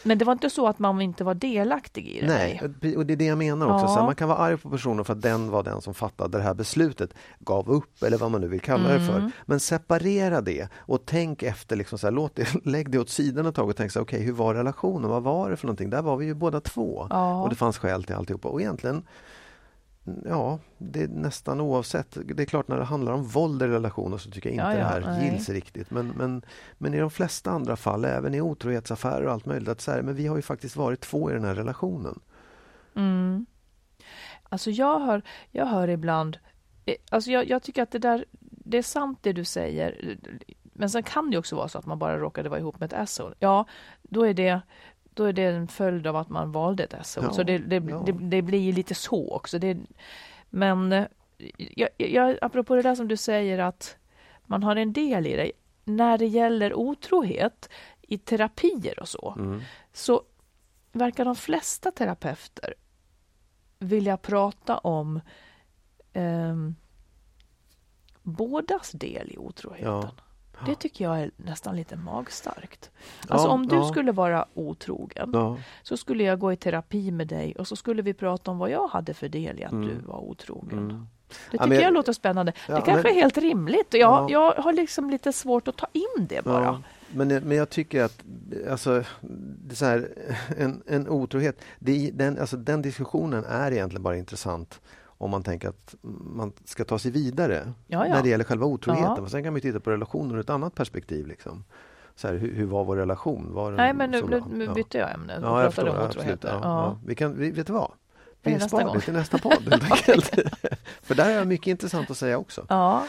men 0.02 0.18
det 0.18 0.24
var 0.24 0.32
inte 0.32 0.50
så 0.50 0.66
att 0.66 0.78
man 0.78 1.00
inte 1.00 1.24
var 1.24 1.34
delaktig 1.34 2.08
i 2.08 2.20
det? 2.20 2.26
Nej, 2.26 2.62
och 2.96 3.06
det 3.06 3.12
är 3.12 3.16
det 3.16 3.24
jag 3.24 3.38
menar 3.38 3.66
också. 3.66 3.86
Ja. 3.86 3.94
Så 3.94 4.02
man 4.02 4.14
kan 4.14 4.28
vara 4.28 4.38
arg 4.38 4.56
på 4.56 4.70
personen 4.70 5.04
för 5.04 5.12
att 5.12 5.22
den 5.22 5.50
var 5.50 5.62
den 5.62 5.80
som 5.80 5.94
fattade 5.94 6.38
det 6.38 6.44
här 6.44 6.54
beslutet, 6.54 7.14
gav 7.38 7.70
upp 7.70 8.02
eller 8.02 8.18
vad 8.18 8.30
man 8.30 8.40
nu 8.40 8.48
vill 8.48 8.60
kalla 8.60 8.90
mm. 8.90 9.00
det 9.00 9.06
för. 9.06 9.18
Mm. 9.18 9.30
Men 9.46 9.60
separera 9.60 10.40
det 10.40 10.68
och 10.76 11.02
tänk 11.06 11.42
efter, 11.42 11.76
liksom 11.76 11.98
så 11.98 12.06
här, 12.06 12.12
låt 12.12 12.36
det, 12.36 12.54
lägg 12.64 12.90
det 12.90 12.98
åt 12.98 13.10
sidan 13.10 13.46
ett 13.46 13.54
tag 13.54 13.68
och 13.68 13.76
tänk 13.76 13.92
så 13.92 14.00
okej, 14.00 14.16
okay, 14.16 14.26
hur 14.26 14.32
var 14.32 14.54
relationen? 14.54 15.10
Vad 15.10 15.22
var 15.22 15.50
det 15.50 15.56
för 15.56 15.66
någonting? 15.66 15.90
Där 15.90 16.02
var 16.02 16.16
vi 16.16 16.26
ju 16.26 16.34
båda 16.34 16.60
två 16.60 17.06
ja. 17.10 17.42
och 17.42 17.48
det 17.48 17.56
fanns 17.56 17.78
skäl 17.78 18.04
till 18.04 18.14
alltihopa. 18.14 18.48
Och 18.48 18.60
egentligen 18.60 19.02
Ja, 20.24 20.58
det 20.78 21.02
är 21.02 21.08
nästan 21.08 21.60
oavsett. 21.60 22.18
Det 22.24 22.42
är 22.42 22.46
klart 22.46 22.68
när 22.68 22.78
det 22.78 22.84
handlar 22.84 23.12
om 23.12 23.24
våld 23.24 23.62
i 23.62 23.66
relationer 23.66 24.18
så 24.18 24.30
tycker 24.30 24.48
jag 24.48 24.54
inte 24.54 24.64
ja, 24.64 24.72
ja, 24.72 24.78
det 24.78 24.84
här 24.84 25.00
nej. 25.00 25.30
gills 25.30 25.48
riktigt. 25.48 25.90
Men, 25.90 26.08
men, 26.08 26.42
men 26.78 26.94
i 26.94 26.98
de 26.98 27.10
flesta 27.10 27.50
andra 27.50 27.76
fall, 27.76 28.04
även 28.04 28.34
i 28.34 28.40
otrohetsaffärer 28.40 29.26
och 29.26 29.32
allt 29.32 29.46
möjligt, 29.46 29.68
att 29.68 29.80
så 29.80 29.90
men 29.90 30.14
vi 30.14 30.26
har 30.26 30.36
ju 30.36 30.42
faktiskt 30.42 30.76
varit 30.76 31.00
två 31.00 31.30
i 31.30 31.34
den 31.34 31.44
här 31.44 31.54
relationen. 31.54 32.20
Mm. 32.96 33.46
Alltså 34.48 34.70
jag 34.70 35.00
hör, 35.00 35.22
jag 35.50 35.66
hör 35.66 35.88
ibland, 35.88 36.38
eh, 36.84 36.94
alltså 37.10 37.30
jag, 37.30 37.48
jag 37.48 37.62
tycker 37.62 37.82
att 37.82 37.90
det 37.90 37.98
där, 37.98 38.24
det 38.40 38.78
är 38.78 38.82
sant 38.82 39.18
det 39.22 39.32
du 39.32 39.44
säger. 39.44 40.18
Men 40.62 40.90
sen 40.90 41.02
kan 41.02 41.30
det 41.30 41.38
också 41.38 41.56
vara 41.56 41.68
så 41.68 41.78
att 41.78 41.86
man 41.86 41.98
bara 41.98 42.18
råkade 42.18 42.48
vara 42.48 42.60
ihop 42.60 42.80
med 42.80 42.92
ett 42.92 43.00
asshole. 43.00 43.34
Ja, 43.38 43.66
då 44.02 44.26
är 44.26 44.34
det 44.34 44.60
då 45.20 45.26
är 45.26 45.32
det 45.32 45.42
en 45.42 45.68
följd 45.68 46.06
av 46.06 46.16
att 46.16 46.28
man 46.28 46.52
valde 46.52 46.84
ett 46.84 47.06
SO. 47.06 47.20
Ja, 47.22 47.32
så 47.32 47.42
det, 47.42 47.58
det, 47.58 47.82
ja. 47.88 48.02
det, 48.06 48.12
det, 48.12 48.42
blir 48.42 48.72
lite 48.72 48.94
så 48.94 49.34
också. 49.34 49.58
Det, 49.58 49.78
men 50.50 50.92
eh, 50.92 51.06
jag, 51.56 51.88
jag, 51.96 52.38
apropå 52.42 52.74
det 52.74 52.82
där 52.82 52.94
som 52.94 53.08
du 53.08 53.16
säger 53.16 53.58
att 53.58 53.96
man 54.46 54.62
har 54.62 54.76
en 54.76 54.92
del 54.92 55.26
i 55.26 55.36
det. 55.36 55.52
När 55.84 56.18
det 56.18 56.26
gäller 56.26 56.74
otrohet 56.74 57.68
i 58.02 58.18
terapier 58.18 59.00
och 59.00 59.08
så, 59.08 59.34
mm. 59.38 59.60
så 59.92 60.22
verkar 60.92 61.24
de 61.24 61.36
flesta 61.36 61.90
terapeuter 61.90 62.74
vilja 63.78 64.16
prata 64.16 64.78
om 64.78 65.20
eh, 66.12 66.56
bådas 68.22 68.90
del 68.90 69.30
i 69.30 69.38
otroheten. 69.38 69.92
Ja. 69.92 70.10
Det 70.66 70.74
tycker 70.74 71.04
jag 71.04 71.20
är 71.20 71.30
nästan 71.36 71.76
lite 71.76 71.96
magstarkt. 71.96 72.90
Alltså 73.28 73.46
ja, 73.46 73.52
om 73.52 73.66
du 73.66 73.76
ja. 73.76 73.88
skulle 73.88 74.12
vara 74.12 74.46
otrogen 74.54 75.30
ja. 75.32 75.58
så 75.82 75.96
skulle 75.96 76.24
jag 76.24 76.38
gå 76.38 76.52
i 76.52 76.56
terapi 76.56 77.10
med 77.10 77.26
dig 77.26 77.54
och 77.58 77.68
så 77.68 77.76
skulle 77.76 78.02
vi 78.02 78.14
prata 78.14 78.50
om 78.50 78.58
vad 78.58 78.70
jag 78.70 78.88
hade 78.88 79.14
för 79.14 79.28
del 79.28 79.60
i 79.60 79.64
att 79.64 79.72
mm. 79.72 79.88
du 79.88 79.94
var 80.06 80.18
otrogen. 80.18 80.78
Mm. 80.78 81.06
Det 81.50 81.58
tycker 81.58 81.74
jag, 81.74 81.82
jag 81.82 81.94
låter 81.94 82.12
spännande. 82.12 82.52
det 82.66 82.72
kanske 82.72 82.92
men... 82.92 83.06
är 83.06 83.14
helt 83.14 83.38
rimligt. 83.38 83.94
Jag, 83.94 84.30
jag 84.30 84.52
har 84.52 84.72
liksom 84.72 85.10
lite 85.10 85.32
svårt 85.32 85.68
att 85.68 85.76
ta 85.76 85.86
in 85.92 86.26
det 86.28 86.44
bara. 86.44 86.82
men, 87.12 87.28
men 87.28 87.56
jag 87.56 87.70
tycker 87.70 88.02
att 88.02 88.22
alltså, 88.70 89.04
det 89.68 89.74
så 89.74 89.84
här, 89.84 90.08
en, 90.58 90.82
en 90.86 91.08
otrohet, 91.08 91.60
det, 91.78 92.10
den, 92.10 92.38
alltså, 92.38 92.56
den 92.56 92.82
diskussionen 92.82 93.44
är 93.44 93.72
egentligen 93.72 94.02
bara 94.02 94.16
intressant 94.16 94.80
om 95.20 95.30
man 95.30 95.42
tänker 95.42 95.68
att 95.68 95.94
man 96.34 96.52
ska 96.64 96.84
ta 96.84 96.98
sig 96.98 97.10
vidare 97.10 97.72
Ja, 97.86 98.06
ja. 98.06 98.14
när 98.14 98.22
det 98.22 98.28
gäller 98.28 98.44
själva 98.44 98.66
otroheten. 98.66 99.14
Ja. 99.24 99.28
Sen 99.28 99.42
kan 99.44 99.52
man 99.52 99.62
titta 99.62 99.80
på 99.80 99.90
relationer 99.90 100.34
ur 100.34 100.40
ett 100.40 100.50
annat 100.50 100.74
perspektiv. 100.74 101.26
Liksom. 101.26 101.64
Så 102.14 102.28
här, 102.28 102.34
hur, 102.34 102.54
hur 102.54 102.66
var 102.66 102.84
vår 102.84 102.96
relation? 102.96 103.52
Var 103.52 103.72
Nej, 103.72 103.94
men 103.94 104.10
nu, 104.10 104.22
nu, 104.22 104.42
nu 104.50 104.68
bytte 104.68 104.98
jag 104.98 105.14
ämne 105.14 105.36
och 105.38 105.44
Ja, 105.44 105.62
jag 105.62 105.74
förstår. 105.74 105.98
om 105.98 106.08
otroheter. 106.08 106.96
Vi 107.06 107.14
kan, 107.14 107.36
vi, 107.38 107.50
vet 107.50 107.66
du 107.66 107.72
vad? 107.72 107.90
Vi 108.42 108.60
sparar 108.60 108.94
det 108.94 109.00
till 109.00 109.12
nästa 109.12 109.38
podd 109.38 109.68
helt 109.70 109.84
enkelt. 109.90 110.30
För 111.02 111.14
där 111.14 111.24
har 111.24 111.30
jag 111.30 111.46
mycket 111.46 111.66
intressant 111.66 112.10
att 112.10 112.16
säga 112.16 112.38
också. 112.38 112.66
Ja. 112.68 113.04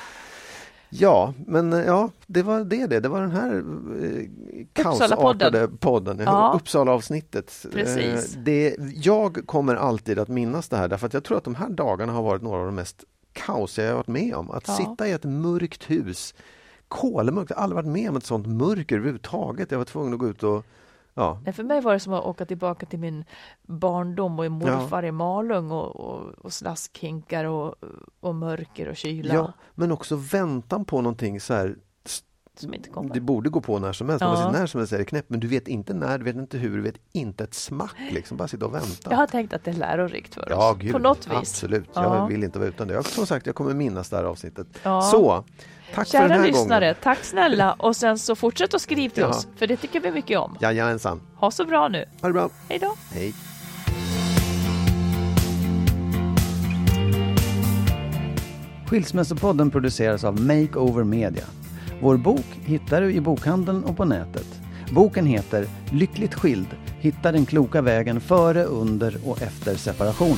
Ja, 0.94 1.34
men 1.48 1.74
eh, 1.74 1.86
ja, 1.86 2.10
det 2.28 2.44
var 2.44 2.64
det 2.64 2.88
det. 2.88 3.00
Det 3.00 3.10
var 3.10 3.22
den 3.22 3.32
här 3.32 3.64
eh, 4.04 4.28
kaosartade 4.74 5.68
podden. 5.80 6.20
Ja. 6.26 6.54
Uppsala-avsnittet. 6.56 7.66
Eh, 7.76 8.20
det, 8.38 8.76
jag 8.96 9.44
kommer 9.46 9.76
alltid 9.76 10.20
att 10.20 10.28
minnas 10.28 10.70
det 10.70 10.78
här 10.78 10.88
därför 10.88 11.08
att 11.08 11.14
jag 11.14 11.24
tror 11.24 11.38
att 11.38 11.44
de 11.44 11.56
här 11.56 11.70
dagarna 11.70 12.14
har 12.14 12.24
varit 12.24 12.42
några 12.42 12.60
av 12.60 12.66
de 12.66 12.76
mest 12.76 13.04
kaosiga 13.34 13.86
jag 13.86 13.92
har 13.94 13.98
varit 13.98 14.08
med 14.08 14.36
om. 14.36 14.52
Att 14.52 14.68
Ja. 14.68 14.76
sitta 14.76 15.08
i 15.08 15.12
ett 15.12 15.24
mörkt 15.24 15.90
hus, 15.90 16.34
kolmörkt, 16.88 17.50
jag 17.50 17.58
har 17.58 17.64
aldrig 17.64 17.76
varit 17.76 17.94
med 17.94 18.10
om 18.10 18.16
ett 18.16 18.26
sånt 18.26 18.48
mörker 18.48 18.96
överhuvudtaget. 18.96 19.72
Jag 19.72 19.78
var 19.78 19.86
tvungen 19.86 20.14
att 20.14 20.20
gå 20.20 20.28
ut 20.28 20.44
och 20.44 20.66
Ja, 21.14 21.42
Nej, 21.44 21.54
För 21.54 21.64
mig 21.64 21.82
var 21.82 21.94
det 21.94 22.00
som 22.00 22.14
att 22.14 22.24
åka 22.26 22.46
tillbaka 22.46 22.86
till 22.86 23.00
min 23.00 23.26
barndom 23.62 24.40
och 24.40 24.52
morfar 24.52 25.06
i 25.06 25.12
Malung 25.12 25.72
och, 25.72 25.96
och, 25.96 26.30
och 26.46 26.54
slaskhinkar 26.54 27.46
och, 27.46 27.76
och 28.20 28.36
mörker 28.36 28.90
och 28.90 28.96
kyla 28.96 29.34
ja, 29.34 29.54
men 29.76 29.92
också 29.92 30.16
väntan 30.16 30.86
på 30.86 31.02
någonting 31.02 31.40
så 31.40 31.54
här 31.54 31.76
som 32.56 32.74
inte 32.74 32.90
kommer. 32.90 33.14
Det 33.14 33.20
borde 33.20 33.50
gå 33.50 33.62
på 33.62 33.80
när 33.80 33.94
som 33.94 34.10
helst. 34.10 34.22
Man 34.24 34.34
Ja. 34.40 34.42
ja. 34.46 34.52
när 34.52 34.66
som 34.66 34.80
helst 34.80 34.94
är 34.94 34.98
det 34.98 35.06
knäppt, 35.06 35.30
men 35.30 35.40
du 35.40 35.48
vet 35.48 35.68
inte 35.68 35.94
när, 35.94 36.18
du 36.18 36.24
vet 36.24 36.36
inte 36.36 36.58
hur, 36.58 36.76
du 36.78 36.82
vet 36.84 36.98
inte 37.12 37.44
ett 37.44 37.54
smack. 37.54 37.96
Liksom. 38.12 38.38
Bara 38.38 38.48
sitta 38.48 38.66
och 38.66 38.74
vänta. 38.74 39.10
Jag 39.10 39.18
har 39.18 39.28
tänkt 39.28 39.54
att 39.54 39.64
det 39.64 39.72
är 39.72 39.76
lärorikt 39.76 40.34
för 40.34 40.48
Ja, 40.50 40.72
oss. 40.72 40.78
gud, 40.78 40.92
på 40.92 41.00
något 41.00 41.28
vis. 41.28 41.34
Absolut, 41.38 41.90
Ja. 41.94 42.18
jag 42.18 42.28
vill 42.28 42.44
inte 42.44 42.60
vara 42.60 42.70
utan 42.70 42.88
det. 42.88 42.94
Jag, 42.94 43.06
som 43.06 43.26
sagt, 43.26 43.46
jag 43.46 43.56
kommer 43.56 43.74
minnas 43.74 44.10
det 44.10 44.18
här 44.18 44.24
avsnittet. 44.24 44.68
Ja. 44.84 45.02
Så, 45.02 45.44
tack 45.96 46.08
för 46.08 46.18
den 46.20 46.30
Kära 46.30 46.38
här 46.40 46.48
lyssnare, 46.48 46.86
gången. 46.86 46.96
tack 47.04 47.24
snälla 47.24 47.74
och 47.74 47.96
sen 47.96 48.18
så 48.20 48.36
fortsätt 48.36 48.74
att 48.74 48.82
skriva 48.82 49.14
till 49.14 49.22
Ja. 49.24 49.28
oss 49.30 49.48
för 49.56 49.68
det 49.68 49.78
tycker 49.78 50.00
vi 50.00 50.12
mycket 50.12 50.40
om. 50.40 50.58
Jajamensan. 50.62 51.22
Ha 51.36 51.52
så 51.52 51.66
bra 51.66 51.88
nu. 51.88 52.06
Ha 52.22 52.28
det 52.28 52.34
bra. 52.34 52.50
Hej 52.70 52.80
då! 52.80 52.96
Hej. 53.14 53.34
Skilsmässopodden 58.88 59.72
produceras 59.72 60.24
av 60.24 60.42
Makeover 60.42 61.04
Media. 61.04 61.44
Vår 62.02 62.18
bok 62.18 62.46
hittar 62.66 63.02
du 63.02 63.14
i 63.14 63.22
bokhandeln 63.22 63.84
och 63.84 63.98
på 63.98 64.06
nätet. 64.06 64.48
Boken 64.92 65.26
heter 65.26 65.66
Lyckligt 65.92 66.34
skild. 66.34 66.68
Hitta 67.00 67.32
den 67.32 67.46
kloka 67.46 67.82
vägen 67.82 68.22
före, 68.22 68.64
under 68.64 69.18
och 69.26 69.42
efter 69.42 69.76
separationen. 69.76 70.38